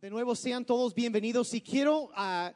De 0.00 0.08
nuevo, 0.08 0.34
sean 0.34 0.64
todos 0.64 0.94
bienvenidos. 0.94 1.52
Y 1.52 1.60
quiero, 1.60 2.10
ah, 2.14 2.54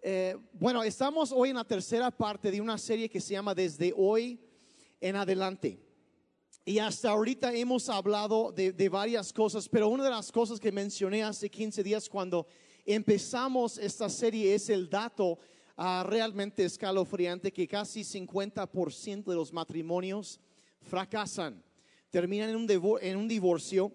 eh, 0.00 0.34
bueno, 0.54 0.82
estamos 0.82 1.32
hoy 1.32 1.50
en 1.50 1.56
la 1.56 1.64
tercera 1.64 2.10
parte 2.10 2.50
de 2.50 2.62
una 2.62 2.78
serie 2.78 3.10
que 3.10 3.20
se 3.20 3.34
llama 3.34 3.54
Desde 3.54 3.92
hoy 3.94 4.40
en 4.98 5.14
adelante. 5.16 5.78
Y 6.64 6.78
hasta 6.78 7.10
ahorita 7.10 7.52
hemos 7.52 7.90
hablado 7.90 8.52
de, 8.52 8.88
varias 8.88 9.34
cosas, 9.34 9.68
pero 9.68 9.90
una 9.90 10.02
de 10.02 10.08
las 10.08 10.32
cosas 10.32 10.58
que 10.58 10.72
mencioné 10.72 11.22
hace 11.22 11.50
15 11.50 11.82
días 11.82 12.08
cuando 12.08 12.46
empezamos 12.86 13.76
esta 13.76 14.08
serie 14.08 14.54
es 14.54 14.70
el 14.70 14.88
dato 14.88 15.38
ah, 15.76 16.06
realmente 16.08 16.64
escalofriante 16.64 17.52
que 17.52 17.68
casi 17.68 18.00
50% 18.00 19.24
de 19.24 19.34
los 19.34 19.52
matrimonios 19.52 20.40
fracasan, 20.80 21.62
terminan 22.08 22.48
en 22.48 23.16
un 23.18 23.28
divorcio. 23.28 23.92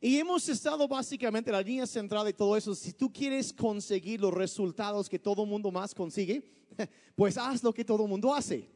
Y 0.00 0.18
hemos 0.18 0.48
estado 0.48 0.86
básicamente 0.86 1.50
la 1.50 1.62
línea 1.62 1.86
central 1.86 2.26
de 2.26 2.32
todo 2.32 2.56
eso. 2.56 2.74
Si 2.74 2.92
tú 2.92 3.12
quieres 3.12 3.52
conseguir 3.52 4.20
los 4.20 4.32
resultados 4.32 5.08
que 5.08 5.18
todo 5.18 5.46
mundo 5.46 5.70
más 5.70 5.94
consigue, 5.94 6.42
pues 7.16 7.38
haz 7.38 7.62
lo 7.62 7.72
que 7.72 7.84
todo 7.84 8.06
mundo 8.06 8.34
hace. 8.34 8.68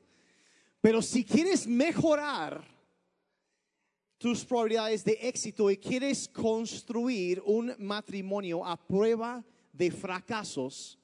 Pero 0.81 1.03
si 1.03 1.25
quieres 1.25 1.67
mejorar 1.67 2.65
tus 4.17 4.45
probabilidades 4.45 5.05
de 5.05 5.19
éxito 5.23 5.71
y 5.71 5.77
quieres 5.77 6.29
construir 6.29 7.43
un 7.45 7.75
matrimonio 7.79 8.65
a 8.65 8.77
prueba 8.77 9.45
de 9.73 9.91
fracasos, 9.91 10.99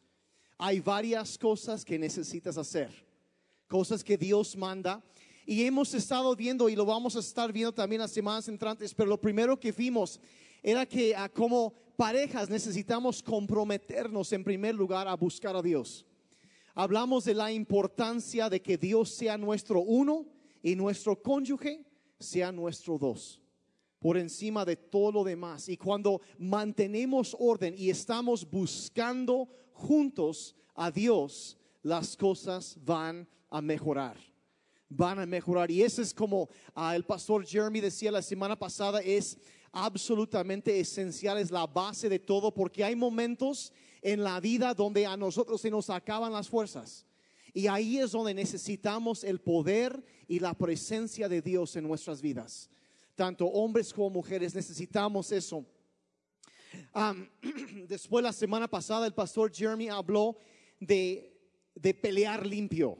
hay 0.58 0.80
varias 0.80 1.36
cosas 1.36 1.84
que 1.84 1.98
necesitas 1.98 2.56
hacer. 2.56 2.90
Cosas 3.68 4.02
que 4.02 4.16
Dios 4.16 4.56
manda. 4.56 5.02
Y 5.48 5.62
hemos 5.64 5.94
estado 5.94 6.34
viendo 6.34 6.68
y 6.68 6.74
lo 6.74 6.84
vamos 6.84 7.14
a 7.14 7.20
estar 7.20 7.52
viendo 7.52 7.72
también 7.72 8.00
las 8.00 8.10
semanas 8.10 8.48
entrantes, 8.48 8.92
pero 8.92 9.08
lo 9.08 9.20
primero 9.20 9.58
que 9.58 9.70
vimos 9.70 10.20
era 10.60 10.84
que 10.84 11.14
ah, 11.14 11.28
como 11.28 11.72
parejas 11.96 12.50
necesitamos 12.50 13.22
comprometernos 13.22 14.32
en 14.32 14.42
primer 14.42 14.74
lugar 14.74 15.06
a 15.06 15.14
buscar 15.14 15.54
a 15.54 15.62
Dios. 15.62 16.04
Hablamos 16.74 17.24
de 17.24 17.34
la 17.34 17.52
importancia 17.52 18.50
de 18.50 18.60
que 18.60 18.76
Dios 18.76 19.10
sea 19.10 19.38
nuestro 19.38 19.80
uno 19.80 20.26
y 20.64 20.74
nuestro 20.74 21.22
cónyuge 21.22 21.86
sea 22.18 22.50
nuestro 22.50 22.98
dos, 22.98 23.40
por 24.00 24.16
encima 24.16 24.64
de 24.64 24.74
todo 24.74 25.12
lo 25.12 25.24
demás. 25.24 25.68
Y 25.68 25.76
cuando 25.76 26.20
mantenemos 26.38 27.36
orden 27.38 27.76
y 27.78 27.88
estamos 27.88 28.50
buscando 28.50 29.48
juntos 29.72 30.56
a 30.74 30.90
Dios, 30.90 31.56
las 31.82 32.16
cosas 32.16 32.76
van 32.84 33.28
a 33.48 33.62
mejorar. 33.62 34.35
Van 34.88 35.18
a 35.18 35.26
mejorar. 35.26 35.70
Y 35.70 35.82
eso 35.82 36.02
es 36.02 36.14
como 36.14 36.48
ah, 36.74 36.94
el 36.94 37.04
pastor 37.04 37.44
Jeremy 37.44 37.80
decía 37.80 38.12
la 38.12 38.22
semana 38.22 38.56
pasada, 38.56 39.00
es 39.00 39.38
absolutamente 39.72 40.78
esencial, 40.78 41.38
es 41.38 41.50
la 41.50 41.66
base 41.66 42.08
de 42.08 42.18
todo, 42.18 42.52
porque 42.52 42.82
hay 42.82 42.96
momentos 42.96 43.72
en 44.00 44.22
la 44.22 44.40
vida 44.40 44.72
donde 44.72 45.04
a 45.04 45.16
nosotros 45.16 45.60
se 45.60 45.70
nos 45.70 45.90
acaban 45.90 46.32
las 46.32 46.48
fuerzas. 46.48 47.04
Y 47.52 47.66
ahí 47.66 47.98
es 47.98 48.12
donde 48.12 48.34
necesitamos 48.34 49.24
el 49.24 49.40
poder 49.40 50.04
y 50.28 50.40
la 50.40 50.54
presencia 50.54 51.28
de 51.28 51.40
Dios 51.42 51.74
en 51.76 51.86
nuestras 51.88 52.20
vidas. 52.20 52.70
Tanto 53.14 53.46
hombres 53.46 53.92
como 53.92 54.10
mujeres 54.10 54.54
necesitamos 54.54 55.32
eso. 55.32 55.64
Am, 56.92 57.28
después 57.88 58.22
la 58.22 58.32
semana 58.32 58.68
pasada 58.68 59.06
el 59.06 59.14
pastor 59.14 59.50
Jeremy 59.52 59.88
habló 59.88 60.36
de, 60.80 61.34
de 61.74 61.94
pelear 61.94 62.46
limpio. 62.46 62.98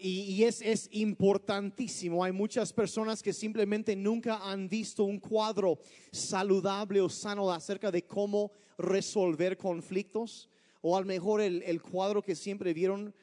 Y, 0.00 0.22
y 0.22 0.44
es, 0.44 0.62
es 0.62 0.88
importantísimo. 0.92 2.24
Hay 2.24 2.32
muchas 2.32 2.72
personas 2.72 3.22
que 3.22 3.32
simplemente 3.32 3.94
nunca 3.94 4.38
han 4.50 4.68
visto 4.68 5.04
un 5.04 5.20
cuadro 5.20 5.78
saludable 6.12 7.00
o 7.00 7.08
sano 7.08 7.50
acerca 7.52 7.90
de 7.90 8.04
cómo 8.06 8.52
resolver 8.78 9.56
conflictos. 9.56 10.48
O 10.80 10.96
a 10.96 11.00
lo 11.00 11.06
mejor 11.06 11.40
el, 11.40 11.62
el 11.62 11.82
cuadro 11.82 12.22
que 12.22 12.34
siempre 12.34 12.72
vieron 12.72 13.14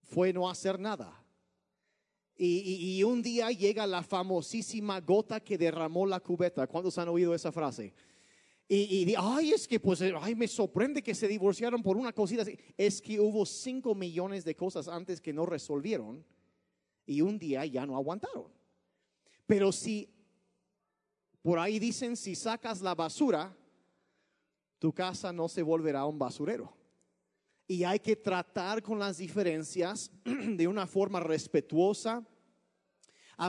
fue 0.00 0.32
no 0.32 0.48
hacer 0.48 0.78
nada. 0.78 1.18
Y, 2.36 2.58
y- 2.58 2.98
y 2.98 3.04
un 3.04 3.20
día 3.22 3.50
llega 3.50 3.86
la 3.86 4.02
famosísima 4.02 5.00
gota 5.00 5.38
que 5.40 5.58
derramó 5.58 6.06
la 6.06 6.20
cubeta. 6.20 6.66
¿Cuántos 6.66 6.96
han 6.98 7.08
oído 7.08 7.34
esa 7.34 7.52
frase? 7.52 7.92
Y, 8.74 9.10
y 9.10 9.14
ay, 9.18 9.52
es 9.52 9.68
que 9.68 9.78
pues, 9.78 10.00
eh, 10.00 10.14
ay, 10.18 10.34
me 10.34 10.48
sorprende 10.48 11.02
que 11.02 11.14
se 11.14 11.28
divorciaron 11.28 11.82
por 11.82 11.98
una 11.98 12.10
cosita 12.14 12.40
así. 12.40 12.58
Es 12.74 13.02
que 13.02 13.20
hubo 13.20 13.44
cinco 13.44 13.94
millones 13.94 14.46
de 14.46 14.56
cosas 14.56 14.88
antes 14.88 15.20
que 15.20 15.30
no 15.30 15.44
resolvieron 15.44 16.24
y 17.04 17.20
un 17.20 17.38
día 17.38 17.66
ya 17.66 17.84
no 17.84 17.96
aguantaron. 17.96 18.50
Pero 19.46 19.72
si, 19.72 20.08
por 21.42 21.58
ahí 21.58 21.78
dicen, 21.78 22.16
si 22.16 22.34
sacas 22.34 22.80
la 22.80 22.94
basura, 22.94 23.54
tu 24.78 24.90
casa 24.94 25.34
no 25.34 25.50
se 25.50 25.60
volverá 25.60 26.06
un 26.06 26.18
basurero. 26.18 26.74
Y 27.68 27.84
hay 27.84 28.00
que 28.00 28.16
tratar 28.16 28.82
con 28.82 28.98
las 28.98 29.18
diferencias 29.18 30.10
de 30.24 30.66
una 30.66 30.86
forma 30.86 31.20
respetuosa, 31.20 32.26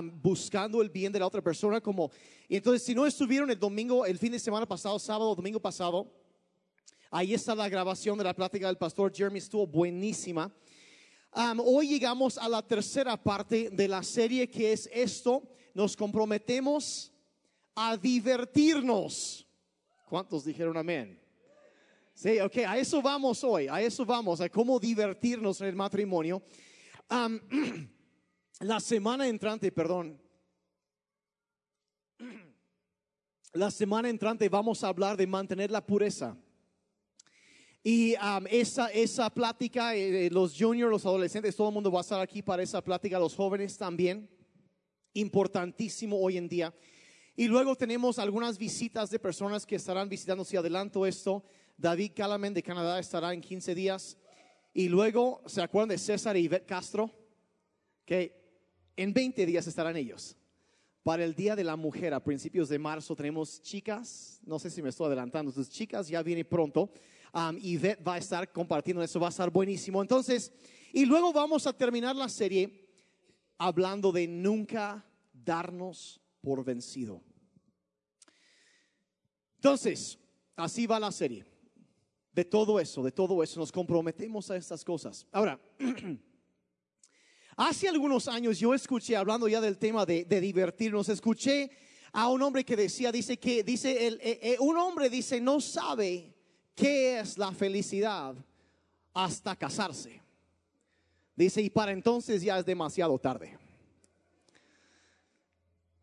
buscando 0.02 0.82
el 0.82 0.90
bien 0.90 1.12
de 1.12 1.20
la 1.20 1.28
otra 1.28 1.42
persona 1.42 1.82
como 1.82 2.12
y 2.48 2.56
entonces 2.56 2.84
si 2.84 2.96
no 2.96 3.06
estuvieron 3.06 3.50
el 3.50 3.60
domingo 3.60 4.06
el 4.06 4.18
fin 4.18 4.32
de 4.32 4.40
semana 4.40 4.66
pasado 4.66 4.98
sábado 4.98 5.36
domingo 5.36 5.60
pasado 5.60 6.12
ahí 7.12 7.34
está 7.34 7.54
la 7.54 7.70
grabación 7.70 8.18
de 8.18 8.24
la 8.24 8.34
plática 8.34 8.68
del 8.68 8.78
pastor 8.78 9.14
Jeremy 9.14 9.40
estuvo 9.40 9.68
buenísima 9.68 10.54
Am, 11.32 11.60
hoy 11.60 11.88
llegamos 11.88 12.38
a 12.38 12.48
la 12.48 12.62
tercera 12.62 13.18
parte 13.18 13.70
de 13.72 13.88
la 13.88 14.04
serie 14.04 14.50
que 14.50 14.72
es 14.72 14.90
esto 14.94 15.44
nos 15.74 15.96
comprometemos 15.96 17.12
a 17.76 17.98
divertirnos 17.98 19.46
¿cuántos 20.08 20.46
dijeron 20.46 20.78
amén? 20.78 21.24
Sí, 22.16 22.40
ok, 22.40 22.58
a 22.68 22.78
eso 22.78 23.02
vamos 23.02 23.44
hoy, 23.44 23.68
a 23.68 23.82
eso 23.82 24.06
vamos, 24.06 24.40
a 24.40 24.48
cómo 24.48 24.80
divertirnos 24.80 25.60
en 25.62 25.68
el 25.68 25.76
matrimonio. 25.76 26.44
Am, 27.10 27.42
la 28.64 28.80
semana 28.80 29.28
entrante, 29.28 29.72
perdón, 29.72 30.20
la 33.52 33.70
semana 33.70 34.10
entrante 34.10 34.50
vamos 34.50 34.84
a 34.84 34.88
hablar 34.88 35.18
de 35.18 35.28
mantener 35.28 35.70
la 35.70 35.86
pureza. 35.86 36.36
Y 37.84 38.16
am, 38.16 38.48
esa, 38.50 38.88
esa 38.88 39.30
plática, 39.30 39.94
eh, 39.96 40.30
los 40.32 40.58
juniors, 40.58 40.90
los 40.90 41.06
adolescentes, 41.06 41.56
todo 41.56 41.68
el 41.68 41.74
mundo 41.74 41.92
va 41.92 42.00
a 42.00 42.02
estar 42.02 42.22
aquí 42.22 42.42
para 42.42 42.64
esa 42.64 42.82
plática, 42.82 43.20
los 43.20 43.36
jóvenes 43.36 43.78
también, 43.78 44.30
importantísimo 45.14 46.18
hoy 46.18 46.38
en 46.38 46.48
día. 46.48 46.74
Y 47.36 47.48
luego 47.48 47.76
tenemos 47.76 48.20
algunas 48.20 48.58
visitas 48.58 49.10
de 49.10 49.20
personas 49.20 49.66
que 49.66 49.76
estarán 49.76 50.08
visitando, 50.08 50.46
si 50.46 50.56
adelanto 50.56 51.06
esto, 51.06 51.44
David 51.78 52.14
Calamen 52.16 52.54
de 52.54 52.64
Canadá 52.64 53.00
estará 53.00 53.34
en 53.34 53.42
15 53.42 53.76
días. 53.76 54.18
Y 54.74 54.88
luego, 54.88 55.42
¿se 55.46 55.62
acuerdan 55.62 55.90
de 55.90 55.98
César 55.98 56.38
y 56.38 56.46
Ivette 56.46 56.66
Castro? 56.66 57.12
Que 58.06 58.43
en 58.96 59.14
20 59.14 59.46
días 59.46 59.68
estarán 59.68 59.98
ellos. 59.98 60.36
Para 61.04 61.26
el 61.26 61.36
Día 61.36 61.56
de 61.56 61.64
la 61.64 61.76
Mujer, 61.76 62.14
a 62.14 62.24
principios 62.24 62.70
de 62.70 62.80
marzo, 62.80 63.16
tenemos 63.16 63.62
chicas, 63.62 64.40
no 64.46 64.58
sé 64.58 64.70
si 64.70 64.82
me 64.82 64.90
estoy 64.90 65.08
adelantando, 65.08 65.52
entonces 65.52 65.74
chicas 65.74 66.08
ya 66.08 66.24
viene 66.24 66.46
pronto. 66.46 66.90
Um, 67.34 67.58
Ivette 67.62 68.08
va 68.08 68.14
a 68.14 68.18
estar 68.20 68.52
compartiendo 68.52 69.04
eso, 69.04 69.20
va 69.20 69.28
a 69.28 69.30
estar 69.30 69.50
buenísimo. 69.50 70.02
Entonces, 70.02 70.54
y 70.94 71.06
luego 71.06 71.34
vamos 71.34 71.68
a 71.68 71.74
terminar 71.74 72.16
la 72.16 72.30
serie 72.30 72.88
hablando 73.58 74.12
de 74.12 74.28
nunca 74.28 75.06
darnos 75.34 76.22
por 76.42 76.64
vencido. 76.64 77.22
Entonces, 79.56 80.20
así 80.56 80.86
va 80.86 81.00
la 81.00 81.12
serie. 81.12 81.46
De 82.32 82.46
todo 82.46 82.80
eso, 82.80 83.04
de 83.04 83.12
todo 83.12 83.44
eso, 83.44 83.60
nos 83.60 83.72
comprometemos 83.72 84.50
a 84.52 84.56
estas 84.56 84.84
cosas. 84.84 85.26
Ahora, 85.32 85.60
hace 87.56 87.90
algunos 87.90 88.28
años 88.28 88.60
yo 88.60 88.74
escuché, 88.74 89.16
hablando 89.16 89.48
ya 89.48 89.62
del 89.62 89.78
tema 89.78 90.06
de, 90.06 90.26
de 90.26 90.42
divertirnos, 90.42 91.10
escuché 91.10 91.72
a 92.12 92.30
un 92.30 92.42
hombre 92.44 92.64
que 92.64 92.76
decía, 92.76 93.12
dice 93.12 93.38
que, 93.38 93.64
dice, 93.64 94.08
el, 94.08 94.20
eh, 94.22 94.40
eh, 94.42 94.58
un 94.60 94.78
hombre 94.78 95.10
dice, 95.10 95.42
no 95.42 95.60
sabe 95.60 96.32
qué 96.76 97.20
es 97.20 97.38
la 97.38 97.52
felicidad 97.52 98.36
hasta 99.14 99.56
casarse. 99.56 100.22
Dice, 101.36 101.62
y 101.62 101.70
para 101.72 101.92
entonces 101.92 102.44
ya 102.44 102.60
es 102.60 102.66
demasiado 102.66 103.18
tarde. 103.18 103.58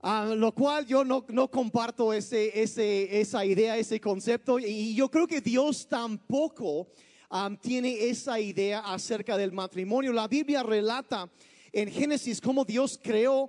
Lo 0.02 0.52
cual 0.52 0.86
yo 0.86 1.04
no, 1.04 1.24
no 1.28 1.50
comparto 1.50 2.12
ese, 2.12 2.60
ese, 2.60 3.20
esa 3.20 3.44
idea, 3.44 3.76
ese 3.76 4.00
concepto, 4.00 4.58
y 4.58 4.94
yo 4.94 5.10
creo 5.10 5.26
que 5.26 5.40
Dios 5.40 5.86
tampoco 5.86 6.88
am, 7.30 7.56
tiene 7.56 8.08
esa 8.08 8.38
idea 8.38 8.80
acerca 8.80 9.36
del 9.36 9.52
matrimonio. 9.52 10.12
La 10.12 10.28
Biblia 10.28 10.62
relata 10.62 11.30
en 11.72 11.90
Génesis 11.90 12.40
cómo 12.40 12.64
Dios 12.64 13.00
creó 13.02 13.48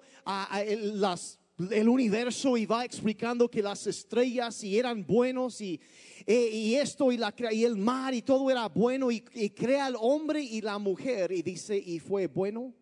el, 0.65 1.89
universo 1.89 2.55
y 2.55 2.65
va 2.65 2.85
explicando 2.85 3.49
que 3.49 3.61
las 3.61 3.85
estrellas 3.87 4.63
y 4.63 4.77
eran 4.77 5.05
buenos 5.05 5.59
y, 5.59 5.81
y 6.25 6.75
esto 6.75 7.11
y 7.11 7.63
el 7.63 7.77
mar 7.77 8.13
y 8.13 8.21
todo 8.21 8.49
era 8.49 8.67
bueno 8.69 9.11
y, 9.11 9.23
y 9.33 9.49
crea 9.49 9.87
al 9.87 9.95
hombre 9.99 10.41
y 10.41 10.61
la 10.61 10.77
mujer 10.77 11.31
y 11.31 11.41
dice 11.41 11.77
y 11.77 11.99
fue 11.99 12.27
bueno 12.27 12.73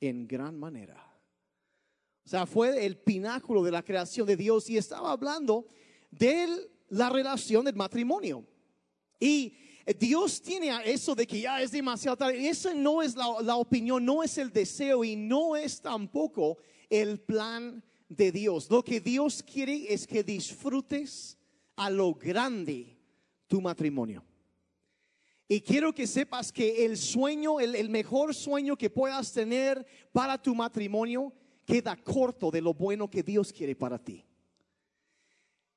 en 0.00 0.26
gran 0.26 0.58
manera. 0.58 1.02
O 2.24 2.28
sea, 2.28 2.44
fue 2.44 2.84
el 2.84 2.96
pináculo 2.96 3.62
de 3.62 3.70
la 3.70 3.84
creación 3.84 4.26
de 4.26 4.36
Dios 4.36 4.68
y 4.68 4.76
estaba 4.76 5.12
hablando 5.12 5.66
de 6.10 6.68
la 6.88 7.08
relación 7.08 7.64
del 7.64 7.76
matrimonio. 7.76 8.44
Y 9.20 9.54
Dios 9.98 10.42
tiene 10.42 10.70
eso 10.84 11.14
de 11.14 11.26
que 11.26 11.40
ya 11.40 11.62
es 11.62 11.70
demasiado 11.70 12.16
tarde. 12.16 12.48
Esa 12.48 12.74
no 12.74 13.02
es 13.02 13.14
la, 13.14 13.40
la 13.42 13.56
opinión, 13.56 14.04
no 14.04 14.22
es 14.22 14.38
el 14.38 14.52
deseo 14.52 15.04
y 15.04 15.14
no 15.14 15.56
es 15.56 15.80
tampoco 15.80 16.58
el 16.90 17.20
plan 17.20 17.82
de 18.08 18.32
Dios. 18.32 18.68
Lo 18.70 18.82
que 18.82 19.00
Dios 19.00 19.42
quiere 19.42 19.92
es 19.92 20.06
que 20.06 20.22
disfrutes 20.22 21.38
a 21.76 21.90
lo 21.90 22.14
grande 22.14 22.98
tu 23.46 23.60
matrimonio. 23.60 24.24
Y 25.48 25.60
quiero 25.60 25.94
que 25.94 26.06
sepas 26.06 26.50
que 26.50 26.84
el 26.84 26.96
sueño, 26.96 27.60
el, 27.60 27.88
mejor 27.88 28.34
sueño 28.34 28.76
que 28.76 28.90
puedas 28.90 29.32
tener 29.32 29.86
para 30.10 30.40
tu 30.40 30.54
matrimonio, 30.54 31.32
queda 31.64 31.96
corto 31.96 32.50
de 32.50 32.60
lo 32.60 32.74
bueno 32.74 33.08
que 33.08 33.22
Dios 33.22 33.52
quiere 33.52 33.76
para 33.76 33.98
ti. 33.98 34.24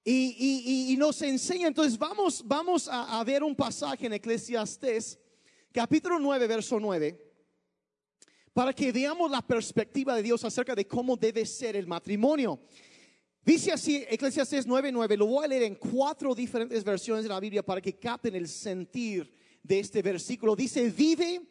Y, 0.04 0.96
nos 0.98 1.22
enseña, 1.22 1.68
entonces 1.68 1.98
vamos, 1.98 2.42
vamos 2.46 2.88
a, 2.88 3.20
a, 3.20 3.24
ver 3.24 3.44
un 3.44 3.56
pasaje 3.56 4.08
en 4.08 4.14
Eclesiastés, 4.14 5.20
capítulo 5.72 6.18
9, 6.20 6.48
verso 6.48 6.80
9, 6.80 7.20
para 8.54 8.74
que 8.74 8.92
veamos 8.92 9.30
la 9.30 9.42
perspectiva 9.42 10.16
de 10.16 10.24
Dios 10.24 10.44
acerca 10.44 10.74
de 10.74 10.88
cómo 10.88 11.16
debe 11.16 11.46
ser 11.46 11.76
el 11.76 11.86
matrimonio. 11.86 12.60
Dice 13.44 13.72
así, 13.72 14.04
Eclesiastés 14.10 14.68
9, 14.68 14.92
9, 14.92 15.18
lo 15.18 15.26
voy 15.28 15.46
a 15.46 15.48
leer 15.48 15.64
en 15.64 15.76
cuatro 15.76 16.36
diferentes 16.36 16.84
versiones 16.84 17.24
de 17.24 17.30
la 17.30 17.40
Biblia 17.40 17.64
para 17.64 17.82
que 17.82 17.98
capten 17.98 18.36
el 18.36 18.48
sentir 18.48 19.34
de 19.64 19.80
este 19.80 20.02
versículo. 20.02 20.56
Dice, 20.56 20.90
vive 20.90 21.42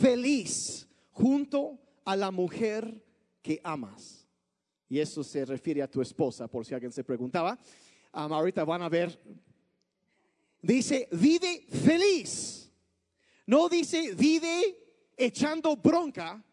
feliz 0.00 0.86
junto 1.10 1.80
a 2.04 2.16
la 2.16 2.30
mujer 2.30 3.02
que 3.42 3.60
amas. 3.64 4.21
Y 4.92 5.00
eso 5.00 5.24
se 5.24 5.46
refiere 5.46 5.80
a 5.80 5.90
tu 5.90 6.02
esposa, 6.02 6.46
por 6.46 6.66
si 6.66 6.74
alguien 6.74 6.92
se 6.92 7.02
preguntaba. 7.02 7.58
Ahorita 8.12 8.62
van 8.62 8.82
a 8.82 8.90
ver. 8.90 9.18
Dice, 10.60 11.08
vive 11.12 11.64
feliz. 11.66 12.70
No 13.46 13.70
dice, 13.70 14.14
vive 14.14 14.76
echando 15.16 15.76
bronca. 15.76 16.44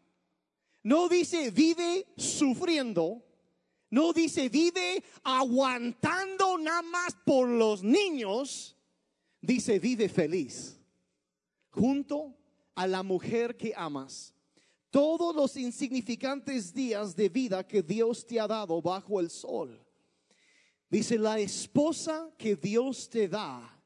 No 0.83 1.09
dice, 1.09 1.51
vive 1.51 2.07
sufriendo. 2.15 3.21
No 3.89 4.13
dice, 4.13 4.47
vive 4.47 5.03
aguantando 5.21 6.57
nada 6.57 6.81
más 6.83 7.17
por 7.25 7.45
los 7.45 7.83
niños. 7.83 8.77
Dice, 9.41 9.79
vive 9.79 10.07
feliz 10.07 10.79
junto 11.71 12.37
a 12.73 12.87
la 12.87 13.03
mujer 13.03 13.57
que 13.57 13.73
amas. 13.75 14.33
Todos 14.89 15.35
los 15.35 15.55
insignificantes 15.55 16.73
días 16.73 17.15
de 17.15 17.29
vida 17.29 17.65
que 17.67 17.83
Dios 17.83 18.25
te 18.25 18.39
ha 18.39 18.47
dado 18.47 18.81
bajo 18.81 19.19
el 19.19 19.29
sol. 19.29 19.79
Dice, 20.89 21.19
la 21.19 21.37
esposa 21.39 22.31
que 22.37 22.55
Dios 22.55 23.09
te 23.09 23.27
da 23.27 23.79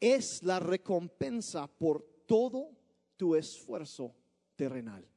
es 0.00 0.42
la 0.42 0.58
recompensa 0.58 1.68
por 1.68 2.02
todo 2.26 2.70
tu 3.16 3.36
esfuerzo 3.36 4.14
terrenal. 4.56 5.08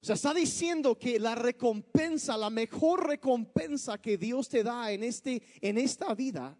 O 0.00 0.06
sea, 0.06 0.14
está 0.14 0.32
diciendo 0.34 0.96
que 0.98 1.18
la 1.18 1.34
recompensa, 1.34 2.36
la 2.36 2.50
mejor 2.50 3.08
recompensa 3.08 3.98
que 3.98 4.16
Dios 4.16 4.48
te 4.48 4.62
da 4.62 4.92
en, 4.92 5.02
este, 5.02 5.42
en 5.60 5.78
esta 5.78 6.14
vida 6.14 6.56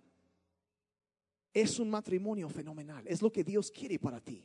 es 1.52 1.78
un 1.78 1.90
matrimonio 1.90 2.48
fenomenal. 2.48 3.06
Es 3.06 3.22
lo 3.22 3.30
que 3.30 3.44
Dios 3.44 3.70
quiere 3.70 3.98
para 3.98 4.20
ti. 4.20 4.44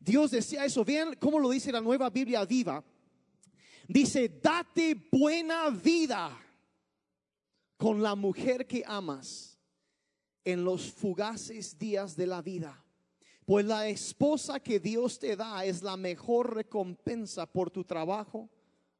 Dios 0.00 0.30
decía 0.30 0.64
eso. 0.64 0.84
Vean 0.84 1.14
cómo 1.20 1.38
lo 1.38 1.50
dice 1.50 1.70
la 1.70 1.80
nueva 1.80 2.10
Biblia 2.10 2.44
viva. 2.44 2.82
Dice, 3.86 4.28
date 4.28 4.94
buena 5.12 5.68
vida 5.70 6.36
con 7.76 8.02
la 8.02 8.14
mujer 8.14 8.66
que 8.66 8.82
amas 8.86 9.58
en 10.44 10.64
los 10.64 10.90
fugaces 10.90 11.78
días 11.78 12.16
de 12.16 12.26
la 12.26 12.40
vida. 12.40 12.84
Pues 13.44 13.66
la 13.66 13.88
esposa 13.88 14.60
que 14.60 14.78
Dios 14.78 15.18
te 15.18 15.36
da 15.36 15.64
es 15.64 15.82
la 15.82 15.96
mejor 15.96 16.54
recompensa 16.54 17.46
por 17.46 17.70
tu 17.70 17.84
trabajo 17.84 18.48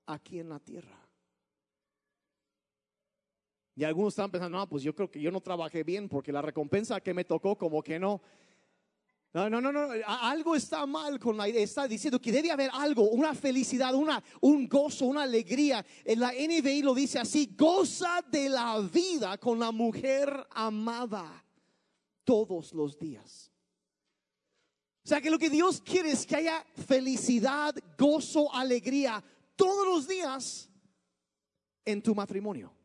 aquí 0.07 0.41
en 0.41 0.49
la 0.49 0.59
tierra. 0.59 0.99
Y 3.77 3.85
algunos 3.85 4.13
están 4.13 4.31
pensando, 4.31 4.59
no, 4.59 4.69
pues 4.69 4.83
yo 4.83 4.95
creo 4.95 5.11
que 5.11 5.21
yo 5.21 5.31
no 5.31 5.41
trabajé 5.41 5.85
bien 5.85 6.09
porque 6.09 6.33
la 6.33 6.43
recompensa 6.43 7.01
que 7.01 7.15
me 7.15 7.25
tocó 7.25 7.57
como 7.57 7.83
que 7.83 7.99
no. 7.99 8.21
No, 9.33 9.49
no, 9.49 9.61
no, 9.61 9.71
no, 9.71 9.89
algo 10.07 10.57
está 10.57 10.85
mal 10.87 11.21
con 11.21 11.37
la 11.37 11.49
idea. 11.49 11.63
Está 11.63 11.87
diciendo 11.87 12.21
que 12.21 12.33
debe 12.33 12.51
haber 12.51 12.69
algo, 12.73 13.11
una 13.11 13.33
felicidad, 13.33 13.95
una, 13.95 14.23
un 14.41 14.69
gozo, 14.69 15.07
una 15.07 15.23
alegría. 15.23 15.85
En 16.05 16.19
la 16.19 16.33
NBI 16.33 16.83
lo 16.83 16.95
dice 16.95 17.21
así, 17.21 17.55
goza 17.57 18.23
de 18.29 18.49
la 18.49 18.81
vida 18.81 19.39
con 19.39 19.61
la 19.61 19.71
mujer 19.71 20.47
amada 20.51 21.45
todos 22.25 22.75
los 22.75 22.99
días. 22.99 23.53
O 25.05 25.09
sea 25.09 25.21
que 25.21 25.31
lo 25.31 25.39
que 25.39 25.49
Dios 25.49 25.81
quiere 25.81 26.11
es 26.11 26.27
que 26.27 26.37
haya 26.37 26.65
felicidad, 26.87 27.75
gozo, 27.97 28.53
alegría 28.53 29.23
todos 29.55 29.87
los 29.87 30.09
días 30.09 30.69
en 31.85 32.03
tu 32.03 32.17
matrimonio. 32.17 32.80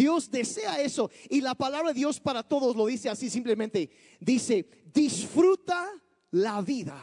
Dios 0.00 0.30
desea 0.30 0.80
eso. 0.80 1.10
Y 1.28 1.42
la 1.42 1.54
palabra 1.54 1.88
de 1.88 1.98
Dios 1.98 2.18
para 2.18 2.42
todos 2.42 2.74
lo 2.74 2.86
dice 2.86 3.10
así 3.10 3.28
simplemente. 3.28 3.90
Dice, 4.18 4.66
disfruta 4.94 5.90
la 6.30 6.62
vida 6.62 6.98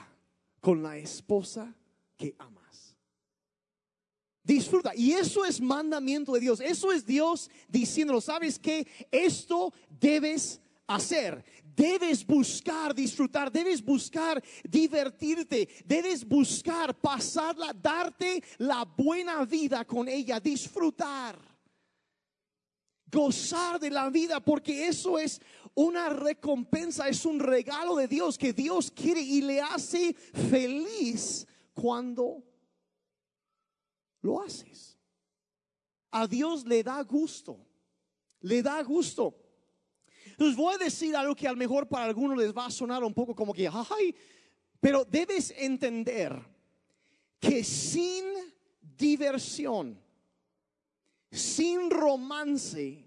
con 0.60 0.82
la 0.82 0.98
esposa 0.98 1.76
que 2.18 2.36
amas. 2.40 2.98
Disfruta. 4.42 4.96
Y 4.96 5.12
eso 5.12 5.46
es 5.46 5.62
mandamiento 5.62 6.34
de 6.34 6.40
Dios. 6.40 6.60
Eso 6.60 6.92
es 6.92 7.06
Dios 7.06 7.52
diciéndolo. 7.68 8.20
¿Sabes 8.20 8.58
que 8.58 8.88
Esto 9.12 9.72
debes 9.88 10.60
hacer. 10.88 11.46
Debes 11.76 12.26
buscar 12.26 12.96
disfrutar, 12.96 13.52
debes 13.52 13.86
buscar 13.86 14.44
divertirte, 14.68 15.70
debes 15.86 16.28
buscar 16.28 17.00
pasarla, 17.00 17.72
darte 17.72 18.44
la 18.58 18.84
buena 18.84 19.46
vida 19.46 19.86
con 19.86 20.08
ella, 20.08 20.40
disfrutar 20.40 21.57
gozar 23.12 23.80
de 23.80 23.90
la 23.90 24.10
vida, 24.10 24.40
porque 24.40 24.88
eso 24.88 25.18
es 25.18 25.42
una 25.74 26.10
recompensa, 26.10 27.08
es 27.08 27.26
un 27.26 27.40
regalo 27.40 27.96
de 27.96 28.08
Dios 28.08 28.38
que 28.38 28.54
Dios 28.54 28.92
quiere 28.92 29.22
y 29.22 29.42
le 29.42 29.62
hace 29.62 30.14
feliz 30.14 31.46
cuando 31.74 32.44
lo 34.22 34.42
haces. 34.42 34.98
A 36.12 36.28
Dios 36.28 36.66
le 36.66 36.84
da 36.84 37.02
gusto, 37.04 37.60
le 38.42 38.62
da 38.62 38.82
gusto. 38.82 39.36
Les 40.38 40.56
voy 40.56 40.76
a 40.76 40.78
decir 40.78 41.16
algo 41.16 41.36
que 41.36 41.48
a 41.48 41.52
lo 41.52 41.58
mejor 41.58 41.88
para 41.88 42.06
algunos 42.06 42.38
les 42.38 42.56
va 42.56 42.66
a 42.66 42.72
sonar 42.72 43.04
un 43.04 43.14
poco 43.14 43.36
como 43.36 43.54
que, 43.54 43.68
ay, 43.68 44.16
pero 44.80 45.06
debes 45.06 45.54
entender 45.58 46.40
que 47.40 47.64
sin 47.64 48.24
diversión, 48.82 50.00
sin 51.32 51.90
romance 51.90 53.07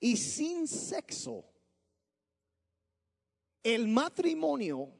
y 0.00 0.16
sin 0.16 0.66
sexo, 0.66 1.44
el 3.62 3.88
matrimonio 3.88 4.92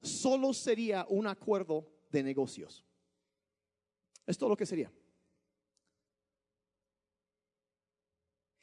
solo 0.00 0.52
sería 0.52 1.06
un 1.08 1.26
acuerdo 1.26 1.86
de 2.10 2.22
negocios. 2.22 2.84
Es 4.26 4.40
lo 4.40 4.56
que 4.56 4.66
sería. 4.66 4.92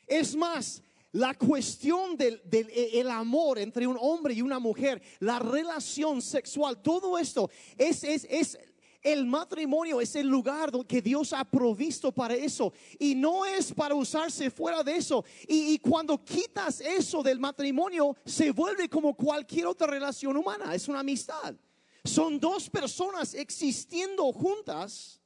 Es 0.06 0.36
más, 0.36 0.82
la 1.12 1.34
cuestión 1.34 2.16
del, 2.18 2.42
el 2.52 3.10
amor 3.10 3.60
entre 3.60 3.88
un 3.88 3.98
hombre 4.00 4.34
y 4.34 4.42
una 4.42 4.60
mujer, 4.60 5.02
la 5.20 5.40
relación 5.40 6.22
sexual, 6.22 6.82
todo 6.82 7.18
esto 7.18 7.50
es, 7.78 8.04
es, 8.04 8.28
es 8.30 8.60
el 9.02 9.26
matrimonio 9.26 10.02
es 10.02 10.16
el 10.16 10.28
lugar 10.28 10.72
que 10.86 11.02
Dios 11.02 11.32
ha 11.34 11.46
provisto 11.46 12.12
para 12.12 12.34
eso 12.34 12.74
y 12.98 13.16
no 13.16 13.46
es 13.46 13.74
para 13.74 13.96
usarse 13.96 14.50
fuera 14.50 14.84
de 14.84 14.98
eso. 14.98 15.24
Y, 15.48 15.80
cuando 15.80 16.24
quitas 16.24 16.82
eso 16.82 17.24
del 17.24 17.40
matrimonio, 17.40 18.16
se 18.26 18.52
vuelve 18.52 18.90
como 18.90 19.16
cualquier 19.16 19.68
otra 19.68 19.88
relación 19.88 20.36
humana, 20.36 20.76
es 20.76 20.88
una 20.88 21.00
amistad. 21.00 21.56
Son 22.04 22.40
dos 22.40 22.70
personas 22.70 23.34
existiendo 23.34 24.32
juntas, 24.32 25.20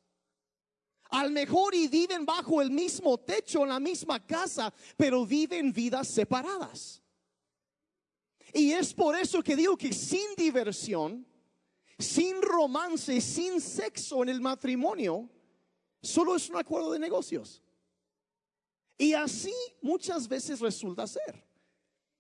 al 1.10 1.32
mejor 1.32 1.76
y 1.76 1.88
viven 1.88 2.26
bajo 2.26 2.62
el 2.62 2.72
mismo 2.72 3.20
techo, 3.20 3.64
en 3.64 3.70
la 3.70 3.80
misma 3.80 4.26
casa, 4.26 4.74
pero 4.98 5.26
viven 5.26 5.72
vidas 5.72 6.08
separadas. 6.08 7.04
Y 8.52 8.72
es 8.72 8.94
por 8.94 9.16
eso 9.16 9.44
que 9.44 9.56
digo 9.56 9.78
que 9.78 9.94
sin 9.94 10.36
diversión, 10.36 11.26
sin 12.00 12.42
romance, 12.42 13.22
sin 13.22 13.62
sexo 13.62 14.24
en 14.24 14.30
el 14.30 14.42
matrimonio, 14.42 15.30
solo 16.02 16.36
es 16.36 16.50
un 16.50 16.58
acuerdo 16.58 16.92
de 16.92 17.00
negocios. 17.00 17.62
Y 18.98 19.14
así 19.14 19.54
muchas 19.82 20.28
veces 20.28 20.60
resulta 20.60 21.08
ser. 21.08 21.44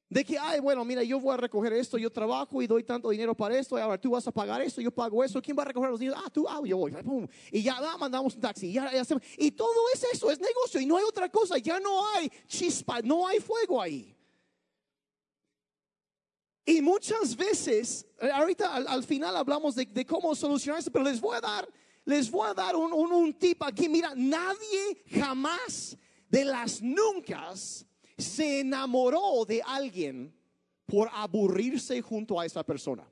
De 0.09 0.23
que, 0.23 0.37
ay, 0.37 0.59
bueno, 0.59 0.85
mira, 0.85 1.01
yo 1.01 1.19
voy 1.19 1.33
a 1.33 1.37
recoger 1.37 1.73
esto, 1.73 1.97
yo 1.97 2.11
trabajo 2.11 2.61
y 2.61 2.67
doy 2.67 2.83
tanto 2.83 3.09
dinero 3.09 3.33
para 3.33 3.57
esto, 3.57 3.79
y 3.79 3.81
ahora 3.81 3.99
tú 3.99 4.11
vas 4.11 4.27
a 4.27 4.31
pagar 4.31 4.61
esto, 4.61 4.79
yo 4.79 4.91
pago 4.91 5.23
eso, 5.23 5.41
¿quién 5.41 5.57
va 5.57 5.63
a 5.63 5.65
recoger 5.65 5.89
los 5.89 5.99
dinero? 5.99 6.19
Ah, 6.23 6.29
tú, 6.29 6.45
ah, 6.47 6.61
yo 6.63 6.77
voy, 6.77 6.93
y 7.51 7.63
ya 7.63 7.77
ah, 7.79 7.97
mandamos 7.97 8.35
un 8.35 8.41
taxi, 8.41 8.67
y, 8.67 8.73
ya, 8.73 8.91
y 9.39 9.51
todo 9.51 9.73
es 9.91 10.03
eso, 10.13 10.29
es 10.29 10.39
negocio, 10.39 10.79
y 10.79 10.85
no 10.85 10.97
hay 10.97 11.03
otra 11.03 11.29
cosa, 11.29 11.57
ya 11.57 11.79
no 11.79 12.07
hay 12.13 12.31
chispa, 12.45 13.01
no 13.01 13.27
hay 13.27 13.39
fuego 13.39 13.81
ahí. 13.81 14.12
Y 16.65 16.81
muchas 16.81 17.35
veces, 17.35 18.05
eh, 18.19 18.29
ahorita 18.31 18.73
al, 18.73 18.87
al 18.87 19.03
final 19.03 19.35
hablamos 19.35 19.75
de, 19.75 20.05
cómo 20.05 20.33
solucionar 20.33 20.79
esto, 20.79 20.91
pero 20.91 21.03
les 21.03 21.19
voy 21.19 21.35
a 21.35 21.41
dar, 21.41 21.67
les 22.05 22.31
voy 22.31 22.49
a 22.49 22.53
dar 22.53 22.75
un, 22.75 22.93
un, 22.93 23.11
un 23.11 23.33
tip 23.33 23.61
aquí. 23.63 23.89
Mira, 23.89 24.13
nadie 24.15 25.03
jamás 25.11 25.97
de 26.29 26.45
las 26.45 26.81
nunca 26.81 27.53
se 28.17 28.61
enamoró 28.61 29.43
de 29.45 29.61
alguien 29.61 30.33
por 30.85 31.09
aburrirse 31.11 32.01
junto 32.01 32.39
a 32.39 32.45
esa 32.45 32.63
persona. 32.63 33.05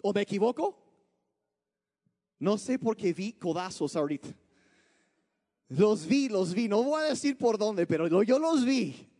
¿O 0.00 0.12
me 0.12 0.22
equivoco? 0.22 0.78
No 2.38 2.58
sé 2.58 2.78
por 2.78 2.96
qué 2.96 3.12
vi 3.12 3.32
codazos 3.32 3.96
ahorita. 3.96 4.28
Los 5.68 6.06
vi, 6.06 6.28
los 6.28 6.52
vi. 6.52 6.68
No 6.68 6.82
voy 6.82 7.02
a 7.02 7.06
decir 7.06 7.36
por 7.38 7.56
dónde, 7.56 7.86
pero 7.86 8.22
yo 8.22 8.38
los 8.38 8.64
vi. 8.64 9.11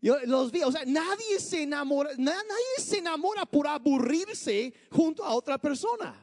Yo 0.00 0.16
los 0.26 0.52
vi, 0.52 0.62
o 0.62 0.70
sea, 0.70 0.84
nadie 0.86 1.40
se 1.40 1.62
enamora, 1.62 2.10
na- 2.18 2.32
nadie 2.32 2.78
se 2.84 2.98
enamora 2.98 3.44
por 3.46 3.66
aburrirse 3.66 4.72
junto 4.90 5.24
a 5.24 5.34
otra 5.34 5.58
persona. 5.58 6.14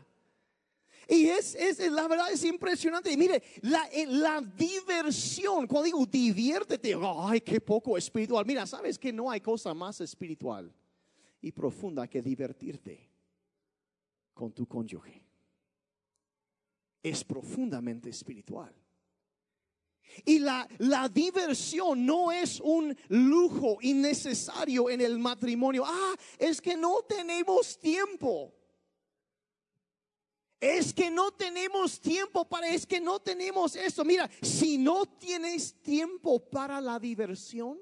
Y 1.07 1.27
es, 1.27 1.53
es 1.55 1.79
la 1.91 2.07
verdad 2.07 2.31
es 2.31 2.43
impresionante. 2.45 3.11
Y 3.11 3.17
mire, 3.17 3.43
la, 3.61 3.85
eh, 3.91 4.07
la 4.07 4.41
diversión, 4.41 5.67
cuando 5.67 5.83
digo 5.83 6.05
diviértete, 6.05 6.95
ay, 7.19 7.41
qué 7.41 7.59
poco 7.61 7.97
espiritual. 7.97 8.45
Mira, 8.45 8.65
sabes 8.65 8.97
que 8.97 9.11
no 9.13 9.29
hay 9.29 9.41
cosa 9.41 9.73
más 9.73 10.01
espiritual 10.01 10.73
y 11.41 11.51
profunda 11.51 12.07
que 12.07 12.21
divertirte 12.21 13.07
con 14.33 14.51
tu 14.51 14.65
cónyuge. 14.67 15.21
Es 17.03 17.23
profundamente 17.23 18.09
espiritual. 18.09 18.73
Y 20.23 20.39
la, 20.39 20.67
la 20.77 21.09
diversión 21.09 22.05
no 22.05 22.31
es 22.31 22.59
un 22.59 22.95
lujo 23.09 23.77
innecesario 23.81 24.89
en 24.89 25.01
el 25.01 25.19
matrimonio. 25.19 25.83
Ah, 25.85 26.15
es 26.37 26.61
que 26.61 26.77
no 26.77 27.01
tenemos 27.07 27.77
tiempo. 27.79 28.53
Es 30.59 30.93
que 30.93 31.11
no 31.11 31.31
tenemos 31.31 31.99
tiempo 31.99 32.45
para, 32.45 32.67
es 32.69 32.85
que 32.85 32.99
no 32.99 33.19
tenemos 33.19 33.75
esto. 33.75 34.03
Mira, 34.05 34.29
si 34.41 34.77
no 34.77 35.05
tienes 35.05 35.81
tiempo 35.81 36.39
para 36.39 36.79
la 36.79 36.97
diversión, 36.97 37.77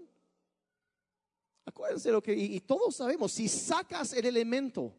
acuérdense 1.65 2.11
lo 2.11 2.21
que, 2.21 2.33
y 2.35 2.59
todos 2.61 2.95
sabemos, 2.95 3.31
si 3.31 3.47
sacas 3.47 4.13
el 4.13 4.25
elemento 4.25 4.93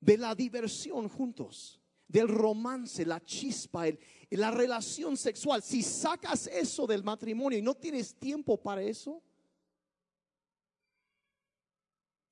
de 0.00 0.18
la 0.18 0.34
diversión 0.34 1.08
juntos, 1.08 1.80
del 2.08 2.28
romance, 2.28 3.04
la 3.04 3.22
chispa, 3.24 3.88
el- 3.88 3.98
la 4.30 4.50
relación 4.50 5.16
sexual, 5.16 5.62
si 5.62 5.82
sacas 5.82 6.46
eso 6.48 6.86
del 6.86 7.02
matrimonio 7.02 7.58
y 7.58 7.62
no 7.62 7.74
tienes 7.74 8.14
tiempo 8.14 8.60
para 8.60 8.82
eso, 8.82 9.22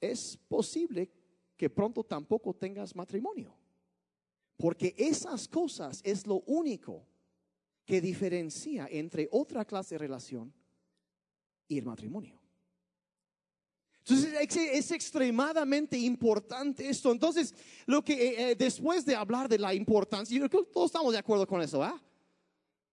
es 0.01 0.37
posible 0.49 1.11
que 1.57 1.71
pronto 1.71 2.03
tampoco 2.03 2.55
tengas 2.55 2.95
matrimonio. 2.97 3.57
Porque 4.57 4.95
esas 4.99 5.47
cosas 5.49 6.01
es 6.05 6.27
lo 6.27 6.41
único 6.47 7.07
que 7.85 8.01
diferencia 8.01 8.89
entre 8.91 9.29
otra 9.31 9.65
clase 9.65 9.95
de 9.95 9.99
relación 10.01 10.53
y 11.69 11.79
el 11.79 11.85
matrimonio. 11.85 12.42
Entonces 14.05 14.57
es, 14.57 14.91
extremadamente 14.91 15.97
importante 15.97 16.89
esto. 16.89 17.13
Entonces, 17.13 17.55
lo 17.87 18.05
que 18.05 18.15
eh, 18.15 18.51
eh, 18.51 18.55
después 18.57 19.05
de 19.07 19.15
hablar 19.15 19.49
de 19.49 19.59
la 19.59 19.73
importancia, 19.75 20.37
yo 20.37 20.49
creo 20.49 20.65
que 20.65 20.73
todos 20.73 20.87
estamos 20.87 21.13
de 21.13 21.19
acuerdo 21.19 21.47
con 21.47 21.63
eso, 21.63 21.83
¿ah? 21.83 22.03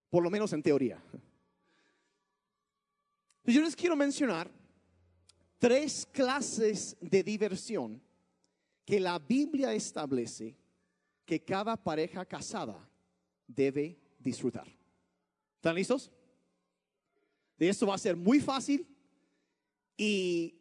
Por 0.10 0.24
lo 0.24 0.30
menos 0.30 0.54
en 0.54 0.62
teoría. 0.62 1.02
Yo 3.44 3.62
les 3.62 3.76
quiero 3.76 3.96
mencionar 3.96 4.52
tres 5.58 6.08
clases 6.12 6.96
de 7.02 7.24
diversión 7.24 8.00
que 8.86 9.00
la 9.00 9.18
Biblia 9.18 9.74
establece 9.74 10.56
que 11.26 11.44
cada 11.44 11.76
pareja 11.76 12.24
casada 12.26 12.88
debe 13.48 14.00
disfrutar. 14.20 14.68
¿Están 15.56 15.76
listos? 15.76 16.12
De 17.58 17.70
esto 17.70 17.88
va 17.88 17.96
a 17.96 18.00
ser 18.00 18.16
muy 18.16 18.40
fácil 18.40 18.88
y 19.98 20.59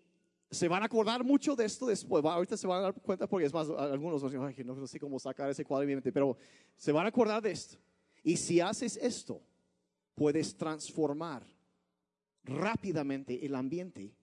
se 0.50 0.68
van 0.68 0.82
a 0.82 0.86
acordar 0.86 1.22
mucho 1.24 1.54
de 1.54 1.64
esto 1.64 1.86
después. 1.86 2.24
Ahorita 2.24 2.56
se 2.56 2.66
van 2.66 2.78
a 2.78 2.82
dar 2.82 2.94
cuenta 2.94 3.26
porque 3.26 3.46
es 3.46 3.52
más, 3.52 3.68
algunos 3.68 4.22
van 4.22 4.30
a 4.30 4.32
decir, 4.32 4.46
"Ay, 4.48 4.54
que 4.54 4.64
no, 4.64 4.74
no 4.74 4.86
sé 4.86 4.98
cómo 4.98 5.18
sacar 5.18 5.50
ese 5.50 5.64
cuadro 5.64 5.82
de 5.82 5.86
mi 5.88 5.94
mente, 5.94 6.12
pero 6.12 6.36
se 6.76 6.92
van 6.92 7.04
a 7.04 7.10
acordar 7.10 7.42
de 7.42 7.50
esto. 7.50 7.78
Y 8.22 8.36
si 8.36 8.60
haces 8.60 8.96
esto, 8.96 9.42
puedes 10.14 10.56
transformar 10.56 11.46
rápidamente 12.44 13.44
el 13.44 13.54
ambiente 13.54 14.14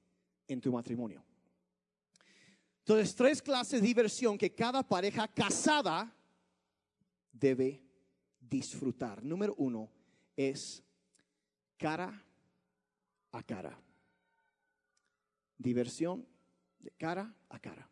en 0.47 0.59
tu 0.61 0.71
matrimonio. 0.71 1.23
Entonces, 2.79 3.15
tres 3.15 3.41
clases 3.41 3.81
de 3.81 3.87
diversión 3.87 4.37
que 4.37 4.53
cada 4.53 4.87
pareja 4.87 5.27
casada 5.27 6.13
debe 7.31 7.81
disfrutar. 8.39 9.23
Número 9.23 9.55
uno 9.57 9.89
es 10.35 10.83
cara 11.77 12.23
a 13.31 13.43
cara. 13.43 13.79
Diversión 15.57 16.27
de 16.79 16.91
cara 16.91 17.33
a 17.49 17.59
cara. 17.59 17.89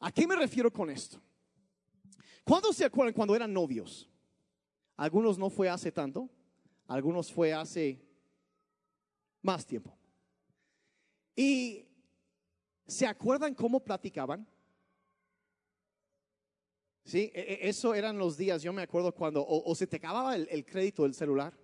¿A 0.00 0.12
qué 0.12 0.26
me 0.26 0.36
refiero 0.36 0.70
con 0.72 0.90
esto? 0.90 1.20
¿Cuándo 2.44 2.72
se 2.72 2.84
acuerdan 2.84 3.14
cuando 3.14 3.34
eran 3.34 3.52
novios? 3.52 4.08
Algunos 4.96 5.38
no 5.38 5.50
fue 5.50 5.68
hace 5.68 5.90
tanto, 5.90 6.28
algunos 6.86 7.32
fue 7.32 7.52
hace 7.52 8.00
más 9.42 9.66
tiempo. 9.66 9.96
¿Y 11.34 11.84
se 12.86 13.06
acuerdan 13.06 13.54
cómo 13.54 13.80
platicaban? 13.80 14.46
Sí, 17.04 17.30
e- 17.34 17.40
e- 17.40 17.68
eso 17.68 17.94
eran 17.94 18.18
los 18.18 18.36
días, 18.36 18.62
yo 18.62 18.72
me 18.72 18.82
acuerdo 18.82 19.12
cuando 19.12 19.44
o, 19.46 19.74
se 19.74 19.86
te 19.86 19.96
acababa 19.96 20.36
el 20.36 20.64
crédito 20.64 21.02
del 21.04 21.14
celular. 21.14 21.56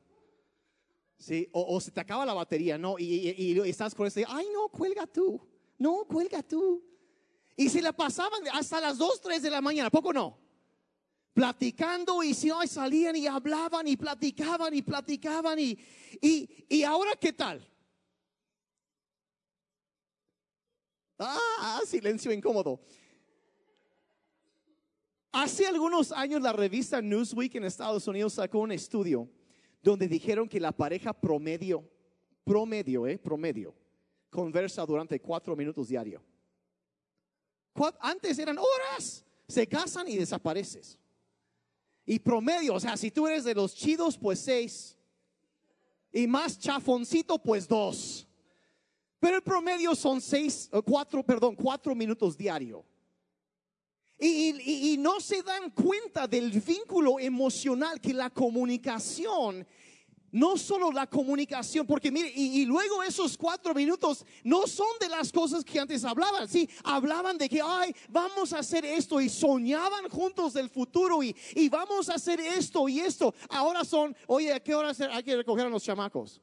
Sí, 1.22 1.48
o, 1.52 1.80
se 1.80 1.92
te 1.92 2.00
acaba 2.00 2.26
la 2.26 2.34
batería, 2.34 2.76
¿no? 2.76 2.98
Y, 2.98 3.04
y- 3.04 3.60
estás 3.60 3.94
con 3.94 4.08
ese, 4.08 4.24
ay, 4.26 4.48
no, 4.52 4.68
cuelga 4.68 5.06
tú, 5.06 5.40
no, 5.78 6.04
cuelga 6.04 6.42
tú. 6.42 6.82
Y 7.54 7.68
se 7.68 7.80
la 7.80 7.92
pasaban 7.92 8.42
hasta 8.52 8.80
las 8.80 8.98
2, 8.98 9.20
3 9.20 9.40
de 9.40 9.48
la 9.48 9.60
mañana, 9.60 9.86
¿a 9.86 9.90
poco 9.90 10.12
no? 10.12 10.36
Platicando 11.32 12.24
y 12.24 12.34
si 12.34 12.48
no, 12.48 12.66
salían 12.66 13.14
y 13.14 13.28
hablaban 13.28 13.86
y 13.86 13.96
platicaban 13.96 14.74
y 14.74 14.82
platicaban 14.82 15.60
y, 15.60 15.78
y, 16.20 16.66
y 16.68 16.82
ahora 16.82 17.12
qué 17.14 17.32
tal? 17.32 17.70
Ah, 21.20 21.82
silencio 21.86 22.32
incómodo. 22.32 22.80
Hace 25.30 25.68
algunos 25.68 26.10
años 26.10 26.42
la 26.42 26.52
revista 26.52 27.00
Newsweek 27.00 27.54
en 27.54 27.64
Estados 27.64 28.08
Unidos 28.08 28.32
sacó 28.32 28.58
un 28.58 28.72
estudio 28.72 29.30
donde 29.82 30.06
dijeron 30.08 30.48
que 30.48 30.60
la 30.60 30.72
pareja 30.72 31.12
promedio, 31.12 31.88
promedio, 32.44 33.06
eh, 33.06 33.18
promedio, 33.18 33.74
conversa 34.30 34.86
durante 34.86 35.20
cuatro 35.20 35.56
minutos 35.56 35.88
diario. 35.88 36.22
Antes 38.00 38.38
eran 38.38 38.58
horas, 38.58 39.24
se 39.48 39.66
casan 39.66 40.08
y 40.08 40.16
desapareces. 40.16 40.98
Y 42.04 42.18
promedio, 42.18 42.74
o 42.74 42.80
sea, 42.80 42.96
si 42.96 43.10
tú 43.10 43.26
eres 43.26 43.44
de 43.44 43.54
los 43.54 43.74
chidos, 43.74 44.18
pues 44.18 44.40
seis. 44.40 44.96
Y 46.12 46.26
más 46.26 46.58
chafoncito, 46.58 47.38
pues 47.38 47.66
dos. 47.66 48.26
Pero 49.18 49.36
el 49.36 49.42
promedio 49.42 49.94
son 49.94 50.20
seis, 50.20 50.68
eh, 50.72 50.82
cuatro, 50.84 51.22
perdón, 51.22 51.54
cuatro 51.54 51.94
minutos 51.94 52.36
diario. 52.36 52.84
Y, 54.24 54.96
no 54.98 55.18
se 55.20 55.42
dan 55.42 55.70
cuenta 55.70 56.28
del 56.28 56.52
vínculo 56.52 57.18
emocional 57.18 58.00
que 58.00 58.14
la 58.14 58.30
comunicación, 58.30 59.66
no 60.30 60.56
solo 60.56 60.92
la 60.92 61.08
comunicación, 61.08 61.84
porque 61.84 62.12
mire, 62.12 62.32
y, 62.32 62.64
luego 62.64 63.02
esos 63.02 63.36
cuatro 63.36 63.74
minutos 63.74 64.24
no 64.44 64.68
son 64.68 64.86
de 65.00 65.08
las 65.08 65.32
cosas 65.32 65.64
que 65.64 65.80
antes 65.80 66.04
hablaban, 66.04 66.48
sí, 66.48 66.68
hablaban 66.84 67.36
de 67.36 67.48
que, 67.48 67.60
ay, 67.60 67.92
vamos 68.08 68.52
a 68.52 68.60
hacer 68.60 68.84
esto 68.84 69.20
y 69.20 69.28
soñaban 69.28 70.08
juntos 70.08 70.52
del 70.52 70.70
futuro 70.70 71.20
y, 71.24 71.34
y 71.56 71.68
vamos 71.68 72.08
a 72.08 72.14
hacer 72.14 72.38
esto 72.38 72.88
y 72.88 73.00
esto. 73.00 73.34
Ahora 73.48 73.84
son, 73.84 74.16
oye, 74.28 74.52
¿a 74.52 74.60
qué 74.60 74.76
hora 74.76 74.92
hay 75.10 75.24
que 75.24 75.36
recoger 75.36 75.66
a 75.66 75.70
los 75.70 75.82
chamacos? 75.82 76.40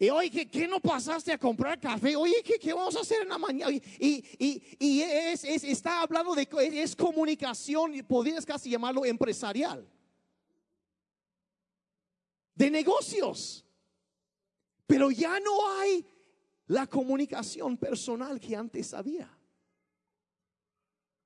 Y 0.00 0.10
oye, 0.10 0.46
¿qué, 0.48 0.68
no 0.68 0.78
pasaste 0.78 1.32
a 1.32 1.38
comprar 1.38 1.80
café? 1.80 2.14
Oye, 2.14 2.40
¿qué, 2.44 2.56
qué 2.58 2.72
vamos 2.72 2.94
a 2.94 3.00
hacer 3.00 3.22
en 3.22 3.28
la 3.30 3.38
mañana? 3.38 3.72
Y, 3.72 3.82
y, 4.38 4.62
y- 4.78 5.02
es, 5.02 5.42
es- 5.42 5.64
está 5.64 6.02
hablando 6.02 6.36
de, 6.36 6.48
es 6.72 6.94
comunicación, 6.94 7.92
podrías 8.06 8.46
casi 8.46 8.70
llamarlo 8.70 9.04
empresarial. 9.04 9.88
De 12.54 12.70
negocios. 12.70 13.64
Pero 14.86 15.10
ya 15.10 15.40
no 15.40 15.78
hay 15.80 16.06
la 16.68 16.86
comunicación 16.86 17.76
personal 17.76 18.38
que 18.38 18.54
antes 18.54 18.94
había. 18.94 19.28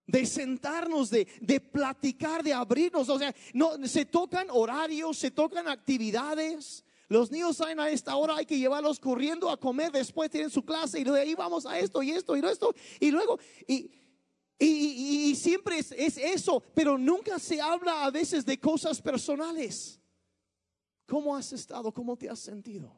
De 0.06 0.24
sentarnos, 0.24 1.10
de, 1.10 1.26
de 1.42 1.60
platicar, 1.60 2.42
de 2.42 2.54
abrirnos. 2.54 3.08
O 3.10 3.18
sea, 3.18 3.34
no, 3.52 3.86
se 3.86 4.06
tocan 4.06 4.48
horarios, 4.50 5.18
se 5.18 5.30
tocan 5.30 5.68
actividades. 5.68 6.84
Los 7.12 7.30
niños 7.30 7.58
salen 7.58 7.78
a 7.78 7.90
esta 7.90 8.16
hora, 8.16 8.36
hay 8.36 8.46
que 8.46 8.58
llevarlos 8.58 8.98
corriendo 8.98 9.50
a 9.50 9.60
comer, 9.60 9.92
después 9.92 10.30
tienen 10.30 10.48
su 10.48 10.64
clase 10.64 10.98
y 10.98 11.04
de 11.04 11.20
ahí 11.20 11.34
vamos 11.34 11.66
a 11.66 11.78
esto 11.78 12.02
y 12.02 12.10
esto 12.10 12.34
y 12.34 12.40
esto. 12.40 12.74
Y 12.98 13.10
luego, 13.10 13.38
y, 13.66 13.90
y, 14.58 15.28
y 15.28 15.36
siempre 15.36 15.76
es, 15.76 15.92
es 15.92 16.16
eso, 16.16 16.62
pero 16.74 16.96
nunca 16.96 17.38
se 17.38 17.60
habla 17.60 18.04
a 18.04 18.10
veces 18.10 18.46
de 18.46 18.58
cosas 18.58 19.02
personales. 19.02 20.00
¿Cómo 21.06 21.36
has 21.36 21.52
estado? 21.52 21.92
¿Cómo 21.92 22.16
te 22.16 22.30
has 22.30 22.40
sentido? 22.40 22.96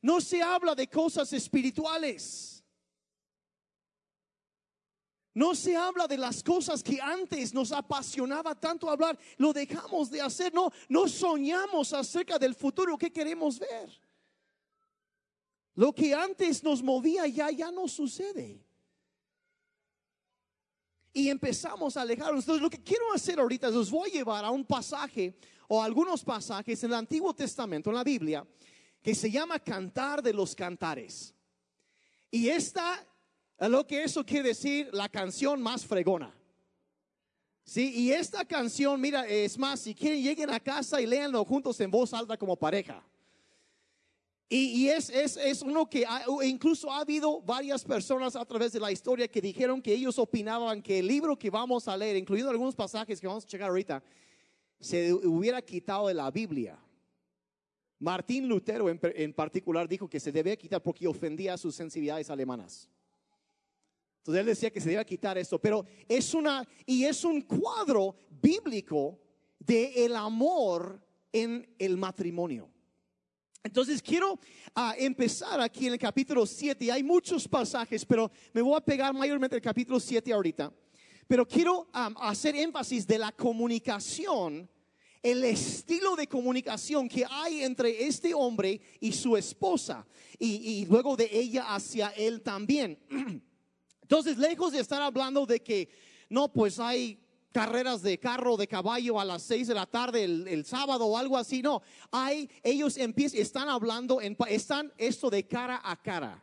No 0.00 0.20
se 0.20 0.40
habla 0.40 0.76
de 0.76 0.86
cosas 0.86 1.32
espirituales. 1.32 2.57
No 5.38 5.54
se 5.54 5.76
habla 5.76 6.08
de 6.08 6.18
las 6.18 6.42
cosas 6.42 6.82
que 6.82 7.00
antes 7.00 7.54
nos 7.54 7.70
apasionaba 7.70 8.56
tanto 8.56 8.90
hablar. 8.90 9.16
Lo 9.36 9.52
dejamos 9.52 10.10
de 10.10 10.20
hacer. 10.20 10.52
No, 10.52 10.72
no 10.88 11.06
soñamos 11.06 11.92
acerca 11.92 12.40
del 12.40 12.56
futuro 12.56 12.98
que 12.98 13.12
queremos 13.12 13.56
ver. 13.60 13.88
Lo 15.76 15.92
que 15.92 16.12
antes 16.12 16.64
nos 16.64 16.82
movía 16.82 17.24
ya, 17.28 17.52
ya 17.52 17.70
no 17.70 17.86
sucede. 17.86 18.60
Y 21.12 21.28
empezamos 21.28 21.96
a 21.96 22.00
alejarnos. 22.00 22.42
Entonces, 22.42 22.60
lo 22.60 22.68
que 22.68 22.82
quiero 22.82 23.12
hacer 23.14 23.38
ahorita 23.38 23.70
los 23.70 23.92
voy 23.92 24.10
a 24.10 24.14
llevar 24.14 24.44
a 24.44 24.50
un 24.50 24.64
pasaje 24.64 25.38
o 25.68 25.80
algunos 25.80 26.24
pasajes 26.24 26.82
en 26.82 26.90
el 26.90 26.96
Antiguo 26.96 27.32
Testamento, 27.32 27.90
en 27.90 27.96
la 27.96 28.02
Biblia, 28.02 28.44
que 29.00 29.14
se 29.14 29.30
llama 29.30 29.60
Cantar 29.60 30.20
de 30.20 30.32
los 30.32 30.56
Cantares. 30.56 31.32
Y 32.28 32.48
esta, 32.48 33.06
lo 33.66 33.86
que 33.86 34.04
eso 34.04 34.24
quiere 34.24 34.50
decir, 34.50 34.88
la 34.92 35.08
canción 35.08 35.60
más 35.60 35.84
fregona. 35.84 36.34
Sí, 37.64 37.92
y 37.94 38.12
esta 38.12 38.44
canción, 38.44 39.00
mira, 39.00 39.26
es 39.26 39.58
más, 39.58 39.80
si 39.80 39.94
quieren 39.94 40.22
lleguen 40.22 40.50
a 40.50 40.60
casa 40.60 41.00
y 41.00 41.06
léanlo 41.06 41.44
juntos 41.44 41.78
en 41.80 41.90
voz 41.90 42.14
alta 42.14 42.36
como 42.36 42.56
pareja. 42.56 43.02
Y, 44.50 44.88
es, 44.88 45.10
es, 45.10 45.36
es, 45.36 45.60
uno 45.60 45.90
que 45.90 46.06
incluso 46.42 46.90
ha 46.90 47.00
habido 47.00 47.42
varias 47.42 47.84
personas 47.84 48.34
a 48.34 48.46
través 48.46 48.72
de 48.72 48.80
la 48.80 48.90
historia 48.90 49.28
que 49.28 49.42
dijeron 49.42 49.82
que 49.82 49.92
ellos 49.92 50.18
opinaban 50.18 50.80
que 50.80 51.00
el 51.00 51.06
libro 51.06 51.38
que 51.38 51.50
vamos 51.50 51.86
a 51.86 51.94
leer, 51.94 52.16
incluyendo 52.16 52.50
algunos 52.50 52.74
pasajes 52.74 53.20
que 53.20 53.26
vamos 53.26 53.44
a 53.44 53.46
checar 53.46 53.68
ahorita, 53.68 54.02
se 54.80 55.12
hubiera 55.12 55.60
quitado 55.60 56.08
de 56.08 56.14
la 56.14 56.30
Biblia. 56.30 56.78
Martín 57.98 58.48
Lutero 58.48 58.88
en, 58.88 59.34
particular 59.34 59.86
dijo 59.86 60.08
que 60.08 60.20
se 60.20 60.32
debía 60.32 60.56
quitar 60.56 60.82
porque 60.82 61.06
ofendía 61.06 61.52
a 61.52 61.58
sus 61.58 61.74
sensibilidades 61.74 62.30
alemanas. 62.30 62.88
Entonces 64.28 64.40
él 64.40 64.46
decía 64.46 64.70
que 64.70 64.80
se 64.82 64.90
debía 64.90 65.06
quitar 65.06 65.38
esto, 65.38 65.58
pero 65.58 65.86
es 66.06 66.34
una 66.34 66.68
y 66.84 67.04
es 67.04 67.24
un 67.24 67.40
cuadro 67.40 68.14
bíblico 68.28 69.18
de 69.58 70.04
el 70.04 70.14
amor 70.14 71.00
en 71.32 71.66
el 71.78 71.96
matrimonio. 71.96 72.68
Entonces 73.62 74.02
quiero 74.02 74.38
ah, 74.74 74.94
empezar 74.98 75.58
aquí 75.62 75.86
en 75.86 75.94
el 75.94 75.98
capítulo 75.98 76.44
7. 76.44 76.92
Hay 76.92 77.02
muchos 77.02 77.48
pasajes, 77.48 78.04
pero 78.04 78.30
me 78.52 78.60
voy 78.60 78.76
a 78.76 78.82
pegar 78.82 79.14
mayormente 79.14 79.56
el 79.56 79.62
capítulo 79.62 79.98
7 79.98 80.30
ahorita. 80.30 80.74
Pero 81.26 81.48
quiero 81.48 81.88
hacer 81.94 82.54
énfasis 82.54 83.06
de 83.06 83.16
la 83.16 83.32
comunicación, 83.32 84.68
el 85.22 85.42
estilo 85.42 86.16
de 86.16 86.26
comunicación 86.26 87.08
que 87.08 87.24
hay 87.30 87.62
entre 87.62 88.06
este 88.06 88.34
hombre 88.34 88.78
y 89.00 89.10
su 89.10 89.38
esposa, 89.38 90.06
y, 90.38 90.84
luego 90.84 91.16
de 91.16 91.30
ella 91.32 91.74
hacia 91.74 92.08
él 92.10 92.42
también. 92.42 92.98
Entonces, 94.08 94.38
lejos 94.38 94.72
de 94.72 94.80
estar 94.80 95.02
hablando 95.02 95.44
de 95.44 95.60
que 95.60 95.90
no, 96.30 96.50
pues 96.50 96.78
hay 96.78 97.22
carreras 97.52 98.00
de 98.00 98.18
carro, 98.18 98.56
de 98.56 98.66
caballo 98.66 99.20
a 99.20 99.24
las 99.26 99.42
seis 99.42 99.68
de 99.68 99.74
la 99.74 99.84
tarde 99.84 100.24
el, 100.24 100.64
sábado 100.64 101.04
o 101.04 101.18
algo 101.18 101.36
así. 101.36 101.60
No, 101.60 101.82
hay, 102.10 102.48
ellos 102.62 102.96
empiezan, 102.96 103.38
están 103.38 103.68
hablando, 103.68 104.22
en, 104.22 104.34
están 104.48 104.90
esto 104.96 105.28
de 105.28 105.46
cara 105.46 105.82
a 105.84 106.00
cara, 106.00 106.42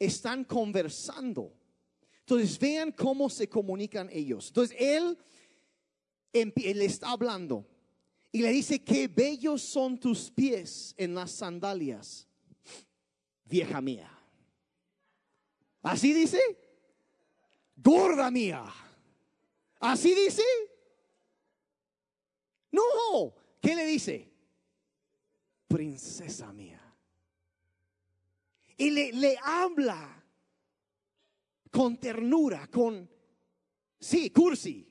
están 0.00 0.42
conversando. 0.42 1.52
Entonces 2.18 2.58
vean 2.58 2.90
cómo 2.90 3.30
se 3.30 3.48
comunican 3.48 4.10
ellos. 4.12 4.48
Entonces 4.48 4.76
él, 4.80 5.16
él 6.32 6.82
está 6.82 7.10
hablando 7.10 7.64
y 8.32 8.42
le 8.42 8.50
dice, 8.50 8.82
qué 8.82 9.06
bellos 9.06 9.62
son 9.62 9.96
tus 10.00 10.28
pies 10.28 10.92
en 10.98 11.14
las 11.14 11.30
sandalias, 11.30 12.26
vieja 13.44 13.80
mía. 13.80 14.10
Así 15.82 16.12
dice, 16.12 16.65
gorda 17.76 18.30
mía. 18.30 18.64
Así 19.80 20.14
dice. 20.14 20.42
No, 22.72 23.34
¿qué 23.60 23.74
le 23.74 23.86
dice? 23.86 24.32
Princesa 25.68 26.52
mía. 26.52 26.82
Y 28.76 28.90
le, 28.90 29.12
le 29.12 29.38
habla 29.42 30.22
con 31.70 31.96
ternura, 31.96 32.66
con, 32.68 33.08
sí, 33.98 34.30
cursi. 34.30 34.86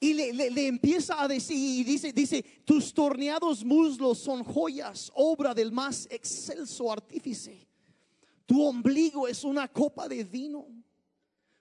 Y 0.00 0.14
le, 0.14 0.32
le, 0.32 0.66
empieza 0.68 1.20
a 1.20 1.26
decir, 1.26 1.56
y 1.56 1.84
dice, 1.84 2.12
dice, 2.12 2.42
tus 2.64 2.94
torneados 2.94 3.64
muslos 3.64 4.18
son 4.18 4.44
joyas, 4.44 5.10
obra 5.14 5.54
del 5.54 5.72
más 5.72 6.06
excelso 6.10 6.90
artífice. 6.92 7.67
Tu 8.48 8.64
ombligo 8.64 9.28
es 9.28 9.44
una 9.44 9.68
copa 9.68 10.08
de 10.08 10.24
vino. 10.24 10.66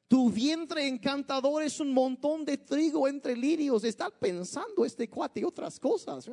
Tu 0.08 0.30
vientre 0.30 0.88
encantador 0.88 1.62
es 1.62 1.82
un 1.82 1.92
montón 1.92 2.46
de 2.46 2.58
trigo 2.58 3.10
entre 3.10 3.36
lirios. 3.36 3.84
Está 3.84 4.10
pensando 4.10 4.86
este 4.86 5.10
cuate 5.10 5.42
y 5.42 5.44
otras 5.44 5.78
cosas. 5.82 6.32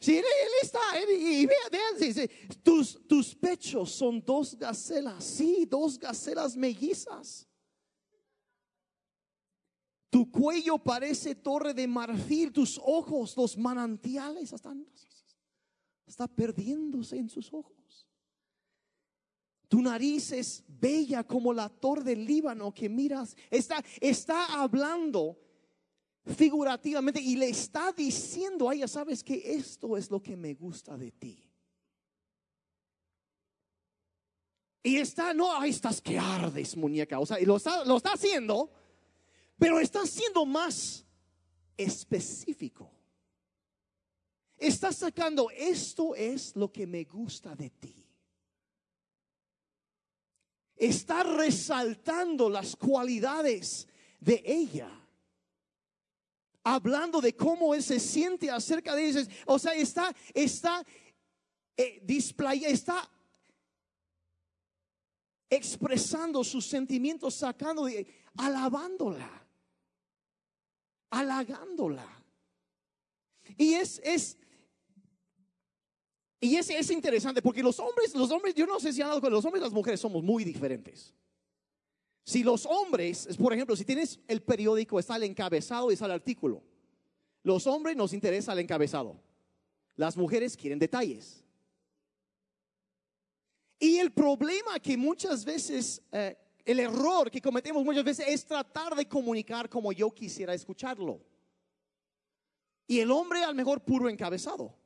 Si 0.00 0.18
él, 0.18 0.24
está, 0.60 0.80
y 1.08 1.46
vean, 1.46 1.96
dice, 2.00 2.28
tus, 2.64 3.06
tus 3.06 3.32
pechos 3.32 3.92
son 3.92 4.20
dos 4.24 4.56
gacelas, 4.56 5.22
sí, 5.22 5.64
dos 5.64 5.96
gacelas 5.96 6.56
mellizas. 6.56 7.46
Tu 10.10 10.28
cuello 10.32 10.78
parece 10.78 11.36
torre 11.36 11.72
de 11.72 11.86
marfil, 11.86 12.52
tus 12.52 12.76
ojos, 12.84 13.36
los 13.36 13.56
manantiales, 13.56 14.52
están, 14.52 14.84
está 16.04 16.26
perdiéndose 16.26 17.16
en 17.18 17.28
sus 17.28 17.52
ojos. 17.52 17.83
Tu 19.74 19.82
nariz 19.82 20.30
es 20.30 20.62
bella 20.68 21.24
como 21.24 21.52
la 21.52 21.68
torre 21.68 22.04
del 22.04 22.24
Líbano 22.24 22.72
que 22.72 22.88
miras. 22.88 23.36
Está, 23.50 23.84
está 24.00 24.62
hablando 24.62 25.36
figurativamente 26.24 27.20
y 27.20 27.34
le 27.34 27.48
está 27.48 27.90
diciendo 27.90 28.68
a 28.68 28.74
ella, 28.76 28.86
sabes 28.86 29.24
que 29.24 29.34
esto 29.56 29.96
es 29.96 30.12
lo 30.12 30.22
que 30.22 30.36
me 30.36 30.54
gusta 30.54 30.96
de 30.96 31.10
ti. 31.10 31.50
Y 34.84 34.98
está, 34.98 35.34
no, 35.34 35.52
ahí 35.60 35.70
estás 35.70 36.00
que 36.00 36.20
ardes, 36.20 36.76
muñeca. 36.76 37.18
O 37.18 37.26
sea, 37.26 37.40
y 37.40 37.44
lo 37.44 37.56
está, 37.56 37.84
lo 37.84 37.96
está 37.96 38.12
haciendo, 38.12 38.70
pero 39.58 39.80
está 39.80 40.06
siendo 40.06 40.46
más 40.46 41.04
específico. 41.76 42.92
Está 44.56 44.92
sacando, 44.92 45.50
esto 45.50 46.14
es 46.14 46.54
lo 46.54 46.70
que 46.70 46.86
me 46.86 47.02
gusta 47.02 47.56
de 47.56 47.70
ti. 47.70 48.03
Está 50.76 51.22
resaltando 51.22 52.50
las 52.50 52.76
cualidades 52.76 53.86
de 54.20 54.42
ella 54.44 54.90
hablando 56.64 57.20
de 57.20 57.36
cómo 57.36 57.74
él 57.74 57.82
se 57.82 58.00
siente 58.00 58.50
acerca 58.50 58.96
de 58.96 59.06
ellos. 59.06 59.28
O 59.46 59.58
sea, 59.58 59.74
está, 59.74 60.14
está, 60.32 60.84
eh, 61.76 62.00
display, 62.02 62.64
está 62.64 63.08
expresando 65.50 66.42
sus 66.42 66.66
sentimientos, 66.66 67.34
sacando, 67.34 67.86
alabándola, 68.36 69.46
halagándola. 71.10 72.08
Y 73.58 73.74
es, 73.74 74.00
es, 74.02 74.38
y 76.44 76.56
es, 76.56 76.68
es 76.68 76.90
interesante 76.90 77.40
porque 77.40 77.62
los 77.62 77.80
hombres, 77.80 78.14
los 78.14 78.30
hombres, 78.30 78.54
yo 78.54 78.66
no 78.66 78.78
sé 78.78 78.92
si 78.92 79.00
han 79.00 79.08
dado 79.08 79.20
cuenta, 79.20 79.34
los 79.34 79.46
hombres 79.46 79.62
y 79.62 79.64
las 79.64 79.72
mujeres 79.72 79.98
somos 79.98 80.22
muy 80.22 80.44
diferentes. 80.44 81.14
Si 82.22 82.42
los 82.42 82.66
hombres, 82.66 83.34
por 83.38 83.54
ejemplo, 83.54 83.74
si 83.74 83.86
tienes 83.86 84.20
el 84.28 84.42
periódico, 84.42 84.98
está 84.98 85.16
el 85.16 85.22
encabezado 85.22 85.90
y 85.90 85.94
está 85.94 86.04
el 86.04 86.10
artículo. 86.10 86.62
Los 87.42 87.66
hombres 87.66 87.96
nos 87.96 88.12
interesa 88.12 88.52
el 88.52 88.58
encabezado. 88.58 89.18
Las 89.96 90.18
mujeres 90.18 90.54
quieren 90.54 90.78
detalles. 90.78 91.42
Y 93.78 93.96
el 93.96 94.12
problema 94.12 94.78
que 94.80 94.98
muchas 94.98 95.46
veces, 95.46 96.02
eh, 96.12 96.36
el 96.66 96.78
error 96.78 97.30
que 97.30 97.40
cometemos 97.40 97.82
muchas 97.82 98.04
veces 98.04 98.26
es 98.28 98.44
tratar 98.44 98.94
de 98.94 99.08
comunicar 99.08 99.70
como 99.70 99.94
yo 99.94 100.10
quisiera 100.10 100.52
escucharlo. 100.52 101.22
Y 102.86 103.00
el 103.00 103.10
hombre 103.10 103.42
al 103.44 103.54
mejor 103.54 103.80
puro 103.80 104.10
encabezado. 104.10 104.83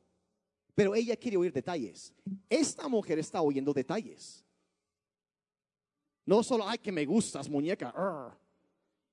Pero 0.79 0.95
ella 0.95 1.17
quiere 1.17 1.37
oír 1.37 1.53
detalles. 1.53 2.15
Esta 2.49 2.87
mujer 2.87 3.19
está 3.19 3.43
oyendo 3.43 3.73
detalles. 3.73 4.47
No 6.25 6.41
solo, 6.45 6.69
ay, 6.69 6.79
que 6.79 6.93
me 6.93 7.05
gustas, 7.05 7.49
muñeca. 7.49 7.93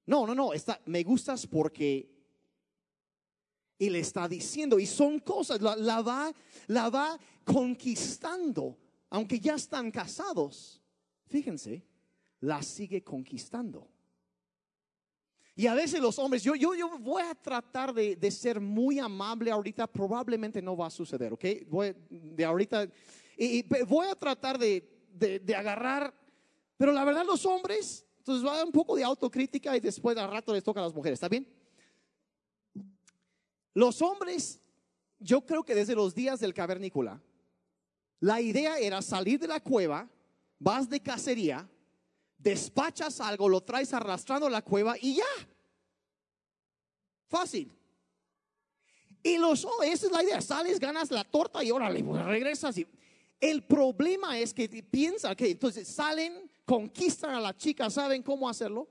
No, 0.06 0.28
no, 0.28 0.36
no, 0.36 0.54
está, 0.54 0.80
me 0.86 1.02
gustas 1.02 1.48
porque... 1.48 2.08
Y 3.80 3.90
le 3.90 3.98
está 3.98 4.28
diciendo, 4.28 4.78
y 4.78 4.86
son 4.86 5.18
cosas, 5.18 5.60
la, 5.60 6.04
va, 6.04 6.32
la 6.68 6.92
va 6.92 7.20
conquistando, 7.44 8.78
aunque 9.10 9.40
ya 9.40 9.56
están 9.56 9.90
casados. 9.90 10.80
Fíjense, 11.26 11.84
la 12.42 12.62
sigue 12.62 13.04
conquistando. 13.04 13.90
Y 15.58 15.68
a 15.68 15.74
veces 15.74 16.02
los 16.02 16.20
hombres, 16.20 16.44
yo, 16.44 16.54
yo, 16.56 16.76
yo 16.76 17.00
voy 17.00 17.24
a 17.24 17.34
tratar 17.34 17.94
de, 17.94 18.18
de, 18.18 18.30
ser 18.30 18.60
muy 18.60 19.00
amable 19.00 19.50
ahorita, 19.50 19.88
probablemente 19.88 20.62
no 20.62 20.76
va 20.76 20.88
a 20.88 20.90
suceder, 20.90 21.32
¿ok? 21.32 21.46
Voy, 21.68 21.96
de 22.10 22.44
ahorita, 22.44 22.90
y, 23.38 23.64
voy 23.86 24.08
a 24.08 24.16
tratar 24.16 24.60
de, 24.60 24.86
de, 25.14 25.40
de, 25.40 25.56
agarrar, 25.56 26.14
pero 26.76 26.92
la 26.92 27.06
verdad 27.06 27.26
los 27.26 27.46
hombres, 27.46 28.06
entonces 28.18 28.46
va 28.46 28.54
a 28.54 28.58
dar 28.58 28.66
un 28.66 28.74
poco 28.74 28.98
de 28.98 29.06
autocrítica 29.06 29.78
y 29.78 29.80
después 29.80 30.18
al 30.18 30.30
rato 30.30 30.54
les 30.54 30.64
toca 30.64 30.82
a 30.82 30.84
las 30.84 30.94
mujeres, 30.94 31.18
¿está 31.18 31.30
bien? 31.30 31.48
Los 33.74 34.02
hombres, 34.02 34.60
yo 35.20 35.46
creo 35.46 35.64
que 35.64 35.76
desde 35.76 35.96
los 35.96 36.14
días 36.14 36.42
del 36.42 36.54
cavernícola, 36.54 37.22
la 38.20 38.42
idea 38.42 38.78
era 38.78 39.02
salir 39.02 39.40
de 39.40 39.48
la 39.48 39.62
cueva, 39.62 40.10
vas 40.60 40.90
de 40.90 41.00
cacería, 41.00 41.70
despachas 42.46 43.20
algo, 43.22 43.50
lo 43.50 43.62
traes 43.62 43.92
arrastrando 43.92 44.46
a 44.46 44.52
la 44.52 44.62
cueva 44.62 44.96
y 45.02 45.16
ya. 45.16 45.24
Fácil. 47.28 47.72
Y 49.24 49.40
los, 49.40 49.66
oh, 49.66 49.82
esa 49.82 50.06
es 50.06 50.12
la 50.12 50.24
idea, 50.24 50.40
sales, 50.42 50.80
ganas 50.80 51.10
la 51.10 51.24
torta 51.24 51.64
y 51.64 51.72
órale, 51.72 52.04
pues, 52.04 52.24
regresas. 52.24 52.78
Y, 52.78 52.88
el 53.40 53.64
problema 53.64 54.38
es 54.38 54.54
que 54.54 54.70
piensa 54.70 55.36
que 55.36 55.50
entonces 55.50 55.88
salen, 55.88 56.50
conquistan 56.66 57.34
a 57.34 57.42
la 57.42 57.58
chica, 57.58 57.90
¿saben 57.90 58.22
cómo 58.22 58.48
hacerlo? 58.48 58.88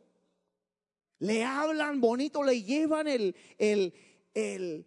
Le 1.21 1.45
hablan 1.45 2.01
bonito, 2.01 2.43
le 2.43 2.61
llevan 2.61 3.07
el, 3.07 3.37
el, 3.57 4.85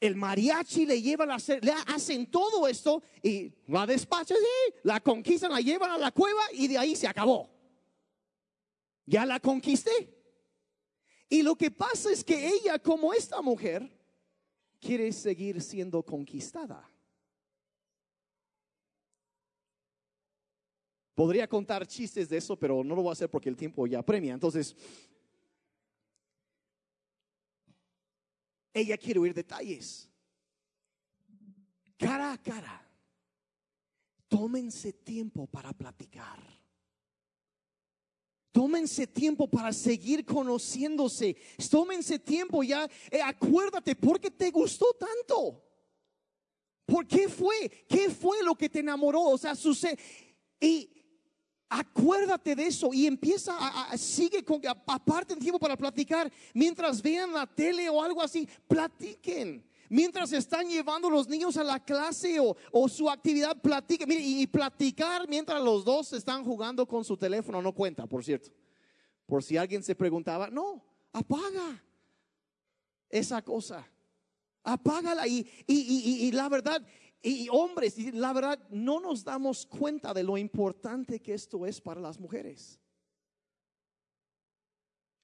el, 0.00 0.14
mariachi, 0.14 0.86
le 0.86 1.02
llevan 1.02 1.32
a 1.32 1.34
hacer, 1.34 1.64
le 1.64 1.72
hacen 1.88 2.30
todo 2.30 2.68
esto 2.68 3.02
y 3.24 3.52
la 3.66 3.84
despachan, 3.86 4.38
la 4.84 5.00
conquistan, 5.00 5.50
la 5.50 5.60
llevan 5.60 5.90
a 5.90 5.98
la 5.98 6.12
cueva 6.12 6.42
y 6.52 6.68
de 6.68 6.78
ahí 6.78 6.94
se 6.94 7.08
acabó 7.08 7.53
ya 9.06 9.26
la 9.26 9.40
conquisté. 9.40 10.14
Y 11.28 11.42
lo 11.42 11.56
que 11.56 11.70
pasa 11.70 12.10
es 12.10 12.22
que 12.22 12.48
ella, 12.48 12.78
como 12.78 13.12
esta 13.12 13.40
mujer, 13.42 13.90
quiere 14.80 15.12
seguir 15.12 15.60
siendo 15.60 16.02
conquistada. 16.04 16.88
Podría 21.14 21.48
contar 21.48 21.86
chistes 21.86 22.28
de 22.28 22.36
eso, 22.38 22.58
pero 22.58 22.82
no 22.82 22.94
lo 22.94 23.02
voy 23.02 23.10
a 23.10 23.12
hacer 23.12 23.30
porque 23.30 23.48
el 23.48 23.56
tiempo 23.56 23.86
ya 23.86 24.02
premia. 24.02 24.34
Entonces, 24.34 24.76
ella 28.72 28.98
quiere 28.98 29.20
oír 29.20 29.32
detalles. 29.32 30.10
Cara 31.96 32.32
a 32.32 32.38
cara. 32.38 32.80
Tómense 34.28 34.92
tiempo 34.92 35.46
para 35.46 35.72
platicar. 35.72 36.53
Tómense 38.54 39.08
tiempo 39.08 39.48
para 39.48 39.72
seguir 39.72 40.24
conociéndose. 40.24 41.36
Tómense 41.68 42.20
tiempo 42.20 42.62
ya. 42.62 42.88
Eh, 43.10 43.20
acuérdate, 43.20 43.96
¿por 43.96 44.20
qué 44.20 44.30
te 44.30 44.48
gustó 44.52 44.86
tanto? 44.96 45.60
¿Por 46.86 47.04
qué 47.04 47.28
fue? 47.28 47.68
¿Qué 47.88 48.08
fue 48.10 48.44
lo 48.44 48.54
que 48.54 48.68
te 48.68 48.78
enamoró? 48.78 49.22
O 49.22 49.36
sea, 49.36 49.56
sucede. 49.56 49.98
Y 50.60 50.88
acuérdate 51.68 52.54
de 52.54 52.68
eso 52.68 52.94
y 52.94 53.08
empieza 53.08 53.56
a, 53.58 53.98
sigue 53.98 54.44
con 54.44 54.62
aparte 54.86 55.34
tiempo 55.34 55.58
para 55.58 55.76
platicar 55.76 56.32
mientras 56.52 57.02
vean 57.02 57.32
la 57.32 57.48
tele 57.48 57.90
o 57.90 58.00
algo 58.00 58.22
así, 58.22 58.48
platiquen. 58.68 59.68
Mientras 59.88 60.32
están 60.32 60.68
llevando 60.68 61.10
los 61.10 61.28
niños 61.28 61.56
a 61.56 61.64
la 61.64 61.82
clase 61.82 62.38
o, 62.40 62.88
su 62.88 63.08
actividad, 63.10 63.60
platiquen. 63.60 64.08
y, 64.10 64.46
platicar 64.46 65.28
mientras 65.28 65.62
los 65.62 65.84
dos 65.84 66.12
están 66.12 66.44
jugando 66.44 66.86
con 66.86 67.04
su 67.04 67.16
teléfono 67.16 67.60
no 67.60 67.72
cuenta, 67.72 68.06
por 68.06 68.24
cierto. 68.24 68.50
Por 69.26 69.42
si 69.42 69.56
alguien 69.56 69.82
se 69.82 69.94
preguntaba, 69.94 70.50
no, 70.50 70.84
apaga 71.12 71.82
esa 73.08 73.42
cosa. 73.42 73.86
Apágala. 74.62 75.26
Y, 75.26 75.46
y, 75.66 76.26
y 76.26 76.32
la 76.32 76.48
verdad, 76.48 76.82
y 77.26 77.48
hombres, 77.50 77.96
la 78.12 78.34
verdad, 78.34 78.58
no 78.68 79.00
nos 79.00 79.24
damos 79.24 79.64
cuenta 79.64 80.12
de 80.12 80.22
lo 80.22 80.36
importante 80.36 81.20
que 81.20 81.32
esto 81.32 81.64
es 81.64 81.80
para 81.80 81.98
las 81.98 82.20
mujeres. 82.20 82.78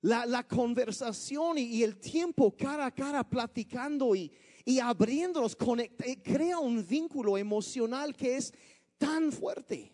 La, 0.01 0.25
la 0.25 0.49
conversación 0.49 1.59
y, 1.59 1.83
el 1.83 2.01
tiempo 2.01 2.57
cara 2.57 2.87
a 2.87 2.91
cara 2.91 3.23
platicando 3.23 4.15
y, 4.15 4.33
y 4.65 4.79
abriéndolos, 4.79 5.57
eh, 5.79 6.23
crea 6.23 6.59
un 6.59 6.87
vínculo 6.87 7.39
emocional 7.39 8.15
que 8.15 8.37
es 8.37 8.53
tan 8.99 9.33
fuerte. 9.33 9.93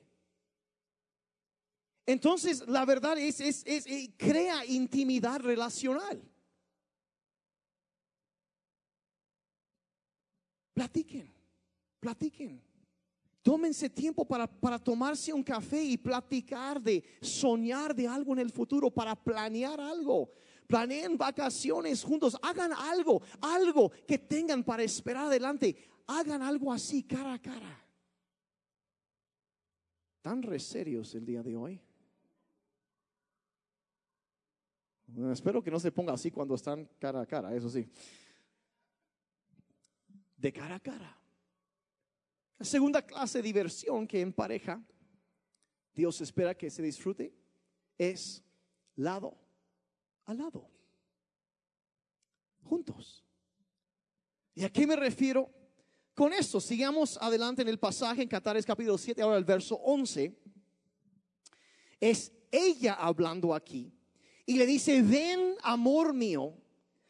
Entonces, 2.07 2.67
la 2.69 2.85
verdad 2.85 3.19
es, 3.19 3.41
es, 3.41 3.63
es, 3.67 3.87
eh, 3.87 4.13
crea 4.17 4.65
intimidad 4.65 5.41
relacional. 5.41 6.23
Platiquen, 10.73 11.33
platiquen. 11.99 12.63
Tómense 13.43 13.89
tiempo 13.89 14.25
para, 14.25 14.47
para, 14.47 14.79
tomarse 14.79 15.33
un 15.33 15.43
café 15.43 15.83
y 15.83 15.97
platicar 15.97 16.81
de 16.81 17.03
soñar 17.21 17.95
de 17.95 18.07
algo 18.07 18.33
en 18.33 18.41
el 18.41 18.51
futuro, 18.51 18.91
para 18.91 19.15
planear 19.15 19.81
algo 19.81 20.31
planeen 20.67 21.17
vacaciones 21.17 22.03
juntos, 22.03 22.37
hagan 22.43 22.73
algo, 22.73 23.23
algo 23.41 23.91
que 24.07 24.19
tengan 24.19 24.65
para 24.65 24.83
esperar 24.83 25.27
adelante, 25.27 25.77
hagan 26.07 26.43
algo 26.43 26.73
así 26.73 27.03
cara 27.03 27.35
a 27.35 27.39
cara. 27.41 27.85
Tan 30.23 30.43
reserios 30.43 31.15
el 31.15 31.25
día 31.25 31.43
de 31.43 31.57
hoy. 31.57 31.81
espero 35.33 35.63
que 35.63 35.71
no 35.71 35.81
se 35.81 35.93
ponga 35.93 36.13
así 36.13 36.31
cuando 36.31 36.55
están 36.55 36.89
cara 36.99 37.21
a 37.21 37.27
cara, 37.27 37.55
eso 37.55 37.71
sí. 37.71 37.89
De 40.37 40.53
cara 40.53 40.75
a 40.75 40.81
cara. 40.81 41.17
La 42.59 42.67
segunda 42.67 43.03
clase 43.03 43.39
de 43.39 43.43
diversión 43.43 44.07
que 44.07 44.21
en 44.21 44.33
pareja 44.33 44.83
Dios 45.95 46.21
espera 46.21 46.55
que 46.55 46.71
se 46.71 46.83
disfrute 46.83 47.33
es 47.97 48.43
lado 48.97 49.46
al 50.27 50.39
lado. 50.39 50.69
Juntos. 52.65 53.25
¿Y 54.55 54.65
a 54.65 54.73
qué 54.73 54.87
me 54.87 54.97
refiero? 54.97 55.51
Con 56.15 56.33
esto, 56.33 56.61
sigamos 56.61 57.19
adelante 57.21 57.63
en 57.63 57.69
el 57.69 57.79
pasaje 57.79 58.23
en 58.23 58.29
Catares 58.29 58.65
capítulo 58.65 58.99
7, 58.99 59.23
ahora 59.23 59.37
el 59.37 59.45
verso 59.45 59.77
11. 59.77 60.35
Es 62.01 62.33
ella 62.51 62.95
hablando 62.95 63.55
aquí. 63.55 63.93
Y 64.45 64.57
le 64.57 64.67
dice, 64.67 65.03
ven 65.03 65.57
amor 65.63 66.15
mío, 66.15 66.57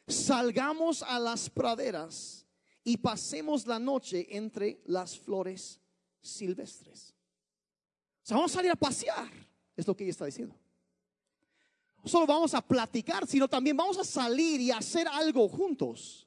salgamos 0.06 1.02
a 1.02 1.18
las 1.18 1.48
praderas 1.48 2.46
y 2.82 2.96
pasemos 2.96 3.66
la 3.66 3.78
noche 3.78 4.26
entre 4.36 4.80
las 4.86 5.18
flores 5.18 5.80
silvestres. 6.20 7.14
O 8.22 8.26
sea, 8.26 8.36
vamos 8.36 8.52
a 8.52 8.54
salir 8.54 8.72
a 8.72 8.76
pasear, 8.76 9.30
es 9.76 9.86
lo 9.86 9.96
que 9.96 10.04
ella 10.04 10.10
está 10.10 10.24
diciendo 10.24 10.58
solo 12.06 12.26
vamos 12.26 12.54
a 12.54 12.62
platicar, 12.62 13.26
sino 13.26 13.48
también 13.48 13.76
vamos 13.76 13.98
a 13.98 14.04
salir 14.04 14.60
y 14.60 14.70
hacer 14.70 15.06
algo 15.08 15.48
juntos. 15.48 16.26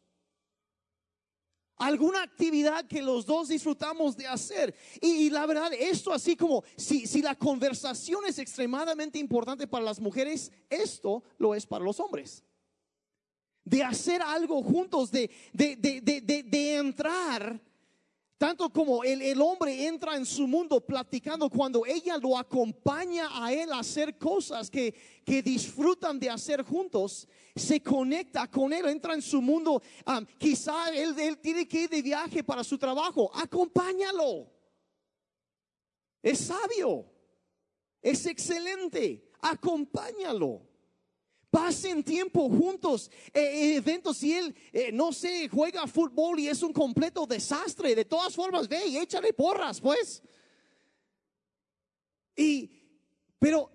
Alguna 1.77 2.23
actividad 2.23 2.85
que 2.85 3.01
los 3.01 3.25
dos 3.25 3.47
disfrutamos 3.47 4.17
de 4.17 4.27
hacer. 4.27 4.75
Y, 5.01 5.29
la 5.29 5.45
verdad, 5.45 5.71
esto 5.73 6.11
así 6.11 6.35
como 6.35 6.63
si, 6.75 7.07
si 7.07 7.21
la 7.21 7.35
conversación 7.35 8.25
es 8.27 8.37
extremadamente 8.37 9.17
importante 9.17 9.65
para 9.65 9.85
las 9.85 9.99
mujeres, 9.99 10.51
esto 10.69 11.23
lo 11.37 11.55
es 11.55 11.65
para 11.65 11.85
los 11.85 11.99
hombres 11.99 12.43
de 13.69 13.83
hacer 13.83 14.21
algo 14.21 14.63
juntos, 14.63 15.11
de, 15.11 15.29
de, 15.53 15.75
de, 15.75 16.01
de, 16.01 16.43
de 16.43 16.75
entrar 16.75 17.61
tanto 18.39 18.69
como 18.69 19.03
el, 19.03 19.41
hombre 19.41 19.85
entra 19.85 20.15
en 20.15 20.25
su 20.25 20.47
mundo 20.47 20.79
platicando 20.79 21.49
cuando 21.49 21.85
ella 21.85 22.17
lo 22.17 22.37
acompaña 22.37 23.27
a 23.33 23.51
él 23.51 23.69
a 23.73 23.79
hacer 23.79 24.17
cosas 24.17 24.71
que, 24.71 24.95
que 25.25 25.43
disfrutan 25.43 26.17
de 26.17 26.29
hacer 26.29 26.63
juntos, 26.63 27.27
se 27.53 27.83
conecta 27.83 28.49
con 28.49 28.71
él, 28.71 28.85
entra 28.87 29.13
en 29.13 29.21
su 29.21 29.41
mundo. 29.41 29.81
Um, 30.07 30.25
quizá 30.37 30.89
él, 30.95 31.19
él 31.19 31.37
tiene 31.39 31.67
que 31.67 31.81
ir 31.81 31.89
de 31.89 32.01
viaje 32.01 32.41
para 32.41 32.63
su 32.63 32.77
trabajo, 32.77 33.29
acompáñalo. 33.35 34.49
Es 36.23 36.39
sabio, 36.39 37.11
es 38.01 38.25
excelente, 38.25 39.33
acompáñalo. 39.41 40.68
Pasen 41.49 42.03
tiempo 42.03 42.47
juntos, 42.47 43.09
eh, 43.33 43.41
eh, 43.41 43.75
eventos. 43.77 44.17
Si 44.17 44.33
él, 44.33 44.55
eh, 44.71 44.91
no 44.91 45.11
sé, 45.11 45.49
juega 45.49 45.87
fútbol 45.87 46.39
y 46.39 46.47
es 46.47 46.61
un 46.61 46.71
completo 46.71 47.25
desastre, 47.25 47.95
de 47.95 48.05
todas 48.05 48.35
formas, 48.35 48.67
ve 48.67 48.85
y 48.85 48.97
échale 48.97 49.33
porras, 49.33 49.81
pues. 49.81 50.21
Y, 52.35 52.69
pero 53.39 53.71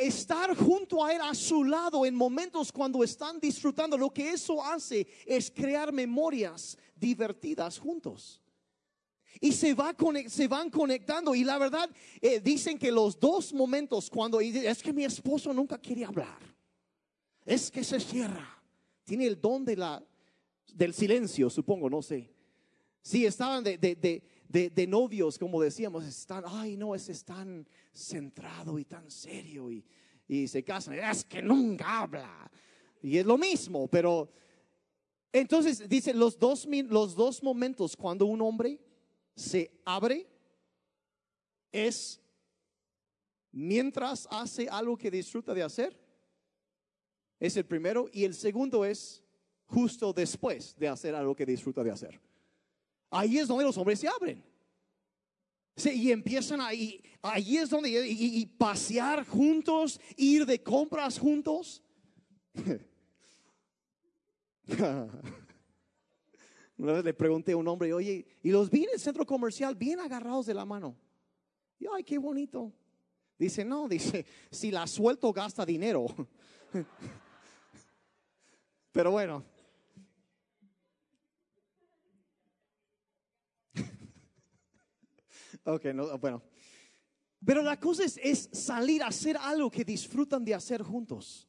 estar 0.00 0.56
junto 0.56 1.04
a 1.04 1.12
él, 1.12 1.20
a 1.22 1.34
su 1.34 1.64
lado, 1.64 2.06
en 2.06 2.14
momentos 2.14 2.70
cuando 2.70 3.02
están 3.02 3.40
disfrutando, 3.40 3.98
lo 3.98 4.10
que 4.10 4.30
eso 4.30 4.64
hace 4.64 5.06
es 5.26 5.50
crear 5.50 5.92
memorias 5.92 6.78
divertidas 6.94 7.80
juntos. 7.80 8.40
Y 9.40 9.50
se, 9.50 9.74
va, 9.74 9.94
se 10.28 10.46
van 10.46 10.70
conectando. 10.70 11.34
Y 11.34 11.42
la 11.42 11.58
verdad, 11.58 11.90
dicen 12.42 12.78
que 12.78 12.92
los 12.92 13.18
dos 13.18 13.52
momentos 13.52 14.08
cuando 14.08 14.40
es 14.40 14.82
que 14.82 14.92
mi 14.92 15.04
esposo 15.04 15.52
nunca 15.52 15.78
quiere 15.78 16.04
hablar 16.04 16.51
es 17.44 17.70
que 17.70 17.84
se 17.84 18.00
cierra. 18.00 18.62
Tiene 19.04 19.26
el 19.26 19.40
don 19.40 19.64
de 19.64 19.76
la, 19.76 20.02
del 20.74 20.94
silencio, 20.94 21.50
supongo, 21.50 21.90
no 21.90 22.02
sé. 22.02 22.30
Sí, 23.02 23.26
estaban 23.26 23.64
de, 23.64 23.78
de, 23.78 24.70
de, 24.70 24.86
novios, 24.86 25.38
como 25.38 25.60
decíamos, 25.60 26.04
están, 26.04 26.44
ay 26.46 26.76
no, 26.76 26.94
es 26.94 27.24
tan 27.24 27.66
centrado 27.92 28.78
y 28.78 28.84
tan 28.84 29.10
serio 29.10 29.70
y, 29.70 29.84
y 30.28 30.46
se 30.46 30.62
casan. 30.62 30.94
Es 30.94 31.24
que 31.24 31.42
nunca 31.42 32.00
habla. 32.00 32.50
Y 33.02 33.18
es 33.18 33.26
lo 33.26 33.36
mismo, 33.36 33.88
pero 33.88 34.30
entonces 35.32 35.88
dice 35.88 36.14
los 36.14 36.38
dos, 36.38 36.66
los 36.66 37.14
dos 37.16 37.42
momentos 37.42 37.96
cuando 37.96 38.26
un 38.26 38.40
hombre 38.40 38.78
se 39.34 39.80
abre 39.84 40.28
es 41.72 42.20
mientras 43.50 44.28
hace 44.30 44.68
algo 44.68 44.96
que 44.96 45.10
disfruta 45.10 45.54
de 45.54 45.62
hacer 45.62 46.01
es 47.42 47.56
el 47.56 47.64
primero. 47.66 48.08
Y 48.12 48.24
el 48.24 48.34
segundo 48.34 48.84
es 48.84 49.24
justo 49.66 50.12
después 50.12 50.76
de 50.78 50.86
hacer 50.86 51.12
algo 51.14 51.34
que 51.34 51.44
disfruta 51.44 51.82
de 51.82 51.90
hacer. 51.90 52.20
Ahí 53.10 53.38
es 53.38 53.48
donde 53.48 53.64
los 53.64 53.76
hombres 53.76 53.98
se 53.98 54.06
abren. 54.06 54.44
y 55.84 56.12
empiezan 56.12 56.60
ahí, 56.60 57.02
ahí 57.20 57.56
es 57.56 57.68
donde, 57.68 57.90
y, 58.08 58.46
pasear 58.46 59.26
juntos, 59.26 60.00
ir 60.16 60.46
de 60.46 60.62
compras 60.62 61.18
juntos. 61.18 61.82
Una 66.78 66.92
vez 66.92 67.04
le 67.04 67.12
pregunté 67.12 67.50
a 67.52 67.56
un 67.56 67.66
hombre, 67.66 67.92
oye, 67.92 68.24
y 68.42 68.50
los 68.50 68.70
vi 68.70 68.84
en 68.84 68.90
el 68.94 69.00
centro 69.00 69.26
comercial 69.26 69.74
bien 69.74 69.98
agarrados 69.98 70.46
de 70.46 70.54
la 70.54 70.64
mano. 70.64 70.96
Y 71.78 71.86
ay, 71.92 72.04
qué 72.04 72.18
bonito. 72.18 72.72
Dice, 73.36 73.64
no, 73.64 73.88
dice, 73.88 74.24
si 74.50 74.70
la 74.70 74.86
suelto 74.86 75.32
gasta 75.32 75.66
dinero. 75.66 76.06
Pero 78.92 79.10
bueno. 79.10 79.44
ok, 85.64 85.84
no, 85.86 86.18
bueno. 86.18 86.42
Pero 87.44 87.62
la 87.62 87.80
cosa 87.80 88.04
es, 88.04 88.20
es 88.22 88.50
salir 88.52 89.02
a 89.02 89.08
hacer 89.08 89.36
algo 89.36 89.70
que 89.70 89.84
disfrutan 89.84 90.44
de 90.44 90.54
hacer 90.54 90.82
juntos. 90.82 91.48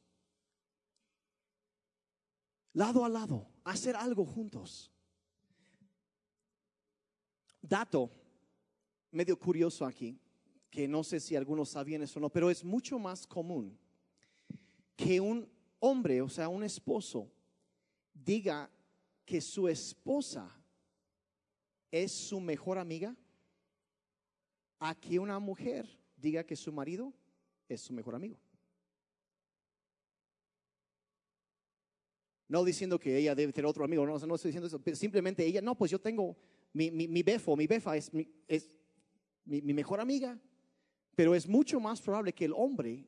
Lado 2.74 3.06
a 3.06 3.10
lado, 3.10 3.48
hacer 3.64 3.96
algo 3.96 4.26
juntos. 4.26 4.92
Dato 7.62 8.10
medio 9.12 9.38
curioso 9.38 9.86
aquí, 9.86 10.20
que 10.72 10.88
no 10.88 11.04
sé 11.04 11.20
si 11.20 11.36
algunos 11.36 11.70
sabían 11.70 12.02
eso 12.02 12.18
o 12.18 12.22
no, 12.22 12.30
pero 12.32 12.50
es 12.50 12.64
mucho 12.64 12.98
más 12.98 13.28
común 13.28 13.78
que 14.96 15.22
un 15.22 15.48
hombre, 15.86 16.22
o 16.22 16.30
sea, 16.30 16.48
un 16.48 16.64
esposo, 16.64 17.30
diga 18.14 18.72
que 19.26 19.42
su 19.42 19.68
esposa 19.68 20.50
es 21.92 22.10
su 22.10 22.40
mejor 22.40 22.78
amiga, 22.78 23.14
a 24.80 24.96
que 24.96 25.20
una 25.20 25.40
mujer 25.40 25.86
diga 26.16 26.46
que 26.46 26.56
su 26.56 26.72
marido 26.72 27.14
es 27.68 27.82
su 27.82 27.92
mejor 27.92 28.16
amigo. 28.16 28.38
No 32.48 32.64
diciendo 32.64 32.98
que 32.98 33.18
ella 33.18 33.36
debe 33.36 33.52
tener 33.52 33.68
otro 33.68 33.84
amigo, 33.84 34.06
no, 34.06 34.18
no 34.18 34.36
estoy 34.36 34.52
diciendo 34.54 34.68
eso, 34.68 34.82
simplemente 34.96 35.46
ella, 35.46 35.62
no, 35.62 35.76
pues 35.76 35.92
yo 35.92 36.00
tengo 36.00 36.38
mi, 36.72 36.92
mi, 36.92 37.24
befo, 37.24 37.58
mi 37.58 37.68
befa 37.68 37.98
es, 37.98 38.14
mi, 38.14 38.26
es 38.48 38.74
mi, 39.44 39.62
mi 39.62 39.74
mejor 39.74 40.00
amiga, 40.00 40.40
pero 41.14 41.36
es 41.36 41.46
mucho 41.46 41.82
más 41.82 42.02
probable 42.02 42.32
que 42.32 42.46
el 42.46 42.54
hombre 42.54 43.06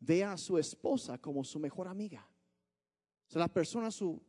vea 0.00 0.32
a 0.32 0.38
su 0.38 0.58
esposa 0.58 1.18
como 1.18 1.44
su 1.44 1.58
mejor 1.58 1.88
amiga. 1.88 2.28
O 3.28 3.30
sea, 3.30 3.40
la 3.40 3.48
persona, 3.48 3.90
su, 3.90 4.22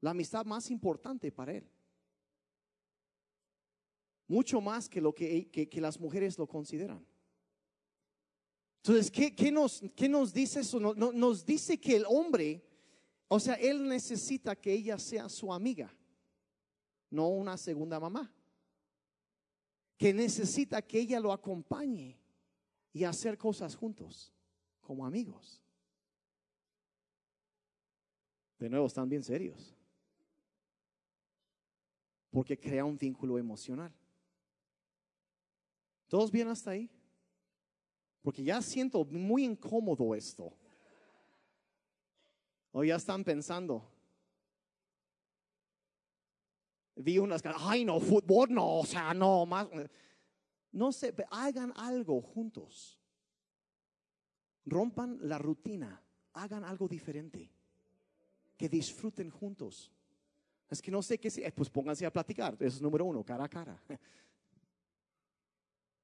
la 0.00 0.10
amistad 0.10 0.44
más 0.44 0.70
importante 0.70 1.30
para 1.32 1.52
él. 1.52 1.68
Mucho 4.26 4.60
más 4.60 4.88
que 4.88 5.00
lo 5.00 5.14
que, 5.14 5.50
que, 5.50 5.80
las 5.80 6.00
mujeres 6.00 6.38
lo 6.38 6.46
consideran. 6.46 7.04
Entonces, 8.78 9.10
¿qué, 9.10 9.34
qué 9.34 9.52
nos, 9.52 9.82
qué 9.94 10.08
nos 10.08 10.32
dice 10.32 10.60
eso? 10.60 10.80
No, 10.80 10.94
nos 10.94 11.44
dice 11.44 11.78
que 11.78 11.96
el 11.96 12.06
hombre, 12.08 12.66
o 13.28 13.38
sea, 13.38 13.54
él 13.54 13.86
necesita 13.86 14.56
que 14.56 14.72
ella 14.72 14.98
sea 14.98 15.28
su 15.28 15.52
amiga, 15.52 15.94
no 17.10 17.28
una 17.28 17.56
segunda 17.58 18.00
mamá. 18.00 18.32
Que 19.96 20.12
necesita 20.12 20.82
que 20.82 21.00
ella 21.00 21.20
lo 21.20 21.32
acompañe 21.32 22.18
y 22.94 23.02
hacer 23.02 23.36
cosas 23.36 23.74
juntos 23.74 24.32
como 24.80 25.04
amigos. 25.04 25.60
De 28.56 28.70
nuevo, 28.70 28.86
están 28.86 29.08
bien 29.08 29.24
serios. 29.24 29.74
Porque 32.30 32.58
crea 32.58 32.84
un 32.84 32.96
vínculo 32.96 33.36
emocional. 33.36 33.92
¿Todos 36.06 36.30
bien 36.30 36.46
hasta 36.48 36.70
ahí? 36.70 36.88
Porque 38.22 38.44
ya 38.44 38.62
siento 38.62 39.04
muy 39.04 39.44
incómodo 39.44 40.14
esto. 40.14 40.56
O 42.70 42.84
ya 42.84 42.94
están 42.94 43.24
pensando. 43.24 43.90
Vi 46.94 47.18
unas, 47.18 47.42
ay 47.58 47.84
no, 47.84 47.98
fútbol 47.98 48.52
no, 48.52 48.78
o 48.78 48.86
sea, 48.86 49.12
no, 49.12 49.44
más. 49.46 49.66
No 50.74 50.90
sé, 50.90 51.14
hagan 51.30 51.72
algo 51.76 52.20
juntos. 52.20 52.98
Rompan 54.66 55.18
la 55.22 55.38
rutina, 55.38 56.02
hagan 56.32 56.64
algo 56.64 56.88
diferente. 56.88 57.48
Que 58.56 58.68
disfruten 58.68 59.30
juntos. 59.30 59.92
Es 60.68 60.82
que 60.82 60.90
no 60.90 61.00
sé 61.00 61.18
qué, 61.18 61.28
eh, 61.28 61.52
pues 61.52 61.70
pónganse 61.70 62.04
a 62.04 62.12
platicar. 62.12 62.54
Eso 62.54 62.76
es 62.76 62.82
número 62.82 63.04
uno, 63.04 63.24
cara 63.24 63.44
a 63.44 63.48
cara. 63.48 63.80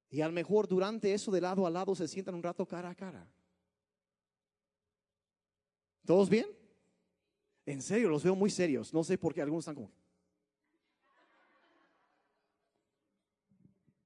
Y 0.08 0.20
a 0.20 0.28
lo 0.28 0.32
mejor 0.32 0.68
durante 0.68 1.12
eso 1.12 1.32
de 1.32 1.40
lado 1.40 1.66
a 1.66 1.70
lado 1.70 1.92
se 1.96 2.06
sientan 2.06 2.36
un 2.36 2.42
rato 2.42 2.64
cara 2.64 2.90
a 2.90 2.94
cara. 2.94 3.28
¿Todos 6.04 6.30
bien? 6.30 6.46
En 7.66 7.82
serio, 7.82 8.08
los 8.08 8.22
veo 8.22 8.36
muy 8.36 8.50
serios. 8.50 8.94
No 8.94 9.02
sé 9.02 9.18
por 9.18 9.34
qué 9.34 9.42
algunos 9.42 9.62
están 9.62 9.74
como. 9.74 9.90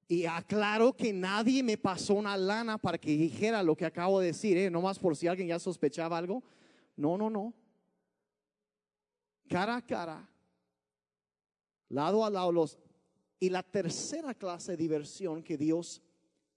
Y 0.07 0.25
aclaro 0.25 0.93
que 0.93 1.11
nadie 1.11 1.63
me 1.63 1.77
pasó 1.77 2.13
una 2.13 2.37
lana 2.37 2.77
para 2.77 2.97
que 2.97 3.17
dijera 3.17 3.63
lo 3.63 3.75
que 3.75 3.85
acabo 3.85 4.19
de 4.19 4.27
decir, 4.27 4.57
¿eh? 4.57 4.69
no 4.69 4.81
más 4.81 4.99
por 4.99 5.15
si 5.15 5.27
alguien 5.27 5.47
ya 5.47 5.57
sospechaba 5.57 6.17
algo. 6.17 6.43
No, 6.95 7.17
no, 7.17 7.29
no. 7.29 7.53
Cara 9.49 9.77
a 9.77 9.81
cara, 9.81 10.29
lado 11.89 12.23
a 12.23 12.29
lado. 12.29 12.51
Los, 12.51 12.77
y 13.39 13.49
la 13.49 13.63
tercera 13.63 14.33
clase 14.33 14.71
de 14.71 14.77
diversión 14.77 15.41
que 15.41 15.57
Dios 15.57 16.01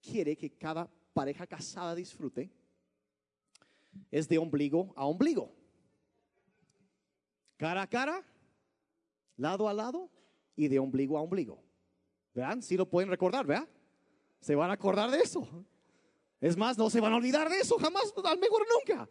quiere 0.01 0.35
que 0.37 0.51
cada 0.51 0.89
pareja 1.13 1.45
casada 1.47 1.95
disfrute 1.95 2.51
es 4.11 4.27
de 4.27 4.37
ombligo 4.37 4.93
a 4.95 5.05
ombligo. 5.05 5.55
Cara 7.57 7.81
a 7.81 7.87
cara, 7.87 8.23
lado 9.37 9.67
a 9.67 9.73
lado 9.73 10.09
y 10.55 10.67
de 10.67 10.79
ombligo 10.79 11.17
a 11.17 11.21
ombligo. 11.21 11.68
Si 12.61 12.77
lo 12.77 12.85
pueden 12.85 13.09
recordar. 13.09 13.67
Se 14.39 14.55
van 14.55 14.69
a 14.69 14.73
acordar 14.73 15.11
de 15.11 15.19
eso. 15.19 15.47
Es 16.41 16.55
más, 16.55 16.77
no 16.77 16.89
se 16.89 17.01
van 17.01 17.11
a 17.13 17.17
olvidar 17.17 17.49
de 17.49 17.59
eso 17.59 17.77
jamás, 17.77 18.13
al 18.23 18.39
mejor 18.39 18.65
nunca. 18.77 19.09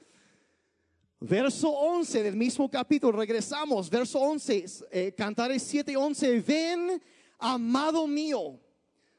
Verso 1.21 1.69
11 1.69 2.23
del 2.23 2.37
mismo 2.37 2.71
capítulo, 2.71 3.19
regresamos. 3.19 3.91
Verso 3.91 4.19
11, 4.19 4.65
eh, 4.91 5.15
Cantares 5.17 5.63
7, 5.65 5.97
11. 5.97 6.41
Ven, 6.41 7.03
amado 7.39 8.07
mío, 8.07 8.59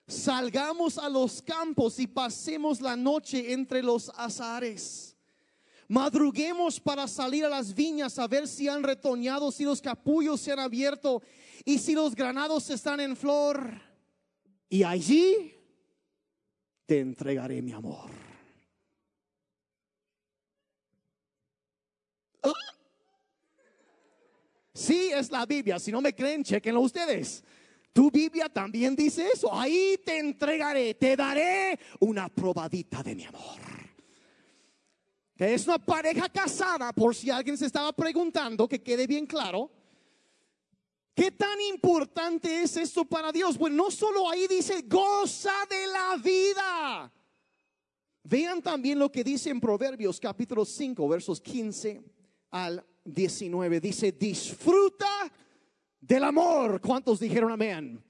salgamos 0.07 0.97
a 0.97 1.07
los 1.07 1.41
campos 1.41 1.99
y 1.99 2.07
pasemos 2.07 2.81
la 2.81 2.95
noche 2.95 3.53
entre 3.53 3.83
los 3.83 4.09
azares. 4.15 5.15
Madruguemos 5.87 6.79
para 6.79 7.07
salir 7.07 7.45
a 7.45 7.49
las 7.49 7.73
viñas 7.73 8.17
a 8.17 8.27
ver 8.27 8.47
si 8.47 8.67
han 8.67 8.81
retoñado, 8.81 9.51
si 9.51 9.65
los 9.65 9.81
capullos 9.81 10.39
se 10.39 10.51
han 10.51 10.59
abierto 10.59 11.21
y 11.65 11.79
si 11.79 11.93
los 11.93 12.15
granados 12.15 12.69
están 12.69 12.99
en 12.99 13.15
flor 13.15 13.88
y 14.69 14.83
allí 14.83 15.53
te 16.85 16.99
entregaré 16.99 17.61
mi 17.61 17.71
amor. 17.71 18.09
Sí, 24.73 25.11
es 25.13 25.29
la 25.29 25.45
Biblia. 25.45 25.77
Si 25.77 25.91
no 25.91 25.99
me 25.99 26.15
creen, 26.15 26.43
chequenlo 26.43 26.79
ustedes. 26.79 27.43
Tu 27.91 28.09
Biblia 28.09 28.47
también 28.47 28.95
dice 28.95 29.27
eso. 29.33 29.53
Ahí 29.53 29.99
te 30.05 30.19
entregaré, 30.19 30.93
te 30.93 31.17
daré 31.17 31.77
una 31.99 32.29
probadita 32.29 33.03
de 33.03 33.13
mi 33.13 33.25
amor. 33.25 33.59
Que 35.35 35.53
es 35.53 35.67
una 35.67 35.79
pareja 35.79 36.29
casada, 36.29 36.93
por 36.93 37.13
si 37.13 37.29
alguien 37.29 37.57
se 37.57 37.65
estaba 37.65 37.91
preguntando, 37.91 38.67
que 38.69 38.81
quede 38.81 39.05
bien 39.05 39.25
claro. 39.25 39.69
¿Qué 41.19 41.31
tan 41.31 41.59
importante 41.59 42.63
es 42.63 42.77
esto 42.77 43.03
para 43.03 43.29
Dios? 43.33 43.57
Bueno, 43.57 43.75
no 43.75 43.91
solo 43.91 44.29
ahí 44.29 44.47
dice, 44.47 44.83
goza 44.87 45.51
de 45.69 45.87
la 45.87 46.15
vida. 46.15 47.11
Vean 48.23 48.61
también 48.61 48.97
lo 48.97 49.11
que 49.11 49.21
dice 49.21 49.49
en 49.49 49.59
Proverbios 49.59 50.17
capítulo 50.17 50.63
5, 50.63 51.09
versos 51.09 51.41
15 51.41 52.01
al 52.51 52.85
19. 53.03 53.81
Dice, 53.81 54.13
disfruta 54.13 55.29
del 55.99 56.23
amor. 56.23 56.79
¿Cuántos 56.79 57.19
dijeron 57.19 57.51
amén? 57.51 58.01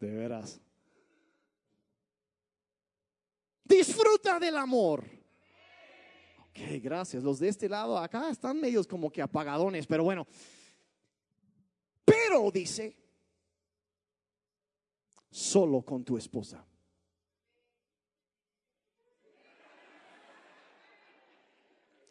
De 0.00 0.10
veras. 0.10 0.60
Disfruta 3.62 4.40
del 4.40 4.56
amor. 4.56 5.04
Ok, 6.56 6.80
gracias. 6.80 7.24
Los 7.24 7.40
de 7.40 7.48
este 7.48 7.68
lado 7.68 7.98
acá 7.98 8.30
están 8.30 8.60
medios 8.60 8.86
como 8.86 9.10
que 9.10 9.20
apagadones, 9.20 9.88
pero 9.88 10.04
bueno. 10.04 10.24
Pero 12.04 12.48
dice, 12.52 12.96
solo 15.30 15.82
con 15.82 16.04
tu 16.04 16.16
esposa. 16.16 16.64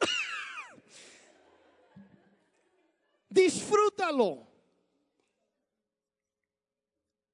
Disfrútalo. 3.30 4.46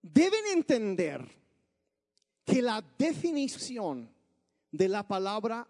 Deben 0.03 0.45
entender 0.53 1.27
que 2.45 2.61
la 2.61 2.83
definición 2.99 4.13
de 4.71 4.87
la 4.87 5.07
palabra 5.07 5.67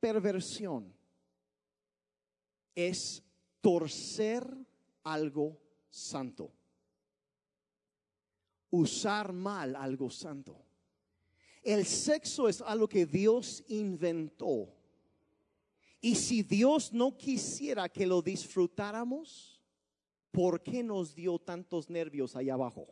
perversión 0.00 0.92
es 2.74 3.22
torcer 3.60 4.46
algo 5.04 5.60
santo. 5.88 6.52
Usar 8.70 9.32
mal 9.32 9.76
algo 9.76 10.10
santo. 10.10 10.64
El 11.62 11.84
sexo 11.84 12.48
es 12.48 12.60
algo 12.62 12.88
que 12.88 13.04
Dios 13.04 13.62
inventó. 13.68 14.74
Y 16.00 16.14
si 16.14 16.42
Dios 16.42 16.92
no 16.92 17.16
quisiera 17.16 17.88
que 17.88 18.06
lo 18.06 18.22
disfrutáramos, 18.22 19.60
¿por 20.30 20.62
qué 20.62 20.82
nos 20.82 21.14
dio 21.14 21.38
tantos 21.38 21.90
nervios 21.90 22.34
allá 22.36 22.54
abajo? 22.54 22.88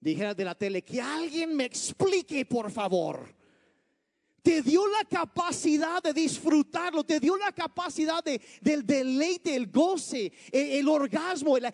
Dijera 0.00 0.34
de 0.34 0.44
la 0.44 0.54
tele, 0.54 0.82
que 0.82 1.00
alguien 1.00 1.56
me 1.56 1.64
explique, 1.64 2.44
por 2.44 2.70
favor. 2.70 3.34
Te 4.42 4.62
dio 4.62 4.86
la 4.86 5.04
capacidad 5.04 6.02
de 6.02 6.12
disfrutarlo, 6.12 7.04
te 7.04 7.20
dio 7.20 7.36
la 7.36 7.52
capacidad 7.52 8.22
de, 8.22 8.40
del 8.60 8.86
deleite, 8.86 9.54
el 9.54 9.70
goce, 9.70 10.32
el, 10.52 10.88
orgasmo, 10.88 11.56
el, 11.56 11.72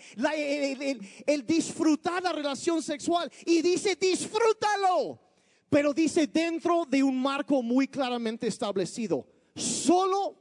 el 1.27 1.47
disfrutar 1.47 2.23
la 2.23 2.33
relación 2.33 2.83
sexual. 2.83 3.31
Y 3.45 3.63
dice, 3.63 3.97
disfrútalo. 3.97 5.21
Pero 5.69 5.93
dice 5.93 6.29
dentro 6.29 6.85
de 6.89 7.03
un 7.03 7.21
marco 7.21 7.63
muy 7.63 7.89
claramente 7.89 8.47
establecido. 8.47 9.27
Solo 9.57 10.37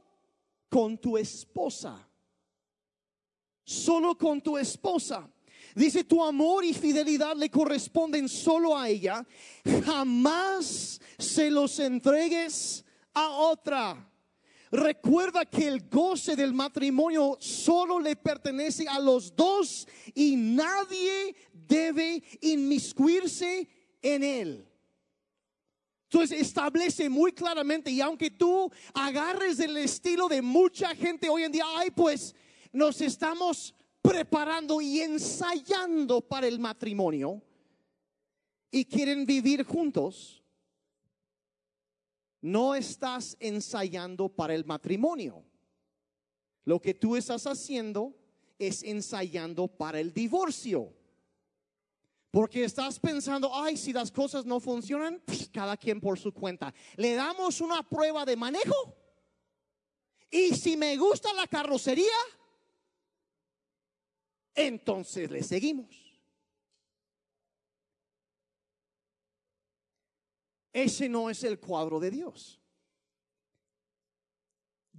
con 0.68 0.96
tu 0.96 1.18
esposa. 1.18 2.08
Solo 3.64 4.16
con 4.16 4.40
tu 4.40 4.56
esposa. 4.56 5.33
Dice, 5.74 6.04
tu 6.04 6.22
amor 6.22 6.64
y 6.64 6.72
fidelidad 6.72 7.36
le 7.36 7.50
corresponden 7.50 8.28
solo 8.28 8.78
a 8.78 8.88
ella. 8.88 9.26
Jamás 9.84 11.00
se 11.18 11.50
los 11.50 11.78
entregues 11.80 12.84
a 13.12 13.28
otra. 13.28 14.10
Recuerda 14.70 15.44
que 15.44 15.68
el 15.68 15.88
goce 15.88 16.36
del 16.36 16.52
matrimonio 16.52 17.36
solo 17.40 18.00
le 18.00 18.16
pertenece 18.16 18.86
a 18.88 18.98
los 18.98 19.34
dos 19.34 19.86
y 20.14 20.36
nadie 20.36 21.34
debe 21.52 22.22
inmiscuirse 22.40 23.68
en 24.02 24.24
él. 24.24 24.68
Entonces 26.04 26.40
establece 26.40 27.08
muy 27.08 27.32
claramente, 27.32 27.90
y 27.90 28.00
aunque 28.00 28.30
tú 28.30 28.70
agarres 28.94 29.58
el 29.58 29.76
estilo 29.76 30.28
de 30.28 30.42
mucha 30.42 30.94
gente 30.94 31.28
hoy 31.28 31.42
en 31.42 31.50
día, 31.50 31.64
ay, 31.76 31.90
pues 31.90 32.34
nos 32.72 33.00
estamos 33.00 33.74
preparando 34.04 34.82
y 34.82 35.00
ensayando 35.00 36.20
para 36.20 36.46
el 36.46 36.58
matrimonio 36.58 37.42
y 38.70 38.84
quieren 38.84 39.24
vivir 39.24 39.64
juntos, 39.64 40.44
no 42.42 42.74
estás 42.74 43.34
ensayando 43.40 44.28
para 44.28 44.54
el 44.54 44.66
matrimonio. 44.66 45.42
Lo 46.66 46.82
que 46.82 46.92
tú 46.92 47.16
estás 47.16 47.46
haciendo 47.46 48.14
es 48.58 48.82
ensayando 48.82 49.68
para 49.68 50.00
el 50.00 50.12
divorcio. 50.12 50.92
Porque 52.30 52.64
estás 52.64 53.00
pensando, 53.00 53.54
ay, 53.54 53.78
si 53.78 53.94
las 53.94 54.10
cosas 54.10 54.44
no 54.44 54.60
funcionan, 54.60 55.22
cada 55.50 55.78
quien 55.78 55.98
por 55.98 56.18
su 56.18 56.34
cuenta. 56.34 56.74
Le 56.96 57.14
damos 57.14 57.62
una 57.62 57.88
prueba 57.88 58.26
de 58.26 58.36
manejo. 58.36 58.94
Y 60.30 60.50
si 60.54 60.76
me 60.76 60.94
gusta 60.98 61.32
la 61.32 61.46
carrocería, 61.46 62.12
entonces 64.54 65.30
le 65.30 65.42
seguimos. 65.42 66.04
Ese 70.72 71.08
no 71.08 71.30
es 71.30 71.44
el 71.44 71.60
cuadro 71.60 72.00
de 72.00 72.10
Dios. 72.10 72.60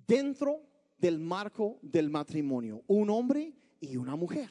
Dentro 0.07 0.61
del 0.97 1.19
marco 1.19 1.79
del 1.81 2.09
matrimonio, 2.09 2.83
un 2.87 3.09
hombre 3.09 3.53
y 3.81 3.97
una 3.97 4.15
mujer. 4.15 4.49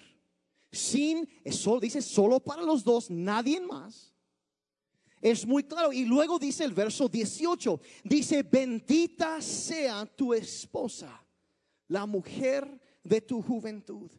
Sin, 0.71 1.29
eso 1.43 1.81
dice 1.81 2.03
solo 2.03 2.40
para 2.40 2.62
los 2.62 2.85
dos, 2.85 3.11
nadie 3.11 3.61
más. 3.61 4.12
Es 5.21 5.47
muy 5.47 5.62
claro. 5.64 5.93
Y 5.93 6.05
luego 6.05 6.38
dice 6.38 6.64
el 6.64 6.75
verso 6.75 7.09
18, 7.09 7.81
dice, 8.05 8.43
bendita 8.43 9.40
sea 9.40 10.05
tu 10.05 10.35
esposa, 10.35 11.25
la 11.88 12.05
mujer 12.05 12.79
de 13.03 13.23
tu 13.23 13.40
juventud 13.40 14.11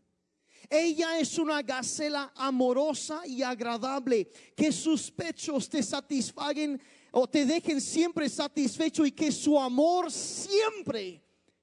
ella 0.69 1.19
es 1.19 1.37
una 1.37 1.61
gacela 1.61 2.31
amorosa 2.35 3.21
y 3.25 3.41
agradable, 3.41 4.29
que 4.55 4.71
sus 4.71 5.11
pechos 5.11 5.69
te 5.69 5.81
satisfaguen 5.83 6.81
o 7.11 7.27
te 7.27 7.45
dejen 7.45 7.79
siempre 7.79 8.29
satisfecho 8.29 9.05
y 9.05 9.11
que 9.11 9.31
su 9.31 9.59
amor 9.59 10.11
siempre 10.11 11.21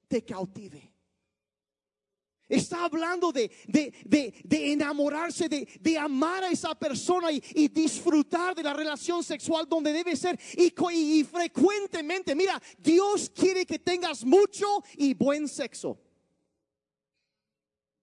te 0.08 0.24
cautive. 0.24 0.92
Está 2.52 2.84
hablando 2.84 3.32
de, 3.32 3.50
enamorarse, 4.50 5.48
de, 5.48 5.98
amar 5.98 6.44
a 6.44 6.50
esa 6.50 6.74
persona 6.74 7.32
y, 7.32 7.68
disfrutar 7.68 8.54
de 8.54 8.62
la 8.62 8.74
relación 8.74 9.24
sexual 9.24 9.66
donde 9.66 9.90
debe 9.90 10.14
ser. 10.16 10.38
Y, 10.58 10.70
y 10.92 11.24
frecuentemente, 11.24 12.34
mira, 12.34 12.60
Dios 12.76 13.30
quiere 13.34 13.64
que 13.64 13.78
tengas 13.78 14.22
mucho 14.22 14.66
y 14.98 15.14
buen 15.14 15.48
sexo. 15.48 15.98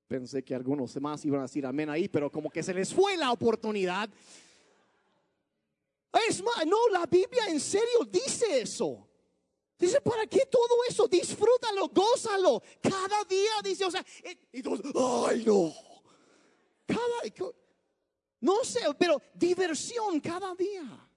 Pensé 0.09 0.43
que 0.43 0.55
algunos 0.55 0.99
más 0.99 1.23
iban 1.23 1.41
a 1.41 1.43
decir 1.43 1.63
amén 1.67 1.87
ahí, 1.87 2.07
pero 2.09 2.31
como 2.31 2.49
que 2.49 2.63
se 2.63 2.73
les 2.73 2.91
fue 2.91 3.15
la 3.15 3.31
oportunidad. 3.31 4.09
Es 6.27 6.41
más, 6.41 6.65
no, 6.65 6.89
la 6.89 7.05
Biblia 7.05 7.45
en 7.47 7.59
serio 7.59 8.03
dice 8.11 8.61
eso. 8.61 9.07
Dice, 9.77 10.01
¿para 10.01 10.25
qué 10.25 10.47
todo 10.49 10.83
eso? 10.89 11.07
Disfrútalo, 11.07 11.89
gózalo. 11.89 12.63
Cada 12.81 13.23
día 13.25 13.51
dice, 13.63 13.85
o 13.85 13.91
sea, 13.91 14.03
eh, 14.23 14.35
y 14.51 14.63
todos, 14.63 14.81
ay 15.29 15.43
no. 15.45 15.71
No 18.41 18.63
sé, 18.63 18.79
pero 18.97 19.21
diversión 19.35 20.19
cada 20.19 20.55
día. 20.55 21.08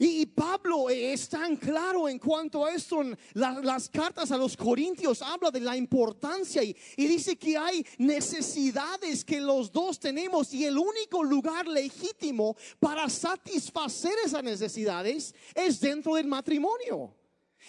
Y 0.00 0.26
Pablo 0.26 0.88
es 0.88 1.28
tan 1.28 1.56
claro 1.56 2.08
en 2.08 2.20
cuanto 2.20 2.64
a 2.64 2.72
esto. 2.72 3.02
En 3.02 3.18
las 3.34 3.88
cartas 3.88 4.30
a 4.30 4.36
los 4.36 4.56
corintios 4.56 5.20
habla 5.22 5.50
de 5.50 5.58
la 5.58 5.76
importancia 5.76 6.62
y, 6.62 6.76
dice 6.96 7.36
que 7.36 7.56
hay 7.56 7.84
necesidades 7.98 9.24
que 9.24 9.40
los 9.40 9.72
dos 9.72 9.98
tenemos 9.98 10.54
y 10.54 10.64
el 10.64 10.78
único 10.78 11.24
lugar 11.24 11.66
legítimo 11.66 12.56
para 12.78 13.08
satisfacer 13.08 14.12
esas 14.24 14.44
necesidades 14.44 15.34
es 15.52 15.80
dentro 15.80 16.14
del 16.14 16.28
matrimonio. 16.28 17.12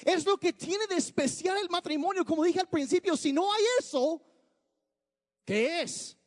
Es 0.06 0.24
lo 0.24 0.38
que 0.38 0.54
tiene 0.54 0.86
de 0.88 0.98
especial 0.98 1.58
el 1.58 1.70
matrimonio. 1.70 2.24
Como 2.24 2.44
dije 2.44 2.60
al 2.60 2.70
principio, 2.70 3.18
si 3.18 3.34
no 3.34 3.52
hay 3.52 3.64
eso, 3.80 4.22
¿qué 5.44 5.82
es? 5.82 6.19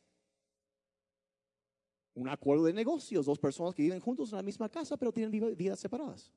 Un 2.15 2.29
acuerdo 2.29 2.65
de 2.65 2.73
negocios, 2.73 3.25
dos 3.25 3.39
personas 3.39 3.73
que 3.73 3.81
viven 3.83 3.99
juntos 3.99 4.31
en 4.31 4.37
la 4.37 4.43
misma 4.43 4.69
casa, 4.69 4.97
pero 4.97 5.11
tienen 5.11 5.31
vi- 5.31 5.55
vidas 5.55 5.79
separadas. 5.79 6.31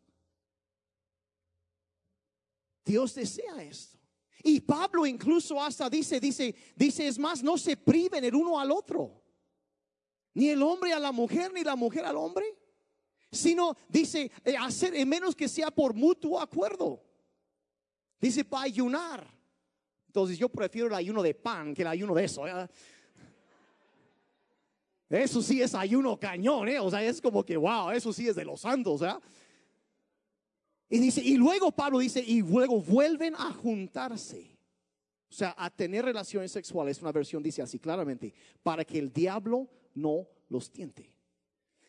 Dios 2.85 3.14
desea 3.14 3.62
esto. 3.62 3.99
Y 4.43 4.61
Pablo 4.61 5.05
incluso 5.05 5.61
hasta 5.61 5.91
dice, 5.91 6.20
dice, 6.20 6.55
dice, 6.77 7.09
es 7.09 7.18
más, 7.18 7.43
no 7.43 7.59
se 7.59 7.77
priven 7.77 8.24
el 8.24 8.35
uno 8.35 8.59
al 8.61 8.70
otro. 8.70 9.22
Ni 10.35 10.51
el 10.51 10.62
hombre 10.62 10.93
a 10.93 10.99
la 11.01 11.12
mujer, 11.12 11.53
ni 11.53 11.64
la 11.64 11.74
mujer 11.74 12.05
al 12.05 12.16
hombre. 12.16 12.45
Sino, 13.33 13.77
dice, 13.89 14.31
eh, 14.45 14.57
hacer, 14.57 14.95
en 14.95 15.09
menos 15.09 15.35
que 15.35 15.49
sea 15.49 15.70
por 15.70 15.95
mutuo 15.95 16.41
acuerdo. 16.41 17.03
Dice, 18.20 18.45
para 18.45 18.64
ayunar. 18.64 19.27
Entonces 20.07 20.39
yo 20.39 20.49
prefiero 20.49 20.89
el 20.89 20.95
ayuno 20.95 21.22
de 21.22 21.35
pan 21.35 21.74
que 21.74 21.83
el 21.83 21.89
ayuno 21.89 22.14
de 22.14 22.24
eso. 22.24 22.45
Eso 25.09 25.41
sí 25.41 25.63
es 25.63 25.75
ayuno 25.75 26.19
cañón, 26.19 26.69
¿eh? 26.69 26.81
O 26.81 26.91
sea, 26.91 27.03
es 27.03 27.21
como 27.21 27.45
que, 27.45 27.57
wow, 27.57 27.91
eso 27.91 28.13
sí 28.13 28.29
es 28.29 28.35
de 28.35 28.45
los 28.45 28.61
santos, 28.61 29.03
¿eh? 29.03 29.15
Y 30.89 30.99
dice, 30.99 31.21
y 31.21 31.37
luego 31.37 31.73
Pablo 31.73 31.99
dice, 31.99 32.23
y 32.25 32.43
luego 32.43 32.81
vuelven 32.81 33.35
a 33.35 33.53
juntarse. 33.53 34.57
O 35.29 35.35
sea, 35.35 35.55
a 35.59 35.69
tener 35.71 36.05
relaciones 36.05 36.53
sexuales. 36.53 37.03
Una 37.03 37.13
versión 37.13 37.43
dice 37.43 37.63
así 37.63 37.79
claramente, 37.79 38.33
para 38.63 38.85
que 38.85 38.99
el 38.99 39.13
diablo 39.13 39.69
no 39.95 40.29
los 40.49 40.71
tiente. 40.71 41.16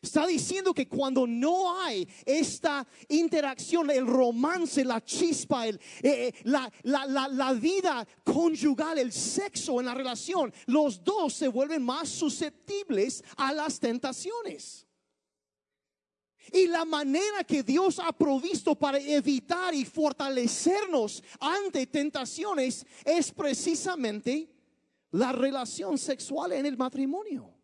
Está 0.02 0.28
diciendo 0.28 0.74
que 0.74 0.88
cuando 0.88 1.26
no 1.26 1.82
hay 1.82 2.08
esta 2.26 2.88
interacción, 3.10 3.90
el 3.90 4.06
romance, 4.06 4.86
la 4.86 5.04
chispa, 5.04 5.68
el, 5.68 5.76
eh, 6.04 6.28
eh, 6.28 6.34
la, 6.44 6.72
la, 6.84 7.06
la, 7.06 7.28
la 7.28 7.54
vida 7.54 8.08
conyugal, 8.24 9.00
el 9.00 9.12
sexo 9.12 9.80
en 9.80 9.88
la 9.88 9.96
relación, 9.96 10.54
los 10.68 11.04
dos 11.04 11.34
se 11.34 11.48
vuelven 11.48 11.84
más 11.84 12.10
susceptibles 12.10 13.24
a 13.38 13.52
las 13.54 13.80
tentaciones. 13.80 14.86
Y 16.54 16.68
la 16.68 16.86
manera 16.86 17.44
que 17.44 17.64
Dios 17.64 18.00
ha 18.00 18.14
provisto 18.14 18.76
para 18.76 19.00
evitar 19.00 19.74
y 19.74 19.84
fortalecernos 19.84 21.24
ante 21.40 21.88
tentaciones 21.88 22.86
es 23.04 23.32
precisamente 23.32 24.50
la 25.12 25.32
relación 25.32 25.98
sexual 25.98 26.54
en 26.54 26.66
el 26.66 26.78
matrimonio. 26.78 27.57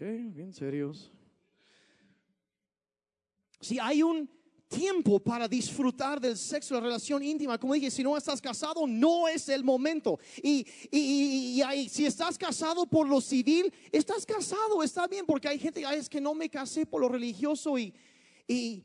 Bien 0.00 0.52
serios. 0.52 1.10
Si 3.60 3.78
hay 3.78 4.02
un 4.02 4.28
tiempo 4.68 5.18
para 5.20 5.46
disfrutar 5.46 6.18
del 6.20 6.36
sexo, 6.38 6.74
la 6.74 6.80
relación 6.80 7.22
íntima, 7.22 7.58
como 7.58 7.74
dije, 7.74 7.90
si 7.90 8.02
no 8.02 8.16
estás 8.16 8.40
casado, 8.40 8.86
no 8.86 9.28
es 9.28 9.48
el 9.50 9.62
momento. 9.62 10.18
Y, 10.42 10.66
y, 10.90 11.60
y- 11.62 11.88
si 11.90 12.06
estás 12.06 12.38
casado 12.38 12.86
por 12.86 13.06
lo 13.06 13.20
civil, 13.20 13.70
estás 13.92 14.24
casado, 14.24 14.82
está 14.82 15.06
bien, 15.06 15.26
porque 15.26 15.48
hay 15.48 15.58
gente, 15.58 15.84
"Ay, 15.84 15.98
es 15.98 16.08
que 16.08 16.20
no 16.20 16.32
me 16.34 16.48
casé 16.48 16.86
por 16.86 17.02
lo 17.02 17.08
religioso 17.08 17.76
y, 17.76 17.92
y 18.48 18.84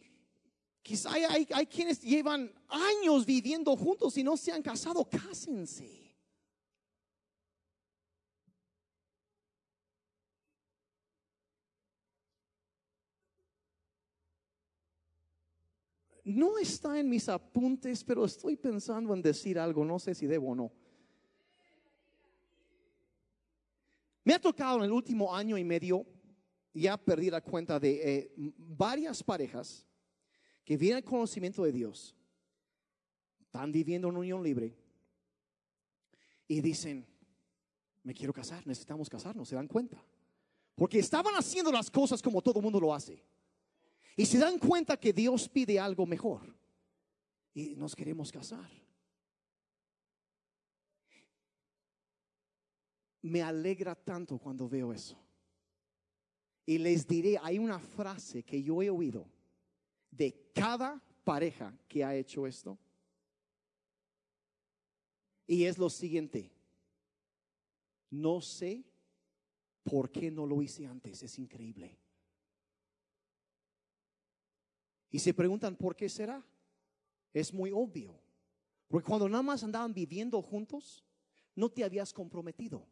quizá 0.81 1.13
hay, 1.13 1.23
hay, 1.23 1.47
hay 1.53 1.65
quienes 1.67 2.01
llevan 2.01 2.51
años 2.67 3.25
viviendo 3.25 3.75
juntos 3.77 4.17
y 4.17 4.23
no 4.23 4.35
se 4.35 4.51
han 4.51 4.61
casado, 4.61 5.07
cásense. 5.09 6.04
No 16.25 16.57
está 16.57 16.99
en 16.99 17.07
mis 17.07 17.29
apuntes, 17.29 18.03
pero 18.03 18.25
estoy 18.25 18.57
pensando 18.57 19.13
en 19.13 19.21
decir 19.21 19.59
algo, 19.59 19.85
no 19.85 19.99
sé 19.99 20.15
si 20.15 20.25
debo 20.25 20.49
o 20.49 20.55
no. 20.55 20.71
Me 24.23 24.33
ha 24.33 24.39
tocado 24.39 24.79
en 24.79 24.85
el 24.85 24.91
último 24.91 25.35
año 25.35 25.55
y 25.55 25.63
medio, 25.63 26.03
ya 26.73 26.97
perdí 26.97 27.29
la 27.29 27.41
cuenta 27.41 27.79
de 27.79 28.01
eh, 28.03 28.33
varias 28.57 29.23
parejas 29.23 29.85
que 30.63 30.75
vienen 30.75 30.97
al 30.97 31.03
conocimiento 31.03 31.63
de 31.63 31.71
Dios, 31.71 32.15
están 33.39 33.71
viviendo 33.71 34.09
en 34.09 34.17
unión 34.17 34.41
libre 34.41 34.75
y 36.47 36.59
dicen, 36.59 37.05
me 38.01 38.15
quiero 38.15 38.33
casar, 38.33 38.65
necesitamos 38.65 39.07
casarnos, 39.07 39.47
se 39.47 39.55
dan 39.55 39.67
cuenta. 39.67 40.03
Porque 40.73 40.97
estaban 40.97 41.35
haciendo 41.35 41.71
las 41.71 41.91
cosas 41.91 42.19
como 42.19 42.41
todo 42.41 42.61
mundo 42.61 42.79
lo 42.79 42.95
hace. 42.95 43.23
Y 44.15 44.25
se 44.25 44.37
dan 44.37 44.57
cuenta 44.57 44.97
que 44.97 45.11
Dios 45.11 45.49
pide 45.49 45.79
algo 45.79 46.05
mejor. 46.05 46.55
Y 47.53 47.75
nos 47.75 47.95
queremos 47.95 48.31
casar. 48.31 48.69
Me 53.21 53.41
alegra 53.41 53.95
tanto 53.95 54.37
cuando 54.37 54.69
veo 54.69 54.93
eso. 54.93 55.17
Y 56.65 56.77
les 56.77 57.07
diré, 57.07 57.37
hay 57.41 57.59
una 57.59 57.79
frase 57.79 58.43
que 58.43 58.61
yo 58.61 58.81
he 58.81 58.89
oído 58.89 59.27
de 60.09 60.51
cada 60.53 61.01
pareja 61.23 61.77
que 61.87 62.03
ha 62.03 62.15
hecho 62.15 62.47
esto. 62.47 62.77
Y 65.47 65.65
es 65.65 65.77
lo 65.77 65.89
siguiente. 65.89 66.51
No 68.09 68.41
sé 68.41 68.83
por 69.83 70.09
qué 70.09 70.31
no 70.31 70.45
lo 70.45 70.61
hice 70.61 70.87
antes. 70.87 71.21
Es 71.21 71.37
increíble. 71.37 71.97
Y 75.15 75.19
se 75.19 75.33
preguntan, 75.33 75.77
¿por 75.77 75.95
qué 75.95 76.09
será? 76.09 76.45
Es 77.33 77.53
muy 77.53 77.71
obvio. 77.71 78.19
Porque 78.89 79.07
cuando 79.07 79.29
nada 79.29 79.41
más 79.43 79.63
andaban 79.63 79.93
viviendo 79.93 80.41
juntos, 80.41 81.05
no 81.55 81.69
te 81.69 81.85
habías 81.85 82.11
comprometido. 82.11 82.85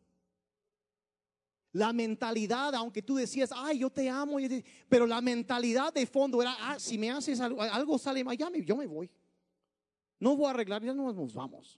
La 1.74 1.92
mentalidad, 1.92 2.74
aunque 2.76 3.02
tú 3.02 3.16
decías, 3.16 3.50
ay, 3.54 3.80
yo 3.80 3.90
te 3.90 4.10
amo, 4.10 4.40
yo 4.40 4.48
te-", 4.48 4.64
pero 4.88 5.06
la 5.06 5.20
mentalidad 5.20 5.94
de 5.94 6.06
fondo 6.06 6.42
era, 6.42 6.56
ah, 6.62 6.80
si 6.80 6.98
me 6.98 7.12
haces 7.12 7.42
algo, 7.42 7.62
algo 7.62 7.98
sale 7.98 8.24
me- 8.24 8.38
yo 8.38 8.78
me 8.78 8.88
voy. 8.88 9.12
No 10.18 10.38
voy 10.38 10.48
a 10.48 10.52
arreglar, 10.52 10.82
ya 10.82 10.94
no 10.94 11.12
nos 11.12 11.34
vamos. 11.34 11.78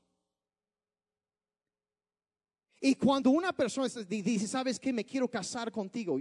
Y 2.79 2.93
cuando 2.93 3.31
una 3.31 3.51
persona 3.51 3.87
dice, 4.07 4.47
¿sabes 4.47 4.79
qué? 4.79 4.93
Me 4.93 5.03
quiero 5.03 5.27
casar 5.27 5.71
contigo. 5.71 6.19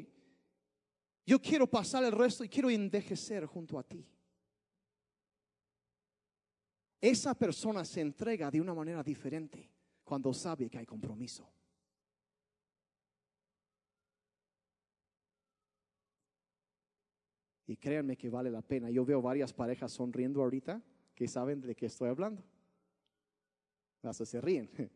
Yo 1.26 1.38
quiero 1.42 1.66
pasar 1.66 2.02
el 2.04 2.12
resto 2.12 2.42
y 2.42 2.48
quiero 2.48 2.70
envejecer 2.70 3.44
junto 3.44 3.78
a 3.78 3.82
ti. 3.82 4.08
Esa 7.01 7.34
persona 7.34 7.84
se 7.84 8.01
entrega 8.01 8.51
de 8.51 8.61
una 8.61 8.74
manera 8.74 9.03
diferente 9.03 9.70
cuando 10.05 10.32
sabe 10.32 10.68
que 10.68 10.78
hay 10.78 10.86
compromiso. 10.86 11.51
Y 17.66 17.76
créanme 17.76 18.16
que 18.16 18.28
vale 18.28 18.51
la 18.51 18.62
pena. 18.62 18.90
Yo 18.90 19.05
veo 19.05 19.22
varias 19.22 19.53
parejas 19.53 19.92
sonriendo 19.92 20.42
ahorita 20.42 20.82
que 21.14 21.28
saben 21.28 21.61
de 21.61 21.74
qué 21.74 21.86
estoy 21.86 22.09
hablando. 22.11 22.42
Hasta 24.03 24.26
se 24.26 24.40
ríen. 24.40 24.70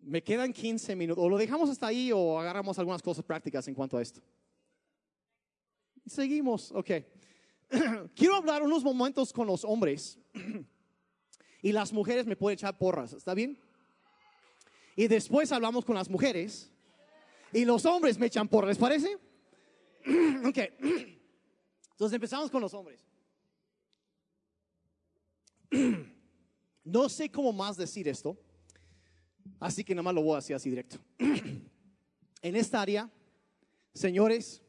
Me 0.00 0.22
quedan 0.22 0.52
15 0.52 0.94
minutos. 0.96 1.24
O 1.24 1.28
lo 1.28 1.36
dejamos 1.38 1.68
hasta 1.70 1.86
ahí 1.86 2.12
o 2.12 2.38
agarramos 2.38 2.78
algunas 2.78 3.02
cosas 3.02 3.24
prácticas 3.24 3.66
en 3.68 3.74
cuanto 3.74 3.96
a 3.96 4.02
esto. 4.02 4.22
Seguimos, 6.08 6.72
ok. 6.72 6.90
Quiero 8.14 8.36
hablar 8.36 8.62
unos 8.62 8.82
momentos 8.82 9.32
con 9.32 9.46
los 9.46 9.64
hombres 9.64 10.18
y 11.62 11.72
las 11.72 11.92
mujeres 11.92 12.26
me 12.26 12.36
pueden 12.36 12.54
echar 12.54 12.76
porras, 12.78 13.12
¿está 13.12 13.34
bien? 13.34 13.58
Y 14.96 15.06
después 15.06 15.52
hablamos 15.52 15.84
con 15.84 15.94
las 15.94 16.08
mujeres 16.08 16.72
y 17.52 17.64
los 17.64 17.84
hombres 17.86 18.18
me 18.18 18.26
echan 18.26 18.48
porras, 18.48 18.70
¿les 18.70 18.78
parece? 18.78 19.16
ok. 20.46 20.58
Entonces 21.92 22.14
empezamos 22.14 22.50
con 22.50 22.62
los 22.62 22.74
hombres. 22.74 23.04
No 26.84 27.08
sé 27.08 27.30
cómo 27.30 27.52
más 27.52 27.76
decir 27.76 28.08
esto, 28.08 28.38
así 29.60 29.84
que 29.84 29.94
nada 29.94 30.04
más 30.04 30.14
lo 30.14 30.22
voy 30.22 30.32
a 30.32 30.36
decir 30.36 30.56
así 30.56 30.70
directo. 30.70 30.96
En 31.18 32.56
esta 32.56 32.80
área, 32.80 33.10
señores, 33.92 34.62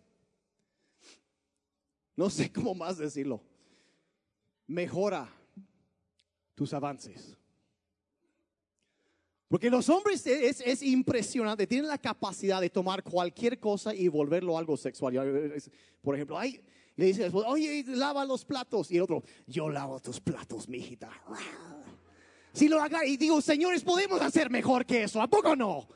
no 2.20 2.30
sé 2.30 2.52
cómo 2.52 2.76
más 2.76 2.98
decirlo. 2.98 3.42
Mejora 4.68 5.34
tus 6.54 6.74
avances. 6.74 7.38
Porque 9.48 9.70
los 9.70 9.88
hombres 9.88 10.28
es, 10.28 10.60
es 10.60 10.84
impresionante, 10.84 11.66
tienen 11.66 11.88
la 11.88 11.98
capacidad 11.98 12.60
de 12.60 12.70
tomar 12.70 13.04
cualquier 13.04 13.58
cosa 13.58 13.96
y 13.96 14.10
volverlo 14.10 14.58
algo 14.58 14.76
sexual. 14.76 15.14
Por 16.02 16.16
ejemplo, 16.16 16.38
ay, 16.38 16.62
le 16.98 17.06
dice 17.06 17.32
oye, 17.34 17.86
lava 17.88 18.26
los 18.26 18.44
platos. 18.44 18.92
Y 18.92 18.98
el 18.98 19.04
otro, 19.04 19.24
yo 19.48 19.70
lavo 19.70 20.02
tus 20.02 20.20
platos, 20.20 20.68
mijita. 20.68 21.10
Si 22.52 22.68
lo 22.68 22.82
haga, 22.82 23.06
y 23.06 23.16
digo, 23.16 23.40
señores, 23.40 23.82
podemos 23.82 24.22
hacer 24.22 24.50
mejor 24.50 24.86
que 24.86 25.04
eso, 25.04 25.22
¿a 25.22 25.28
poco 25.28 25.56
no? 25.56 25.88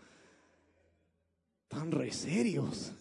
Tan 1.68 1.92
re 1.92 2.14
serios. 2.14 2.94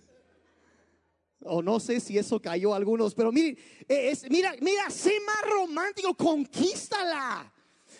O 1.45 1.62
no 1.62 1.80
sé 1.80 2.01
si 2.01 2.18
eso 2.18 2.40
cayó 2.40 2.72
a 2.72 2.76
algunos, 2.76 3.14
pero 3.14 3.32
miren, 3.32 3.59
eh, 3.88 4.11
es, 4.11 4.28
mira, 4.30 4.55
mira, 4.61 4.90
sé 4.90 5.12
más 5.20 5.43
romántico, 5.51 6.14
conquístala. 6.14 7.53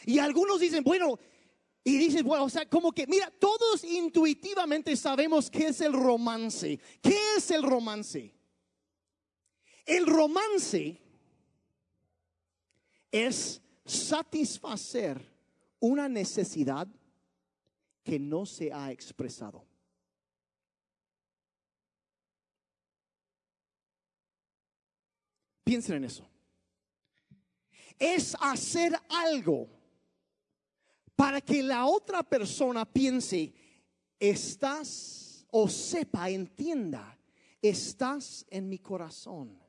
Y 0.07 0.19
algunos 0.19 0.61
dicen, 0.61 0.85
bueno, 0.85 1.19
y 1.85 1.99
dicen, 1.99 2.25
bueno, 2.25 2.45
o 2.45 2.51
sea, 2.51 2.69
como 2.69 2.93
que, 2.93 3.07
mira, 3.07 3.31
todos 3.39 3.83
intuitivamente 3.83 4.97
sabemos 4.97 5.51
qué 5.51 5.69
es 5.69 5.81
el 5.81 5.93
romance. 5.93 6.79
¿Qué 7.01 7.19
es 7.37 7.51
el 7.51 7.63
romance? 7.63 8.33
El 9.85 10.07
romance 10.07 11.01
es 13.11 13.61
satisfacer 13.85 15.21
una 15.81 16.09
necesidad 16.09 16.87
que 18.05 18.19
no 18.19 18.47
se 18.47 18.73
ha 18.73 18.93
expresado. 18.93 19.67
Piensen 25.65 25.97
en 25.97 26.05
eso. 26.05 26.29
Es 27.99 28.37
hacer 28.41 28.93
algo 29.09 29.69
para 31.15 31.41
que 31.41 31.63
la 31.63 31.87
otra 31.87 32.23
persona 32.23 32.85
piense, 32.85 33.55
estás 34.19 35.47
o 35.51 35.69
sepa, 35.69 36.29
entienda, 36.31 37.19
estás 37.61 38.45
en 38.49 38.69
mi 38.69 38.79
corazón 38.79 39.63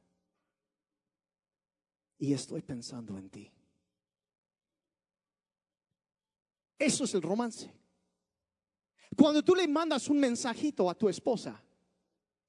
y 2.17 2.33
estoy 2.33 2.61
pensando 2.61 3.17
en 3.17 3.29
ti. 3.29 3.51
Eso 6.79 7.03
es 7.03 7.13
el 7.13 7.21
romance. 7.21 7.71
Cuando 9.15 9.43
tú 9.43 9.53
le 9.53 9.67
mandas 9.67 10.09
un 10.09 10.19
mensajito 10.19 10.89
a 10.89 10.95
tu 10.95 11.07
esposa, 11.07 11.61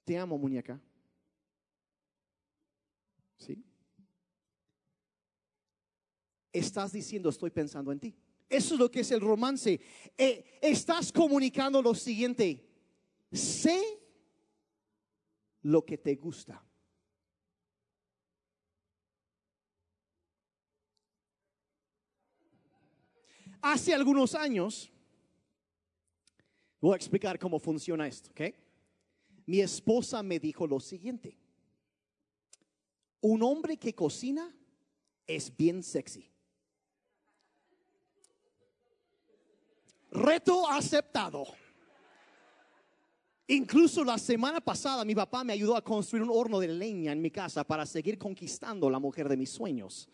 te 0.04 0.16
amo 0.16 0.38
muñeca. 0.38 0.80
Estás 6.52 6.92
diciendo, 6.92 7.28
estoy 7.28 7.50
pensando 7.50 7.90
en 7.90 7.98
ti. 7.98 8.14
Eso 8.48 8.74
es 8.74 8.80
lo 8.80 8.90
que 8.90 9.00
es 9.00 9.10
el 9.10 9.20
romance. 9.20 9.80
Eh, 10.16 10.58
estás 10.62 11.10
comunicando 11.10 11.82
lo 11.82 11.94
siguiente. 11.94 12.64
Sé 13.32 13.82
lo 15.62 15.84
que 15.84 15.98
te 15.98 16.14
gusta. 16.14 16.64
Hace 23.60 23.94
algunos 23.94 24.34
años, 24.34 24.92
voy 26.80 26.92
a 26.92 26.96
explicar 26.96 27.38
cómo 27.38 27.58
funciona 27.58 28.06
esto, 28.06 28.30
¿ok? 28.30 28.54
Mi 29.46 29.60
esposa 29.60 30.22
me 30.22 30.38
dijo 30.38 30.66
lo 30.66 30.78
siguiente. 30.78 31.43
Un 33.24 33.42
hombre 33.42 33.78
que 33.78 33.94
cocina 33.94 34.54
es 35.26 35.56
bien 35.56 35.82
sexy. 35.82 36.30
Reto 40.10 40.68
aceptado. 40.68 41.46
Incluso 43.46 44.04
la 44.04 44.18
semana 44.18 44.60
pasada 44.60 45.06
mi 45.06 45.14
papá 45.14 45.42
me 45.42 45.54
ayudó 45.54 45.74
a 45.74 45.82
construir 45.82 46.22
un 46.22 46.28
horno 46.30 46.60
de 46.60 46.68
leña 46.68 47.12
en 47.12 47.22
mi 47.22 47.30
casa 47.30 47.64
para 47.64 47.86
seguir 47.86 48.18
conquistando 48.18 48.90
la 48.90 48.98
mujer 48.98 49.26
de 49.26 49.38
mis 49.38 49.48
sueños. 49.48 50.06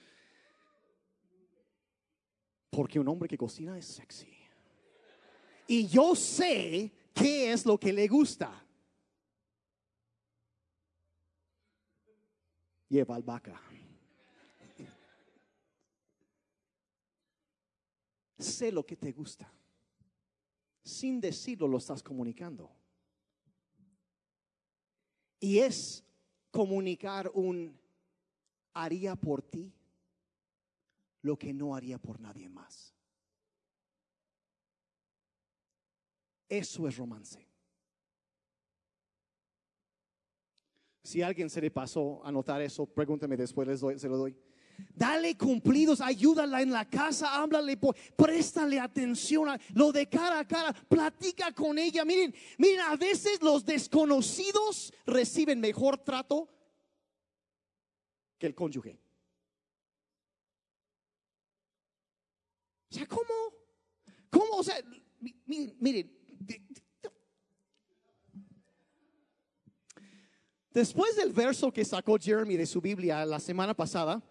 Porque 2.70 3.00
un 3.00 3.08
hombre 3.08 3.28
que 3.28 3.36
cocina 3.36 3.76
es 3.76 3.86
sexy. 3.86 4.32
Y 5.66 5.88
yo 5.88 6.14
sé 6.14 6.92
qué 7.12 7.50
es 7.50 7.66
lo 7.66 7.76
que 7.76 7.92
le 7.92 8.06
gusta. 8.06 8.64
Lleva 12.90 13.14
albahaca. 13.14 13.58
sé 18.40 18.72
lo 18.72 18.84
que 18.84 18.96
te 18.96 19.12
gusta. 19.12 19.50
Sin 20.82 21.20
decirlo 21.20 21.68
lo 21.68 21.78
estás 21.78 22.02
comunicando. 22.02 22.70
Y 25.38 25.58
es 25.58 26.04
comunicar 26.50 27.30
un 27.34 27.78
haría 28.74 29.16
por 29.16 29.42
ti 29.42 29.72
lo 31.22 31.38
que 31.38 31.52
no 31.52 31.74
haría 31.74 31.98
por 31.98 32.20
nadie 32.20 32.48
más. 32.48 32.94
Eso 36.48 36.88
es 36.88 36.96
romance. 36.96 37.49
Si 41.10 41.22
a 41.22 41.26
alguien 41.26 41.50
se 41.50 41.60
le 41.60 41.72
pasó 41.72 42.24
a 42.24 42.30
notar 42.30 42.62
eso, 42.62 42.86
pregúntame 42.86 43.36
después, 43.36 43.66
les 43.66 43.80
doy, 43.80 43.98
se 43.98 44.06
lo 44.06 44.16
doy. 44.16 44.36
Dale 44.94 45.36
cumplidos, 45.36 46.00
ayúdala 46.00 46.62
en 46.62 46.70
la 46.70 46.88
casa, 46.88 47.34
háblale, 47.34 47.76
préstale 48.14 48.78
atención, 48.78 49.48
lo 49.74 49.90
de 49.90 50.08
cara 50.08 50.38
a 50.38 50.46
cara, 50.46 50.72
platica 50.72 51.50
con 51.50 51.80
ella. 51.80 52.04
Miren, 52.04 52.32
miren, 52.58 52.82
a 52.82 52.94
veces 52.94 53.42
los 53.42 53.64
desconocidos 53.64 54.92
reciben 55.04 55.58
mejor 55.58 55.98
trato 55.98 56.48
que 58.38 58.46
el 58.46 58.54
cónyuge. 58.54 58.96
O 62.88 62.94
sea, 62.94 63.06
¿cómo? 63.08 63.34
¿Cómo? 64.30 64.58
O 64.58 64.62
sea, 64.62 64.76
miren, 65.48 66.19
Después 70.72 71.16
del 71.16 71.32
verso 71.32 71.72
que 71.72 71.84
sacó 71.84 72.16
Jeremy 72.18 72.56
de 72.56 72.66
su 72.66 72.80
Biblia 72.80 73.26
la 73.26 73.40
semana 73.40 73.74
pasada, 73.74 74.22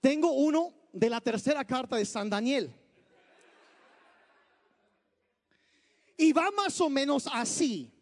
tengo 0.00 0.32
uno 0.32 0.74
de 0.92 1.08
la 1.08 1.20
tercera 1.20 1.64
carta 1.64 1.96
de 1.96 2.04
San 2.04 2.28
Daniel. 2.28 2.74
Y 6.16 6.32
va 6.32 6.50
más 6.50 6.80
o 6.80 6.90
menos 6.90 7.28
así. 7.32 7.92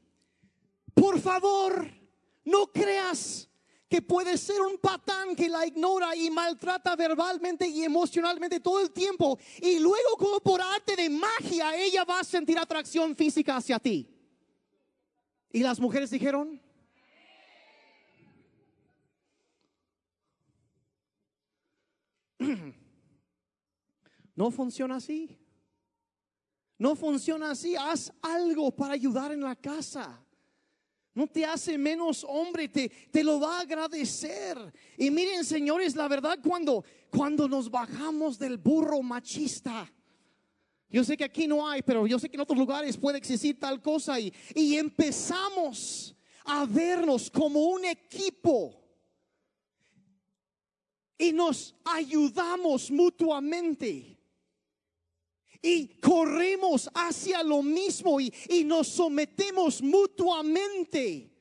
Por 0.94 1.20
favor, 1.20 1.90
no 2.44 2.68
creas 2.68 3.50
que 3.88 4.00
puede 4.00 4.38
ser 4.38 4.62
un 4.62 4.78
patán 4.78 5.36
que 5.36 5.50
la 5.50 5.66
ignora 5.66 6.16
y 6.16 6.30
maltrata 6.30 6.96
verbalmente 6.96 7.68
y 7.68 7.84
emocionalmente 7.84 8.61
todo 8.61 8.80
el 8.80 8.90
tiempo 8.90 9.38
y 9.61 9.78
luego 9.78 10.16
como 10.18 10.40
por 10.40 10.61
arte 10.61 10.96
de 10.96 11.09
magia 11.11 11.76
ella 11.76 12.04
va 12.04 12.20
a 12.20 12.24
sentir 12.24 12.59
atracción 12.59 13.14
física 13.14 13.57
hacia 13.57 13.78
ti. 13.78 14.15
Y 15.57 15.61
las 15.61 15.80
mujeres 15.80 16.11
dijeron, 16.11 16.61
no 24.34 24.50
funciona 24.50 24.96
así. 24.96 25.38
No 26.76 26.94
funciona 26.94 27.52
así. 27.52 27.74
Haz 27.74 28.12
algo 28.20 28.70
para 28.70 28.92
ayudar 28.92 29.32
en 29.32 29.40
la 29.40 29.57
casa. 29.57 30.22
No 31.14 31.26
te 31.26 31.46
hace 31.46 31.78
menos 31.78 32.22
hombre, 32.28 32.68
te, 32.68 32.90
te 33.11 33.24
lo 33.24 33.40
va 33.40 33.57
a 33.57 33.62
agradecer. 33.62 34.59
Y 34.98 35.11
miren, 35.11 35.42
señores, 35.42 35.96
la 35.96 36.07
verdad, 36.07 36.38
cuando, 36.44 36.84
cuando 37.09 37.48
nos 37.48 37.70
bajamos 37.70 38.38
del 38.38 38.59
burro 38.59 39.00
machista, 39.02 39.90
yo 40.89 41.05
sé 41.05 41.16
que 41.16 41.24
aquí 41.24 41.47
no 41.47 41.68
hay, 41.68 41.82
pero 41.82 42.07
yo 42.07 42.18
sé 42.18 42.28
que 42.28 42.37
en 42.37 42.43
otros 42.43 42.59
lugares 42.59 42.97
puede 42.97 43.18
existir 43.18 43.59
tal 43.59 43.82
cosa 43.82 44.18
y, 44.20 44.32
y 44.55 44.76
empezamos 44.76 46.14
a 46.45 46.64
vernos 46.64 47.30
como 47.30 47.61
un 47.61 47.84
equipo 47.84 48.82
y 51.18 51.32
nos 51.32 51.74
ayudamos 51.84 52.91
mutuamente 52.91 54.16
y 55.66 55.99
corremos 56.01 56.89
hacia 56.95 57.43
lo 57.43 57.62
mismo 57.62 58.20
y, 58.20 58.32
nos 58.64 58.89
sometemos 58.89 59.82
mutuamente. 59.82 61.36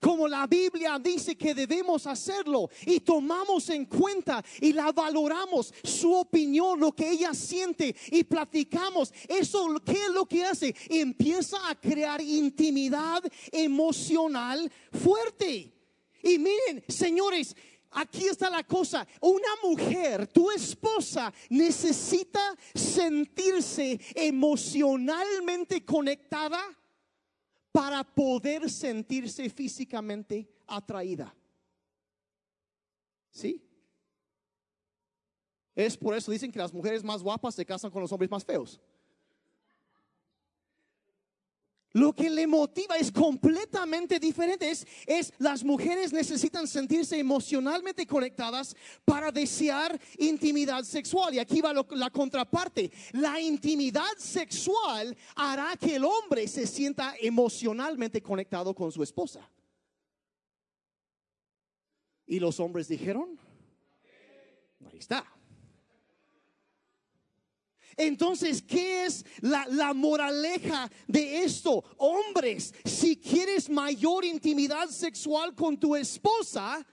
Como 0.00 0.28
la 0.28 0.46
Biblia 0.46 0.98
dice 0.98 1.36
que 1.36 1.54
debemos 1.54 2.06
hacerlo 2.06 2.70
y 2.86 3.00
tomamos 3.00 3.68
en 3.70 3.86
cuenta 3.86 4.44
y 4.60 4.72
la 4.72 4.92
valoramos, 4.92 5.72
su 5.82 6.14
opinión, 6.14 6.78
lo 6.78 6.92
que 6.92 7.10
ella 7.10 7.34
siente 7.34 7.94
y 8.10 8.24
platicamos. 8.24 9.12
Eso, 9.26 9.66
¿qué 9.84 9.92
es 9.92 10.10
lo 10.10 10.26
que 10.26 10.44
hace? 10.44 10.74
Empieza 10.88 11.68
a 11.68 11.74
crear 11.74 12.20
intimidad 12.20 13.22
emocional 13.50 14.70
fuerte. 14.92 15.72
Y 16.22 16.38
miren, 16.38 16.84
señores, 16.88 17.54
Aquí 17.92 18.28
está 18.28 18.50
la 18.50 18.62
cosa. 18.64 19.06
Una 19.20 19.48
mujer, 19.62 20.26
tu 20.26 20.50
esposa, 20.50 21.32
necesita 21.48 22.54
sentirse 22.74 23.98
emocionalmente 24.14 25.84
conectada 25.84 26.60
para 27.78 28.02
poder 28.02 28.68
sentirse 28.68 29.48
físicamente 29.48 30.48
atraída. 30.66 31.32
¿Sí? 33.30 33.64
Es 35.76 35.96
por 35.96 36.16
eso 36.16 36.32
dicen 36.32 36.50
que 36.50 36.58
las 36.58 36.74
mujeres 36.74 37.04
más 37.04 37.22
guapas 37.22 37.54
se 37.54 37.64
casan 37.64 37.92
con 37.92 38.02
los 38.02 38.10
hombres 38.10 38.32
más 38.32 38.44
feos. 38.44 38.80
Lo 41.98 42.12
que 42.12 42.30
le 42.30 42.46
motiva 42.46 42.96
es 42.96 43.10
completamente 43.10 44.18
diferente. 44.18 44.70
Es, 44.70 44.86
es 45.06 45.32
las 45.38 45.64
mujeres 45.64 46.12
necesitan 46.12 46.66
sentirse 46.66 47.18
emocionalmente 47.18 48.06
conectadas 48.06 48.76
para 49.04 49.32
desear 49.32 49.98
intimidad 50.18 50.84
sexual. 50.84 51.34
Y 51.34 51.38
aquí 51.38 51.60
va 51.60 51.72
la 51.90 52.10
contraparte. 52.10 52.90
La 53.12 53.40
intimidad 53.40 54.16
sexual 54.16 55.16
hará 55.34 55.76
que 55.76 55.96
el 55.96 56.04
hombre 56.04 56.46
se 56.46 56.66
sienta 56.66 57.14
emocionalmente 57.20 58.22
conectado 58.22 58.74
con 58.74 58.92
su 58.92 59.02
esposa. 59.02 59.48
Y 62.26 62.38
los 62.38 62.60
hombres 62.60 62.88
dijeron, 62.88 63.38
ahí 64.92 64.98
está. 64.98 65.24
Entonces, 67.98 68.62
¿qué 68.62 69.06
es 69.06 69.26
la, 69.40 69.92
moraleja 69.92 70.88
de 71.08 71.42
esto? 71.42 71.82
Hombres, 71.96 72.72
si 72.84 73.16
quieres 73.16 73.68
mayor 73.68 74.24
intimidad 74.24 74.88
sexual 74.88 75.52
con 75.56 75.76
tu 75.78 75.96
esposa, 75.96 76.86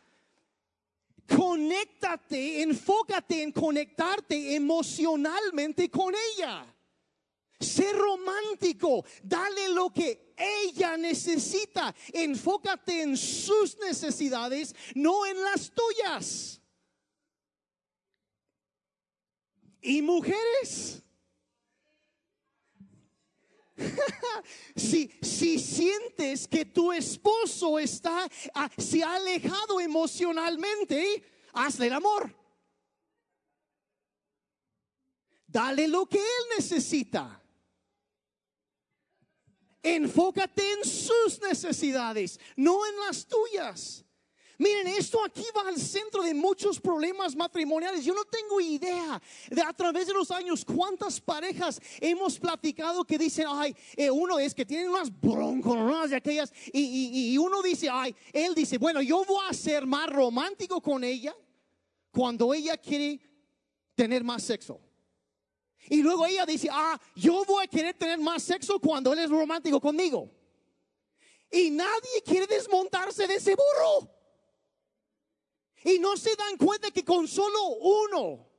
conéctate, 1.28 2.64
enfócate 2.64 3.44
en 3.44 3.52
conectarte 3.52 4.56
emocionalmente 4.56 5.92
con 5.92 6.16
ella. 6.36 6.66
Sé 7.60 7.94
romántico, 7.94 9.06
dale 9.22 9.70
lo 9.70 9.92
que 9.92 10.34
ella 10.36 10.98
necesita. 10.98 11.94
Enfócate 12.14 13.04
en 13.04 13.16
sus 13.16 13.78
necesidades, 13.78 14.76
no 14.96 15.24
en 15.28 15.40
las 15.44 15.72
tuyas. 15.72 16.62
Y 19.86 20.02
mujeres, 20.02 21.04
si, 24.76 25.12
si 25.22 25.60
sientes 25.60 26.48
que 26.48 26.66
tu 26.66 26.92
esposo 26.92 27.78
está, 27.78 28.28
ah, 28.56 28.68
se 28.78 29.04
ha 29.04 29.16
alejado 29.16 29.80
emocionalmente, 29.80 31.24
hazle 31.54 31.86
el 31.86 31.94
amor. 31.94 32.36
Dale 35.46 35.88
lo 35.88 36.08
que 36.08 36.18
él 36.18 36.44
necesita. 36.58 37.44
Enfócate 39.84 40.72
en 40.72 40.84
sus 40.84 41.40
necesidades, 41.44 42.40
no 42.56 42.88
en 42.88 42.98
las 43.02 43.28
tuyas. 43.28 44.05
Miren, 44.58 44.88
esto 44.88 45.24
aquí 45.26 45.44
va 45.56 45.68
al 45.68 45.78
centro 45.78 46.24
de 46.24 46.34
muchos 46.34 46.80
problemas 46.80 47.36
matrimoniales. 47.36 48.06
Yo 48.06 48.14
no 48.14 48.24
tengo 48.26 48.62
idea 48.62 49.22
de 49.50 49.62
a 49.62 49.74
través 49.74 50.08
de 50.08 50.14
los 50.14 50.32
años 50.32 50.64
cuántas 50.64 51.20
parejas 51.20 51.82
hemos 52.00 52.40
platicado 52.40 53.04
que 53.04 53.18
dicen, 53.18 53.46
ay, 53.50 53.76
eh, 53.98 54.10
uno 54.10 54.40
es 54.40 54.54
que 54.56 54.66
tienen 54.66 54.90
unas 54.90 55.10
bronconas 55.20 56.10
de 56.12 56.16
aquellas 56.16 56.54
y, 56.72 56.80
y- 56.82 57.34
y 57.34 57.38
uno 57.38 57.62
dice, 57.62 57.90
ay, 57.92 58.16
él 58.32 58.56
dice, 58.56 58.78
bueno, 58.78 59.02
yo 59.02 59.26
voy 59.26 59.44
a 59.50 59.54
ser 59.54 59.86
más 59.86 60.10
romántico 60.10 60.82
con 60.82 61.04
ella 61.04 61.36
cuando 62.12 62.54
ella 62.54 62.78
quiere 62.78 63.20
tener 63.94 64.24
más 64.24 64.44
sexo. 64.44 64.80
Y 65.90 66.02
luego 66.02 66.26
ella 66.26 66.46
dice, 66.46 66.70
ah, 66.72 67.00
yo 67.16 67.44
voy 67.46 67.66
a 67.66 67.68
querer 67.68 67.94
tener 67.96 68.18
más 68.20 68.42
sexo 68.42 68.80
cuando 68.80 69.12
él 69.14 69.20
es 69.20 69.30
romántico 69.30 69.80
conmigo. 69.82 70.32
Y 71.52 71.70
nadie 71.70 72.22
quiere 72.26 72.48
desmontarse 72.48 73.28
de 73.28 73.36
ese 73.36 73.54
burro. 73.56 74.15
Y 75.86 76.00
no 76.00 76.18
se 76.18 76.36
dan 76.36 76.58
cuenta 76.58 76.92
que 76.92 77.06
con 77.06 77.28
solo 77.28 77.68
uno 77.68 78.50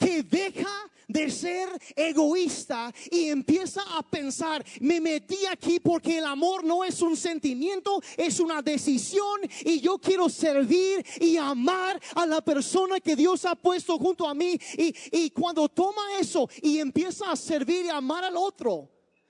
que 0.00 0.22
deja 0.22 0.90
de 1.06 1.30
ser 1.30 1.68
egoísta 1.94 2.92
y 3.10 3.28
empieza 3.28 3.82
a 3.98 4.02
pensar, 4.02 4.64
me 4.80 5.00
metí 5.00 5.44
aquí 5.50 5.78
porque 5.78 6.18
el 6.18 6.24
amor 6.24 6.64
no 6.64 6.82
es 6.84 7.02
un 7.02 7.16
sentimiento, 7.16 8.00
es 8.16 8.40
una 8.40 8.62
decisión 8.62 9.40
y 9.64 9.80
yo 9.80 9.98
quiero 9.98 10.28
servir 10.30 11.04
y 11.20 11.36
amar 11.36 12.00
a 12.14 12.24
la 12.24 12.40
persona 12.40 13.00
que 13.00 13.14
Dios 13.14 13.44
ha 13.44 13.54
puesto 13.54 13.98
junto 13.98 14.26
a 14.26 14.34
mí. 14.34 14.58
Y, 14.78 14.94
y 15.12 15.30
cuando 15.30 15.68
toma 15.68 16.18
eso 16.18 16.48
y 16.62 16.78
empieza 16.78 17.30
a 17.30 17.36
servir 17.36 17.86
y 17.86 17.90
amar 17.90 18.24
al 18.24 18.36
otro, 18.36 18.88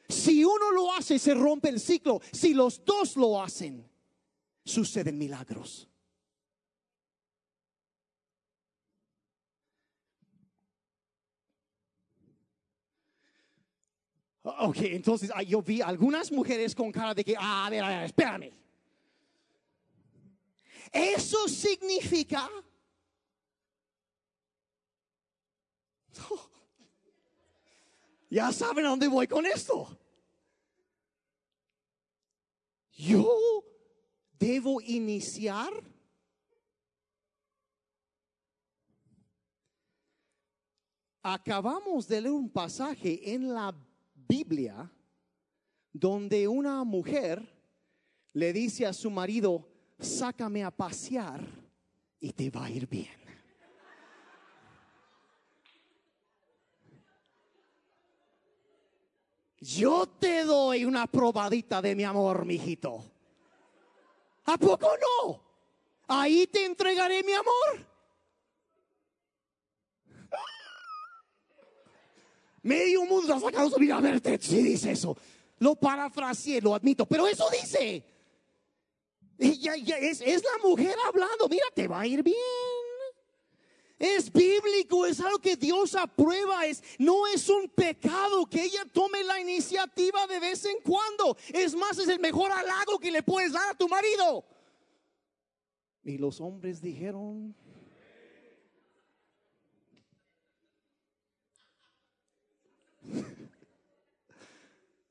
si 0.09 0.45
uno 0.45 0.71
lo 0.73 0.93
hace, 0.93 1.19
se 1.19 1.35
rompe 1.35 1.69
el 1.69 1.81
ciclo. 1.81 2.21
Si 2.33 2.55
los 2.55 2.85
dos 2.85 3.17
lo 3.17 3.43
hacen, 3.43 3.89
suceden 4.65 5.19
milagros. 5.19 5.90
Ok, 14.59 14.79
entonces 14.83 15.31
ah, 15.35 15.43
yo 15.43 15.63
vi 15.63 15.81
algunas 15.81 16.31
mujeres 16.33 16.75
con 16.75 16.91
cara 16.93 17.15
de 17.15 17.25
que, 17.25 17.35
ah, 17.39 17.67
a 17.67 17.71
ver, 17.71 17.85
a 17.85 17.89
ver, 17.89 18.05
espérame. 18.05 18.53
Eso 20.93 21.49
significa 21.49 22.51
ya 28.31 28.53
saben 28.53 28.85
a 28.87 28.91
dónde 28.91 29.09
voy 29.09 29.27
con 29.27 29.47
esto. 29.47 29.97
Yo 32.93 33.65
debo 34.39 34.81
iniciar 34.81 35.73
Acabamos 41.23 42.09
de 42.09 42.21
leer 42.23 42.33
un 42.33 42.49
pasaje 42.49 43.35
en 43.35 43.53
la 43.53 43.75
Biblia 44.31 44.89
donde 45.93 46.47
una 46.47 46.85
mujer 46.85 47.53
le 48.33 48.53
dice 48.53 48.87
a 48.87 48.93
su 48.93 49.11
marido, 49.11 49.69
sácame 49.99 50.63
a 50.63 50.71
pasear 50.71 51.45
y 52.21 52.33
te 52.33 52.49
va 52.49 52.67
a 52.67 52.71
ir 52.71 52.87
bien. 52.87 53.19
Yo 59.59 60.07
te 60.07 60.45
doy 60.45 60.85
una 60.85 61.09
probadita 61.09 61.83
de 61.83 61.97
mi 61.97 62.05
amor, 62.05 62.47
mijito. 62.47 63.05
¿A 64.45 64.57
poco 64.57 64.91
no? 64.97 65.43
Ahí 66.07 66.47
te 66.47 66.65
entregaré 66.65 67.25
mi 67.25 67.33
amor. 67.33 67.90
Medio 72.63 73.05
mundo 73.05 73.35
ha 73.35 73.41
sacado 73.41 73.71
su 73.71 73.77
vida 73.77 73.97
a 73.97 74.01
verte 74.01 74.39
si 74.41 74.63
dice 74.63 74.93
eso. 74.93 75.17
Lo 75.59 75.77
parafraseé, 75.77 76.61
lo 76.61 76.75
admito, 76.75 77.07
pero 77.07 77.27
eso 77.27 77.47
dice. 77.51 78.05
Es 79.39 80.43
la 80.43 80.69
mujer 80.69 80.95
hablando, 81.07 81.49
mira, 81.49 81.65
te 81.75 81.89
va 81.89 82.01
a 82.01 82.07
ir 82.07 82.23
bien. 82.23 82.37
Es 83.99 84.33
bíblico, 84.33 85.05
es 85.05 85.21
algo 85.21 85.39
que 85.39 85.57
Dios 85.57 85.95
aprueba, 85.95 86.65
es, 86.65 86.83
no 86.99 87.27
es 87.27 87.51
un 87.51 87.69
pecado 87.69 88.47
que 88.47 88.65
ella 88.65 88.87
tome 88.91 89.23
la 89.23 89.39
iniciativa 89.39 90.27
de 90.27 90.41
vez 90.41 90.65
en 90.65 90.81
cuando. 90.83 91.37
Es 91.53 91.75
más, 91.75 91.99
es 91.99 92.09
el 92.09 92.19
mejor 92.19 92.51
halago 92.51 92.99
que 92.99 93.11
le 93.11 93.23
puedes 93.23 93.53
dar 93.53 93.71
a 93.71 93.75
tu 93.75 93.89
marido. 93.89 94.47
Y 96.03 96.17
los 96.17 96.41
hombres 96.41 96.81
dijeron, 96.81 97.55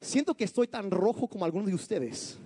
siento 0.02 0.36
que 0.36 0.44
estoy 0.44 0.68
tan 0.68 0.92
rojo 0.92 1.28
como 1.28 1.46
algunos 1.46 1.68
de 1.68 1.76
ustedes. 1.76 2.38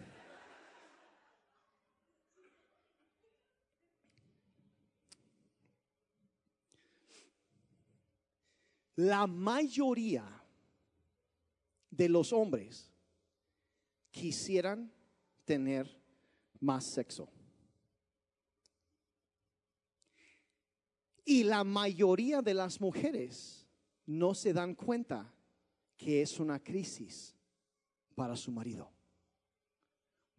La 8.96 9.26
mayoría 9.26 10.24
de 11.90 12.10
los 12.10 12.32
hombres 12.32 12.92
quisieran 14.12 14.92
tener 15.46 16.00
más 16.60 16.86
sexo. 16.86 17.28
Y 21.26 21.44
la 21.44 21.64
mayoría 21.64 22.42
de 22.42 22.54
las 22.54 22.80
mujeres 22.80 23.66
no 24.06 24.36
se 24.36 24.54
dan 24.54 24.76
cuenta 24.76 25.34
que 25.98 26.22
es 26.22 26.40
una 26.40 26.62
crisis 26.62 27.36
para 28.16 28.36
su 28.36 28.52
marido. 28.52 28.92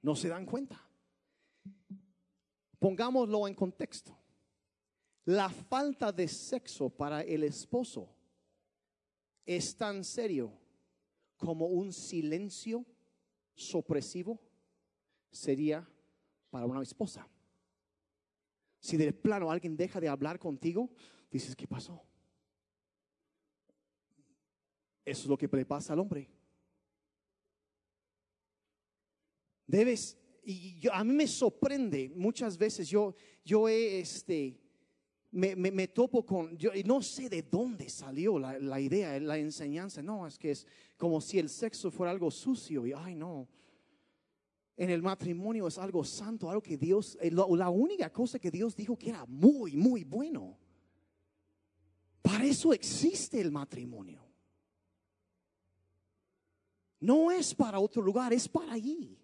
No 0.02 0.14
se 0.14 0.28
dan 0.28 0.46
cuenta. 0.46 0.80
Pongámoslo 2.78 3.48
en 3.48 3.54
contexto. 3.54 4.16
La 5.24 5.48
falta 5.48 6.12
de 6.12 6.28
sexo 6.28 6.90
para 6.90 7.22
el 7.22 7.44
esposo 7.44 8.14
es 9.46 9.76
tan 9.76 10.04
serio 10.04 10.52
como 11.36 11.66
un 11.66 11.92
silencio 11.92 12.84
sopresivo 13.54 14.40
sería 15.30 15.88
para 16.50 16.66
una 16.66 16.82
esposa. 16.82 17.26
Si 18.80 18.96
de 18.96 19.12
plano 19.12 19.50
alguien 19.50 19.76
deja 19.76 20.00
de 20.00 20.08
hablar 20.08 20.38
contigo, 20.38 20.90
dices, 21.30 21.56
¿qué 21.56 21.66
pasó? 21.66 22.02
Eso 25.04 25.22
es 25.22 25.26
lo 25.26 25.36
que 25.36 25.48
le 25.48 25.64
pasa 25.64 25.92
al 25.92 26.00
hombre. 26.00 26.30
Debes, 29.66 30.16
y 30.44 30.78
yo- 30.80 30.92
a 30.92 31.02
mí 31.04 31.12
me 31.12 31.26
sorprende 31.26 32.10
muchas 32.14 32.56
veces, 32.58 32.88
yo, 32.88 33.14
yo 33.44 33.68
he, 33.68 34.00
este, 34.00 34.58
me, 35.30 35.56
me- 35.56 35.88
topo 35.88 36.24
con, 36.24 36.56
yo 36.56 36.72
y 36.74 36.84
no 36.84 37.02
sé 37.02 37.28
de 37.28 37.42
dónde 37.42 37.88
salió 37.88 38.38
la, 38.38 38.58
la 38.58 38.80
idea, 38.80 39.18
la 39.20 39.36
enseñanza, 39.38 40.02
no, 40.02 40.26
es 40.26 40.38
que 40.38 40.52
es 40.52 40.66
como 40.96 41.20
si 41.20 41.38
el 41.38 41.48
sexo 41.48 41.90
fuera 41.90 42.10
algo 42.12 42.30
sucio 42.30 42.86
y, 42.86 42.92
ay, 42.92 43.14
no. 43.14 43.48
En 44.76 44.90
el 44.90 45.02
matrimonio 45.02 45.68
es 45.68 45.78
algo 45.78 46.04
santo, 46.04 46.48
algo 46.50 46.62
que 46.62 46.76
Dios, 46.76 47.16
eh, 47.20 47.30
lo- 47.30 47.54
la 47.56 47.70
única 47.70 48.12
cosa 48.12 48.38
que 48.38 48.50
Dios 48.50 48.74
dijo 48.74 48.96
que 48.96 49.10
era 49.10 49.24
muy, 49.26 49.76
muy 49.76 50.04
bueno. 50.04 50.58
Para 52.22 52.44
eso 52.44 52.72
existe 52.72 53.40
el 53.40 53.50
matrimonio. 53.52 54.24
No 57.00 57.30
es 57.30 57.54
para 57.54 57.78
otro 57.78 58.00
lugar, 58.02 58.32
es 58.32 58.48
para 58.48 58.72
allí. 58.72 59.18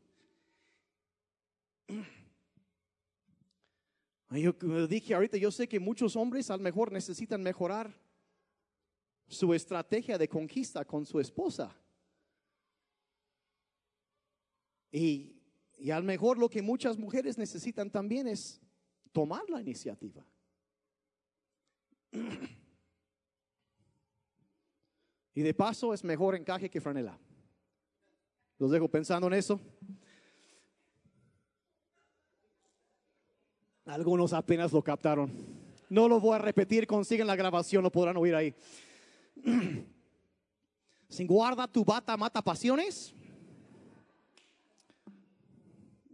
Yo 4.30 4.52
dije 4.86 5.14
ahorita, 5.14 5.36
yo 5.36 5.50
sé 5.50 5.68
que 5.68 5.80
muchos 5.80 6.14
hombres 6.14 6.50
a 6.50 6.56
lo 6.56 6.62
mejor 6.62 6.92
necesitan 6.92 7.42
mejorar 7.42 7.92
su 9.26 9.52
estrategia 9.54 10.18
de 10.18 10.28
conquista 10.28 10.84
con 10.84 11.04
su 11.04 11.18
esposa. 11.18 11.74
Y, 14.92 15.36
y 15.78 15.90
a 15.90 15.98
lo 15.98 16.04
mejor 16.04 16.38
lo 16.38 16.48
que 16.48 16.62
muchas 16.62 16.96
mujeres 16.96 17.38
necesitan 17.38 17.90
también 17.90 18.28
es 18.28 18.60
tomar 19.12 19.48
la 19.48 19.60
iniciativa. 19.60 20.24
Y 25.34 25.42
de 25.42 25.54
paso 25.54 25.94
es 25.94 26.04
mejor 26.04 26.34
encaje 26.34 26.68
que 26.68 26.80
franela. 26.80 27.18
Los 28.58 28.70
dejo 28.70 28.88
pensando 28.88 29.26
en 29.26 29.34
eso. 29.34 29.60
Algunos 33.90 34.32
apenas 34.32 34.70
lo 34.72 34.82
captaron. 34.82 35.32
No 35.88 36.08
lo 36.08 36.20
voy 36.20 36.36
a 36.36 36.38
repetir, 36.38 36.86
consiguen 36.86 37.26
la 37.26 37.34
grabación, 37.34 37.82
lo 37.82 37.90
podrán 37.90 38.16
oír 38.16 38.36
ahí. 38.36 38.54
Sin 41.08 41.26
guarda 41.26 41.66
tu 41.66 41.84
bata 41.84 42.16
mata 42.16 42.40
pasiones. 42.40 43.12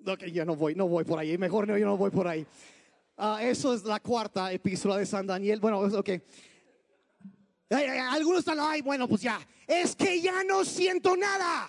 Ok, 0.07 0.25
ya 0.33 0.47
no 0.47 0.57
voy, 0.57 0.75
no 0.75 0.89
voy 0.89 1.05
por 1.05 1.19
ahí. 1.19 1.37
Mejor 1.37 1.69
no, 1.69 1.77
yo 1.77 1.85
no 1.85 1.99
voy 1.99 2.11
por 2.11 2.27
ahí. 2.27 2.47
Ah, 3.19 3.41
eso 3.43 3.75
es 3.75 3.85
la 3.85 4.01
cuarta 4.01 4.51
epístola 4.53 4.97
de 4.97 5.05
San 5.05 5.27
Daniel. 5.27 5.61
Bueno, 5.61 5.85
es- 5.87 5.93
ok. 5.93 6.11
Algunos 8.11 8.39
están, 8.39 8.59
ay, 8.59 8.81
bueno, 8.81 9.07
pues 9.07 9.21
ya. 9.21 9.39
Es 9.67 9.95
que 9.95 10.23
ya 10.23 10.45
no 10.45 10.65
siento 10.65 11.15
nada. 11.15 11.69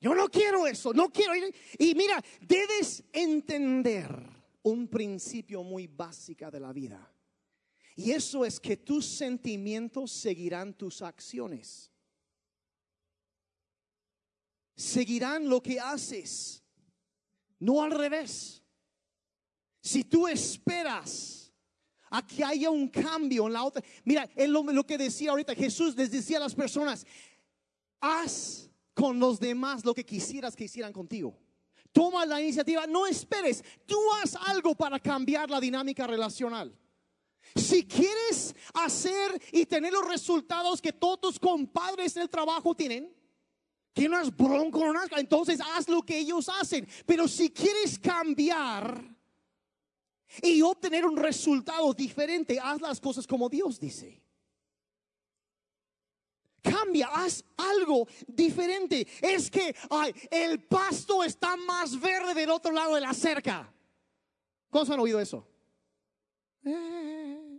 Yo 0.00 0.14
no 0.14 0.28
quiero 0.28 0.66
eso, 0.66 0.92
no 0.92 1.10
quiero 1.10 1.34
ir. 1.34 1.54
Y 1.78 1.94
mira, 1.94 2.22
debes 2.40 3.02
entender 3.12 4.10
un 4.62 4.88
principio 4.88 5.62
muy 5.62 5.86
básico 5.86 6.50
de 6.50 6.60
la 6.60 6.72
vida. 6.72 7.12
Y 7.96 8.10
eso 8.10 8.44
es 8.44 8.60
que 8.60 8.76
tus 8.76 9.06
sentimientos 9.06 10.12
seguirán 10.12 10.74
tus 10.74 11.00
acciones. 11.00 11.90
Seguirán 14.74 15.48
lo 15.48 15.62
que 15.62 15.80
haces, 15.80 16.62
no 17.58 17.82
al 17.82 17.90
revés. 17.90 18.62
Si 19.80 20.04
tú 20.04 20.28
esperas 20.28 21.50
a 22.10 22.26
que 22.26 22.44
haya 22.44 22.68
un 22.68 22.88
cambio 22.88 23.46
en 23.46 23.54
la 23.54 23.64
otra, 23.64 23.82
mira, 24.04 24.28
es 24.36 24.48
lo, 24.48 24.62
lo 24.64 24.84
que 24.84 24.98
decía 24.98 25.30
ahorita 25.30 25.54
Jesús 25.54 25.96
les 25.96 26.10
decía 26.10 26.36
a 26.36 26.40
las 26.40 26.54
personas, 26.54 27.06
haz 27.98 28.68
con 28.96 29.20
los 29.20 29.38
demás 29.38 29.84
lo 29.84 29.92
que 29.92 30.06
quisieras 30.06 30.56
que 30.56 30.64
hicieran 30.64 30.92
contigo. 30.92 31.36
Toma 31.92 32.24
la 32.24 32.40
iniciativa, 32.40 32.86
no 32.86 33.06
esperes, 33.06 33.62
tú 33.84 33.98
haz 34.22 34.34
algo 34.46 34.74
para 34.74 34.98
cambiar 34.98 35.50
la 35.50 35.60
dinámica 35.60 36.06
relacional. 36.06 36.74
Si 37.54 37.86
quieres 37.86 38.56
hacer 38.72 39.40
y 39.52 39.66
tener 39.66 39.92
los 39.92 40.08
resultados 40.08 40.80
que 40.80 40.92
todos 40.92 41.20
tus 41.20 41.38
compadres 41.38 42.16
en 42.16 42.22
el 42.22 42.30
trabajo 42.30 42.74
tienen, 42.74 43.14
que 43.92 44.08
no 44.08 44.18
es 44.18 44.34
bronco, 44.34 44.82
entonces 45.16 45.60
haz 45.60 45.88
lo 45.88 46.02
que 46.02 46.18
ellos 46.18 46.48
hacen. 46.48 46.88
Pero 47.04 47.28
si 47.28 47.50
quieres 47.50 47.98
cambiar 47.98 49.14
y 50.42 50.62
obtener 50.62 51.04
un 51.04 51.18
resultado 51.18 51.92
diferente, 51.92 52.58
haz 52.58 52.80
las 52.80 52.98
cosas 52.98 53.26
como 53.26 53.50
Dios 53.50 53.78
dice. 53.78 54.22
Cambia, 56.68 57.08
haz 57.12 57.44
algo 57.56 58.06
diferente. 58.26 59.06
Es 59.20 59.50
que 59.50 59.74
ay, 59.90 60.12
el 60.30 60.64
pasto 60.64 61.22
está 61.22 61.56
más 61.56 61.98
verde 62.00 62.34
del 62.34 62.50
otro 62.50 62.72
lado 62.72 62.94
de 62.94 63.00
la 63.00 63.14
cerca. 63.14 63.72
¿Cuántos 64.70 64.92
han 64.92 65.00
oído 65.00 65.20
eso? 65.20 65.46
Eh. 66.64 67.58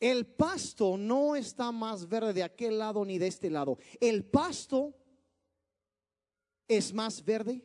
El 0.00 0.26
pasto 0.26 0.96
no 0.96 1.36
está 1.36 1.70
más 1.72 2.08
verde 2.08 2.32
de 2.32 2.42
aquel 2.42 2.78
lado 2.78 3.04
ni 3.04 3.18
de 3.18 3.26
este 3.26 3.50
lado. 3.50 3.78
El 4.00 4.24
pasto 4.24 4.94
es 6.66 6.94
más 6.94 7.22
verde 7.22 7.62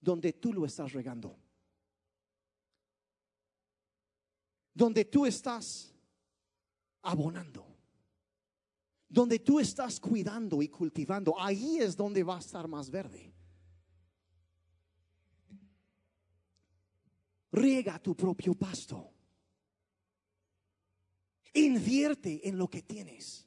donde 0.00 0.32
tú 0.32 0.52
lo 0.52 0.66
estás 0.66 0.92
regando. 0.92 1.38
Donde 4.74 5.04
tú 5.04 5.26
estás 5.26 5.94
abonando. 7.02 7.73
Donde 9.14 9.38
tú 9.38 9.60
estás 9.60 10.00
cuidando 10.00 10.60
y 10.60 10.68
cultivando. 10.68 11.40
Ahí 11.40 11.78
es 11.78 11.96
donde 11.96 12.24
va 12.24 12.34
a 12.34 12.40
estar 12.40 12.66
más 12.66 12.90
verde. 12.90 13.32
Riega 17.52 18.00
tu 18.00 18.16
propio 18.16 18.54
pasto. 18.54 19.12
Invierte 21.52 22.48
en 22.48 22.58
lo 22.58 22.68
que 22.68 22.82
tienes. 22.82 23.46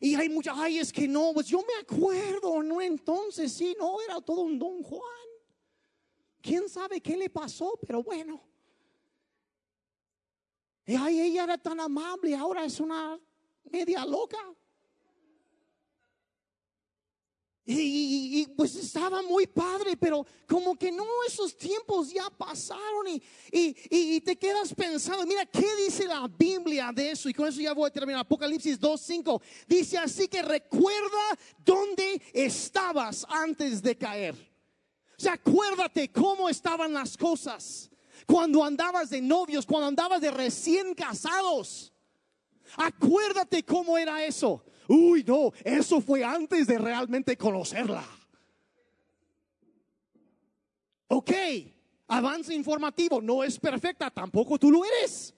Y 0.00 0.16
hay 0.16 0.28
mucha, 0.28 0.52
ay, 0.56 0.78
es 0.78 0.92
que 0.92 1.06
no, 1.06 1.30
pues 1.32 1.46
yo 1.46 1.60
me 1.60 1.74
acuerdo, 1.80 2.60
no, 2.60 2.80
entonces 2.80 3.52
sí, 3.52 3.76
no, 3.78 4.00
era 4.00 4.20
todo 4.20 4.40
un 4.40 4.58
don 4.58 4.82
Juan. 4.82 5.28
¿Quién 6.40 6.68
sabe 6.68 7.00
qué 7.00 7.16
le 7.16 7.30
pasó? 7.30 7.78
Pero 7.86 8.02
bueno. 8.02 8.42
Y 10.84 10.96
ay, 10.96 11.20
ella 11.20 11.44
era 11.44 11.56
tan 11.56 11.78
amable, 11.78 12.34
ahora 12.34 12.64
es 12.64 12.80
una 12.80 13.16
media 13.62 14.04
loca. 14.04 14.38
Y, 17.64 18.48
pues 18.56 18.74
estaba 18.74 19.22
muy 19.22 19.46
padre, 19.46 19.96
pero 19.96 20.26
como 20.48 20.76
que 20.76 20.90
no, 20.90 21.06
esos 21.26 21.56
tiempos 21.56 22.10
ya 22.10 22.28
pasaron 22.28 23.06
y, 23.06 24.20
te 24.20 24.36
quedas 24.36 24.74
pensando, 24.74 25.24
mira, 25.24 25.46
¿qué 25.46 25.66
dice 25.84 26.06
la 26.06 26.26
Biblia 26.26 26.90
de 26.92 27.12
eso? 27.12 27.28
Y 27.28 27.34
con 27.34 27.48
eso 27.48 27.60
ya 27.60 27.72
voy 27.72 27.86
a 27.86 27.92
terminar. 27.92 28.22
Apocalipsis 28.22 28.80
2.5 28.80 29.40
dice 29.68 29.96
así 29.98 30.26
que 30.26 30.42
recuerda 30.42 31.38
dónde 31.64 32.20
estabas 32.32 33.24
antes 33.28 33.80
de 33.80 33.96
caer. 33.96 34.52
Acuérdate 35.30 36.10
cómo 36.10 36.48
estaban 36.48 36.92
las 36.92 37.16
cosas 37.16 37.90
cuando 38.26 38.64
andabas 38.64 39.10
de 39.10 39.20
novios, 39.20 39.66
cuando 39.66 39.86
andabas 39.86 40.20
de 40.20 40.32
recién 40.32 40.94
casados. 40.94 41.92
Acuérdate 42.76 43.62
cómo 43.64 43.96
era 43.96 44.24
eso. 44.24 44.64
Uy, 44.94 45.24
no, 45.24 45.54
eso 45.64 46.02
fue 46.02 46.22
antes 46.22 46.66
de 46.66 46.76
realmente 46.76 47.34
conocerla. 47.34 48.04
Ok, 51.08 51.32
avance 52.08 52.52
informativo, 52.52 53.22
no 53.22 53.42
es 53.42 53.58
perfecta, 53.58 54.10
tampoco 54.10 54.58
tú 54.58 54.70
lo 54.70 54.84
eres. 54.84 55.34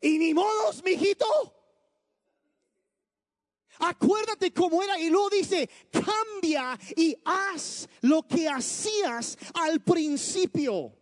Y 0.00 0.16
ni 0.18 0.32
modos, 0.32 0.80
mijito. 0.84 1.26
Acuérdate 3.80 4.52
cómo 4.52 4.84
era 4.84 5.00
y 5.00 5.10
luego 5.10 5.30
dice, 5.30 5.68
cambia 5.90 6.78
y 6.96 7.16
haz 7.24 7.88
lo 8.02 8.22
que 8.22 8.48
hacías 8.48 9.36
al 9.54 9.80
principio. 9.80 10.96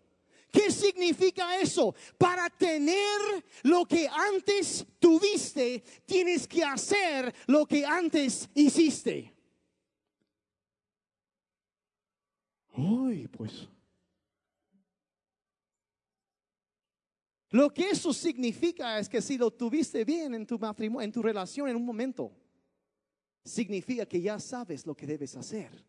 ¿Qué 0.55 0.71
significa 0.71 1.59
eso? 1.59 1.97
Para 2.17 2.49
tener 2.49 3.45
lo 3.65 3.85
que 3.85 4.07
antes 4.09 4.87
tuviste, 5.01 5.83
tienes 6.07 6.47
que 6.47 6.63
hacer 6.63 7.35
lo 7.49 7.67
que 7.67 7.85
antes 7.85 8.49
hiciste. 8.55 9.35
Uy, 12.77 13.27
pues. 13.27 13.69
Lo 17.51 17.75
que 17.75 17.91
eso 17.91 18.13
significa 18.13 19.01
es 19.01 19.09
que 19.09 19.21
si 19.21 19.37
lo 19.37 19.51
tuviste 19.51 20.05
bien 20.05 20.37
en 20.37 20.47
tu 20.47 20.57
matrimonio, 20.57 21.05
en 21.05 21.11
tu 21.11 21.21
relación 21.21 21.69
en 21.69 21.75
un 21.75 21.85
momento, 21.85 22.31
significa 23.45 24.07
que 24.07 24.21
ya 24.21 24.39
sabes 24.39 24.87
lo 24.87 24.95
que 24.95 25.07
debes 25.07 25.35
hacer. 25.35 25.85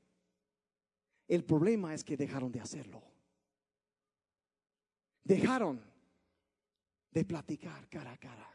El 1.27 1.43
problema 1.43 1.93
es 1.93 2.03
que 2.03 2.17
dejaron 2.17 2.51
de 2.51 2.61
hacerlo. 2.61 3.14
Dejaron 5.25 5.81
de 7.11 7.25
platicar 7.25 7.89
cara 7.89 8.13
a 8.13 8.17
cara. 8.17 8.51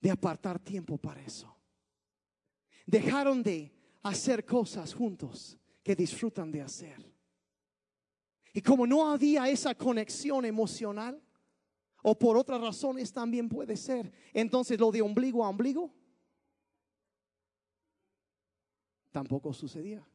de 0.00 0.12
apartar 0.12 0.60
tiempo 0.60 0.96
para 0.96 1.20
eso. 1.22 1.52
Dejaron 2.86 3.42
de 3.42 3.72
hacer 4.02 4.44
cosas 4.44 4.94
juntos 4.94 5.58
que 5.82 5.96
disfrutan 5.96 6.52
de 6.52 6.62
hacer. 6.62 7.04
Y 8.52 8.62
como 8.62 8.86
no 8.86 9.10
había 9.10 9.48
esa 9.48 9.74
conexión 9.74 10.44
emocional, 10.44 11.20
o 12.02 12.16
por 12.16 12.36
otras 12.36 12.60
razones 12.60 13.12
también 13.12 13.48
puede 13.48 13.76
ser, 13.76 14.12
entonces 14.32 14.78
lo 14.78 14.92
de 14.92 15.02
ombligo 15.02 15.44
a 15.44 15.48
ombligo 15.48 15.92
tampoco 19.10 19.52
sucedía. 19.52 20.06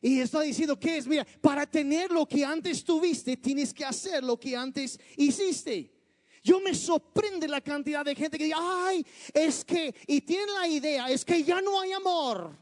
Y 0.00 0.20
está 0.20 0.42
diciendo 0.42 0.78
que 0.78 0.98
es, 0.98 1.06
mira, 1.06 1.26
para 1.40 1.66
tener 1.66 2.10
lo 2.10 2.26
que 2.26 2.44
antes 2.44 2.84
tuviste, 2.84 3.36
tienes 3.36 3.72
que 3.72 3.84
hacer 3.84 4.22
lo 4.22 4.38
que 4.38 4.56
antes 4.56 4.98
hiciste. 5.16 5.92
Yo 6.42 6.60
me 6.60 6.74
sorprende 6.74 7.48
la 7.48 7.60
cantidad 7.60 8.04
de 8.04 8.14
gente 8.14 8.38
que 8.38 8.44
dice, 8.44 8.56
ay, 8.56 9.04
es 9.34 9.64
que, 9.64 9.94
y 10.06 10.20
tienen 10.20 10.54
la 10.54 10.68
idea, 10.68 11.10
es 11.10 11.24
que 11.24 11.42
ya 11.42 11.60
no 11.60 11.80
hay 11.80 11.92
amor. 11.92 12.56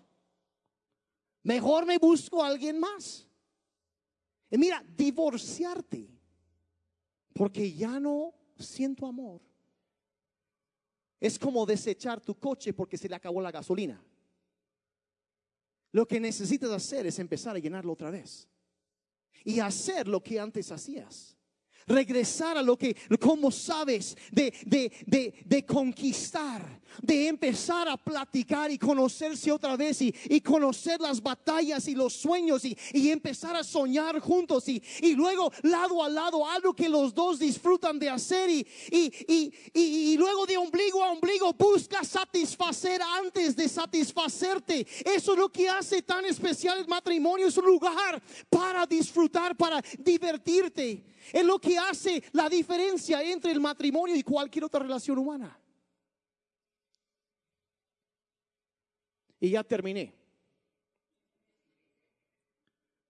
Mejor 1.42 1.84
me 1.84 1.98
busco 1.98 2.42
a 2.42 2.46
alguien 2.46 2.78
más. 2.78 3.28
Y 4.50 4.56
mira, 4.56 4.82
divorciarte, 4.96 6.08
porque 7.34 7.72
ya 7.74 8.00
no 8.00 8.32
siento 8.58 9.06
amor. 9.06 9.42
Es 11.20 11.38
como 11.38 11.66
desechar 11.66 12.20
tu 12.20 12.38
coche 12.38 12.72
porque 12.72 12.96
se 12.96 13.08
le 13.08 13.16
acabó 13.16 13.40
la 13.42 13.50
gasolina. 13.50 14.02
Lo 15.94 16.08
que 16.08 16.18
necesitas 16.18 16.72
hacer 16.72 17.06
es 17.06 17.20
empezar 17.20 17.54
a 17.54 17.60
llenarlo 17.60 17.92
otra 17.92 18.10
vez. 18.10 18.48
Y 19.44 19.60
hacer 19.60 20.08
lo 20.08 20.20
que 20.24 20.40
antes 20.40 20.72
hacías 20.72 21.38
regresar 21.86 22.56
a 22.56 22.62
lo 22.62 22.76
que, 22.76 22.96
como 23.20 23.50
sabes, 23.50 24.16
de, 24.30 24.52
de, 24.64 24.92
de, 25.06 25.34
de, 25.44 25.66
conquistar, 25.66 26.80
de 27.02 27.28
empezar 27.28 27.88
a 27.88 27.96
platicar 27.96 28.70
y 28.70 28.78
conocerse 28.78 29.50
otra 29.52 29.76
vez 29.76 30.00
y, 30.02 30.14
y 30.26 30.40
conocer 30.40 31.00
las 31.00 31.22
batallas 31.22 31.88
y 31.88 31.94
los 31.94 32.12
sueños 32.12 32.64
y, 32.64 32.76
y 32.92 33.10
empezar 33.10 33.56
a 33.56 33.64
soñar 33.64 34.20
juntos 34.20 34.68
y, 34.68 34.82
y, 35.00 35.14
luego 35.14 35.52
lado 35.62 36.02
a 36.02 36.08
lado 36.08 36.48
algo 36.48 36.74
que 36.74 36.88
los 36.88 37.14
dos 37.14 37.38
disfrutan 37.38 37.98
de 37.98 38.08
hacer 38.08 38.50
y, 38.50 38.66
y 38.90 40.16
luego 40.16 40.46
de 40.46 40.56
ombligo 40.56 41.02
a 41.02 41.10
ombligo 41.10 41.52
busca 41.52 42.04
satisfacer 42.04 43.00
antes 43.02 43.56
de 43.56 43.68
satisfacerte. 43.68 44.86
Eso 45.04 45.32
es 45.32 45.38
lo 45.38 45.50
que 45.50 45.68
hace 45.68 46.02
tan 46.02 46.24
especial 46.24 46.78
el 46.78 46.86
matrimonio, 46.86 47.46
es 47.46 47.56
un 47.56 47.66
lugar 47.66 48.22
para 48.50 48.86
disfrutar, 48.86 49.56
para 49.56 49.82
divertirte. 49.98 51.13
Es 51.32 51.44
lo 51.44 51.58
que 51.58 51.78
hace 51.78 52.22
la 52.32 52.48
diferencia 52.48 53.22
entre 53.22 53.52
el 53.52 53.60
matrimonio 53.60 54.14
y 54.16 54.22
cualquier 54.22 54.64
otra 54.64 54.80
relación 54.80 55.18
humana. 55.18 55.58
Y 59.40 59.50
ya 59.50 59.64
terminé. 59.64 60.14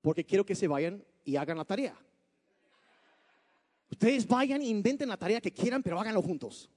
Porque 0.01 0.25
quiero 0.25 0.45
que 0.45 0.55
se 0.55 0.69
vayan 0.69 1.05
y 1.25 1.37
hagan 1.37 1.57
la 1.57 1.65
tarea. 1.65 1.97
Ustedes 3.91 4.27
vayan 4.27 4.61
e 4.61 4.67
inventen 4.67 5.09
la 5.09 5.17
tarea 5.17 5.41
que 5.41 5.53
quieran, 5.53 5.83
pero 5.83 6.01
háganlo 6.01 6.21
juntos. 6.21 6.71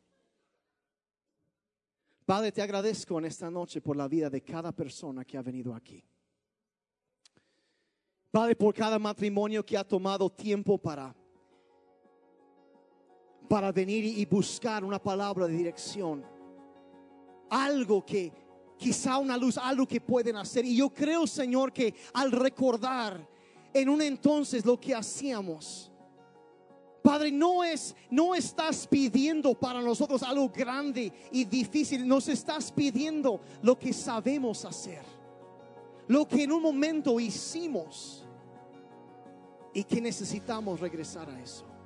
Padre, 2.25 2.51
te 2.51 2.61
agradezco 2.61 3.17
en 3.19 3.25
esta 3.25 3.49
noche 3.49 3.81
por 3.81 3.95
la 3.95 4.07
vida 4.07 4.29
de 4.29 4.41
cada 4.41 4.71
persona 4.71 5.23
que 5.23 5.37
ha 5.37 5.41
venido 5.41 5.73
aquí. 5.73 6.03
Padre, 8.29 8.55
por 8.55 8.73
cada 8.73 8.99
matrimonio 8.99 9.65
que 9.65 9.77
ha 9.77 9.83
tomado 9.83 10.29
tiempo 10.29 10.77
para 10.77 11.15
para 13.47 13.71
venir 13.71 14.05
y 14.05 14.25
buscar 14.25 14.83
una 14.83 15.01
palabra 15.01 15.47
de 15.47 15.53
dirección. 15.53 16.25
Algo 17.49 18.05
que 18.05 18.31
quizá 18.77 19.17
una 19.17 19.37
luz, 19.37 19.57
algo 19.57 19.87
que 19.87 20.01
pueden 20.01 20.35
hacer. 20.35 20.65
Y 20.65 20.75
yo 20.75 20.89
creo, 20.89 21.25
Señor, 21.25 21.73
que 21.73 21.93
al 22.13 22.31
recordar 22.31 23.27
en 23.73 23.89
un 23.89 24.01
entonces 24.01 24.65
lo 24.65 24.79
que 24.79 24.93
hacíamos, 24.93 25.91
Padre, 27.01 27.31
no 27.31 27.63
es, 27.63 27.95
no 28.09 28.35
estás 28.35 28.85
pidiendo 28.85 29.53
para 29.57 29.81
nosotros 29.81 30.21
algo 30.23 30.49
grande 30.49 31.13
y 31.31 31.45
difícil, 31.45 32.05
nos 32.05 32.27
estás 32.27 32.69
pidiendo 32.71 33.39
lo 33.61 33.79
que 33.79 33.93
sabemos 33.93 34.65
hacer, 34.65 35.03
lo 36.07 36.27
que 36.27 36.43
en 36.43 36.51
un 36.51 36.61
momento 36.61 37.17
hicimos 37.17 38.25
y 39.73 39.85
que 39.85 40.01
necesitamos 40.01 40.81
regresar 40.81 41.29
a 41.29 41.39
eso. 41.41 41.76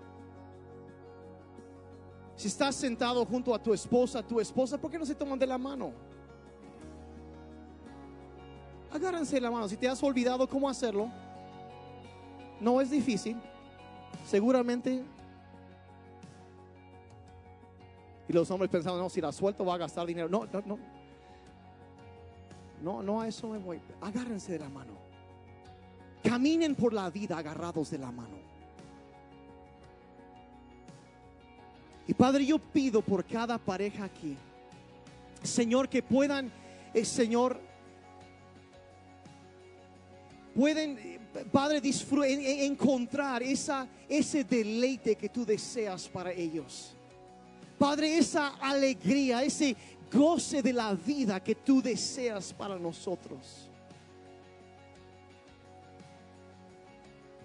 Si 2.42 2.48
estás 2.48 2.76
sentado 2.76 3.24
junto 3.24 3.54
a 3.54 3.62
tu 3.62 3.72
esposa, 3.72 4.24
tu 4.24 4.39
esposa, 4.39 4.76
¿por 4.76 4.89
qué 4.89 4.98
no 4.98 5.06
se 5.06 5.14
toman 5.14 5.38
de 5.38 5.46
la 5.46 5.60
mano? 5.60 5.94
Agárrense 8.92 9.39
la 9.39 9.52
mano. 9.52 9.70
Si 9.70 9.78
te 9.78 9.88
has 9.88 10.02
olvidado 10.02 10.50
cómo 10.50 10.68
hacerlo, 10.68 11.12
no 12.60 12.82
es 12.82 12.89
difícil. 12.89 13.38
Seguramente. 14.26 15.04
Y 18.28 18.34
los 18.34 18.50
hombres 18.50 18.72
pensando, 18.72 18.98
no, 18.98 19.08
si 19.08 19.22
la 19.22 19.32
suelto 19.32 19.64
va 19.64 19.76
a 19.76 19.78
gastar 19.78 20.08
dinero. 20.08 20.28
No, 20.28 20.48
no, 20.52 20.64
no. 20.66 20.80
No, 22.82 23.04
no 23.04 23.22
a 23.22 23.28
eso 23.28 23.50
me 23.50 23.60
voy. 23.60 23.80
Agárrense 24.02 24.54
de 24.54 24.60
la 24.60 24.70
mano. 24.70 24.94
Caminen 26.24 26.74
por 26.74 26.92
la 26.92 27.08
vida 27.12 27.38
agarrados 27.38 27.92
de 27.92 28.00
la 28.00 28.12
mano. 28.12 28.51
Y 32.12 32.14
Padre, 32.14 32.45
yo 32.45 32.59
pido 32.59 33.01
por 33.01 33.24
cada 33.24 33.57
pareja 33.57 34.03
aquí, 34.03 34.36
Señor, 35.43 35.88
que 35.88 36.03
puedan, 36.03 36.51
eh, 36.93 37.05
Señor, 37.05 37.57
pueden, 40.53 40.97
eh, 40.99 41.20
Padre, 41.53 41.82
encontrar 42.66 43.41
esa, 43.41 43.88
ese 44.09 44.43
deleite 44.43 45.16
que 45.16 45.30
tú 45.30 45.45
deseas 45.45 46.09
para 46.09 46.34
ellos. 46.34 46.93
Padre, 47.80 48.18
esa 48.18 48.57
alegría, 48.59 49.41
ese 49.41 49.78
goce 50.12 50.62
de 50.62 50.74
la 50.74 50.93
vida 50.93 51.41
que 51.41 51.55
tú 51.55 51.82
deseas 51.82 52.51
para 52.51 52.78
nosotros. 52.78 53.70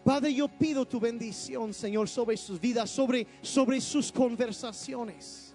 Padre, 0.07 0.33
yo 0.33 0.47
pido 0.47 0.87
tu 0.87 1.01
bendición, 1.01 1.75
Señor, 1.75 2.09
sobre 2.09 2.37
sus 2.37 2.61
vidas, 2.61 2.89
sobre, 2.89 3.27
sobre 3.43 3.81
sus 3.81 4.13
conversaciones. 4.13 5.53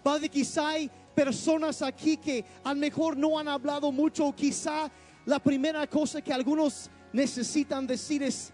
Padre, 0.00 0.28
quizá 0.28 0.68
hay 0.68 0.88
personas 1.12 1.82
aquí 1.82 2.16
que 2.16 2.44
a 2.62 2.72
lo 2.72 2.78
mejor 2.78 3.16
no 3.16 3.36
han 3.36 3.48
hablado 3.48 3.90
mucho, 3.90 4.32
quizá 4.32 4.88
la 5.26 5.40
primera 5.40 5.84
cosa 5.88 6.22
que 6.22 6.32
algunos 6.32 6.88
necesitan 7.12 7.84
decir 7.84 8.22
es, 8.22 8.52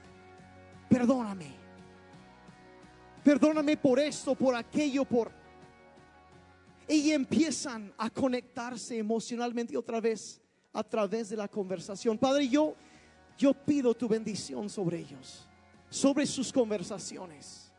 perdóname. 0.89 1.53
Perdóname 3.23 3.77
por 3.77 4.01
esto, 4.01 4.35
por 4.35 4.55
aquello, 4.55 5.05
por... 5.05 5.31
Y 6.89 7.11
empiezan 7.11 7.93
a 7.99 8.09
conectarse 8.09 8.97
emocionalmente 8.97 9.77
otra 9.77 10.01
vez 10.01 10.41
a 10.73 10.83
través 10.83 11.29
de 11.29 11.37
la 11.37 11.49
conversación. 11.49 12.17
Padre, 12.17 12.49
yo 12.49 12.75
yo 13.39 13.53
pido 13.55 13.95
tu 13.95 14.09
bendición 14.09 14.69
sobre 14.69 15.01
ellos, 15.01 15.47
sobre 15.91 16.27
sus 16.27 16.53
conversaciones. 16.53 17.73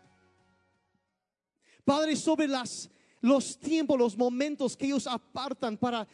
Padre, 1.84 2.16
sobre 2.16 2.48
las, 2.48 2.90
los 3.22 3.58
tiempos, 3.58 3.98
los 3.98 4.18
momentos 4.18 4.76
que 4.76 4.88
ellos 4.88 5.08
apartan 5.08 5.78
para 5.78 6.08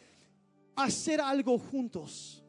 hacer 0.76 1.20
algo 1.20 1.58
juntos. 1.58 2.42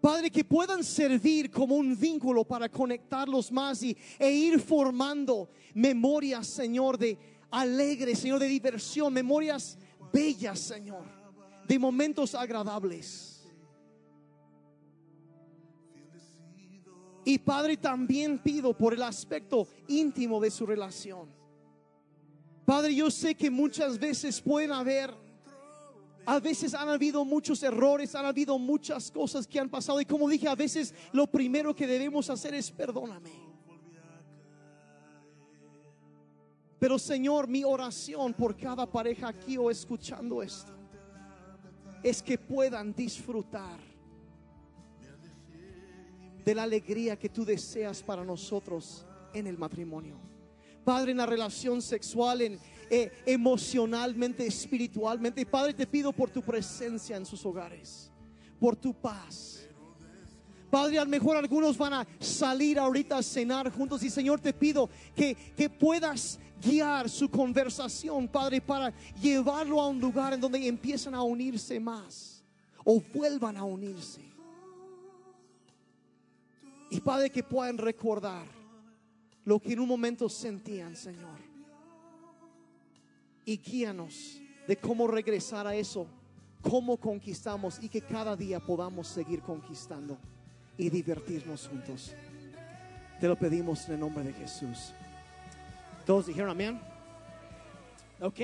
Padre, 0.00 0.30
que 0.30 0.44
puedan 0.44 0.84
servir 0.84 1.50
como 1.50 1.74
un 1.76 1.98
vínculo 1.98 2.44
para 2.44 2.68
conectarlos 2.68 3.50
más 3.50 3.82
y, 3.82 3.96
e 4.18 4.30
ir 4.30 4.60
formando 4.60 5.48
memorias, 5.74 6.46
Señor, 6.46 6.98
de 6.98 7.18
alegre, 7.50 8.14
Señor, 8.14 8.38
de 8.38 8.46
diversión, 8.46 9.12
memorias 9.12 9.78
bellas, 10.12 10.60
Señor, 10.60 11.04
de 11.66 11.78
momentos 11.78 12.34
agradables. 12.34 13.35
Y 17.28 17.40
Padre, 17.40 17.76
también 17.76 18.38
pido 18.38 18.72
por 18.72 18.94
el 18.94 19.02
aspecto 19.02 19.66
íntimo 19.88 20.40
de 20.40 20.48
su 20.48 20.64
relación. 20.64 21.28
Padre, 22.64 22.94
yo 22.94 23.10
sé 23.10 23.34
que 23.34 23.50
muchas 23.50 23.98
veces 23.98 24.40
pueden 24.40 24.70
haber, 24.70 25.12
a 26.24 26.38
veces 26.38 26.72
han 26.72 26.88
habido 26.88 27.24
muchos 27.24 27.64
errores, 27.64 28.14
han 28.14 28.26
habido 28.26 28.60
muchas 28.60 29.10
cosas 29.10 29.44
que 29.44 29.58
han 29.58 29.68
pasado. 29.68 30.00
Y 30.00 30.04
como 30.04 30.28
dije, 30.28 30.46
a 30.46 30.54
veces 30.54 30.94
lo 31.10 31.26
primero 31.26 31.74
que 31.74 31.88
debemos 31.88 32.30
hacer 32.30 32.54
es 32.54 32.70
perdóname. 32.70 33.32
Pero 36.78 36.96
Señor, 36.96 37.48
mi 37.48 37.64
oración 37.64 38.34
por 38.34 38.56
cada 38.56 38.86
pareja 38.86 39.26
aquí 39.26 39.58
o 39.58 39.68
escuchando 39.68 40.44
esto 40.44 40.70
es 42.04 42.22
que 42.22 42.38
puedan 42.38 42.94
disfrutar 42.94 43.85
de 46.46 46.54
la 46.54 46.62
alegría 46.62 47.18
que 47.18 47.28
tú 47.28 47.44
deseas 47.44 48.04
para 48.04 48.24
nosotros 48.24 49.04
en 49.34 49.48
el 49.48 49.58
matrimonio. 49.58 50.16
Padre, 50.84 51.10
en 51.10 51.16
la 51.16 51.26
relación 51.26 51.82
sexual, 51.82 52.40
en, 52.40 52.60
eh, 52.88 53.10
emocionalmente, 53.26 54.46
espiritualmente. 54.46 55.44
Padre, 55.44 55.74
te 55.74 55.88
pido 55.88 56.12
por 56.12 56.30
tu 56.30 56.42
presencia 56.42 57.16
en 57.16 57.26
sus 57.26 57.44
hogares, 57.44 58.12
por 58.60 58.76
tu 58.76 58.94
paz. 58.94 59.68
Padre, 60.70 61.00
a 61.00 61.04
lo 61.04 61.10
mejor 61.10 61.36
algunos 61.36 61.76
van 61.76 61.94
a 61.94 62.06
salir 62.20 62.78
ahorita 62.78 63.18
a 63.18 63.22
cenar 63.24 63.68
juntos 63.72 64.04
y 64.04 64.10
Señor 64.10 64.40
te 64.40 64.52
pido 64.52 64.88
que, 65.16 65.34
que 65.56 65.68
puedas 65.68 66.38
guiar 66.62 67.10
su 67.10 67.28
conversación, 67.28 68.28
Padre, 68.28 68.60
para 68.60 68.94
llevarlo 69.20 69.80
a 69.80 69.88
un 69.88 70.00
lugar 70.00 70.34
en 70.34 70.40
donde 70.40 70.64
empiezan 70.64 71.16
a 71.16 71.22
unirse 71.22 71.80
más 71.80 72.44
o 72.84 73.02
vuelvan 73.12 73.56
a 73.56 73.64
unirse. 73.64 74.25
Y 76.90 77.00
Padre, 77.00 77.30
que 77.30 77.42
puedan 77.42 77.78
recordar 77.78 78.46
lo 79.44 79.60
que 79.60 79.72
en 79.72 79.80
un 79.80 79.88
momento 79.88 80.28
sentían, 80.28 80.94
Señor. 80.96 81.38
Y 83.44 83.58
guíanos 83.58 84.40
de 84.66 84.76
cómo 84.76 85.06
regresar 85.06 85.66
a 85.66 85.74
eso, 85.74 86.06
cómo 86.62 86.96
conquistamos 86.96 87.78
y 87.80 87.88
que 87.88 88.00
cada 88.00 88.36
día 88.36 88.60
podamos 88.60 89.06
seguir 89.06 89.40
conquistando 89.40 90.18
y 90.76 90.90
divertirnos 90.90 91.68
juntos. 91.68 92.14
Te 93.20 93.28
lo 93.28 93.36
pedimos 93.36 93.86
en 93.88 93.94
el 93.94 94.00
nombre 94.00 94.24
de 94.24 94.32
Jesús. 94.32 94.92
Todos 96.04 96.26
dijeron 96.26 96.50
amén. 96.50 96.80
Ok. 98.20 98.40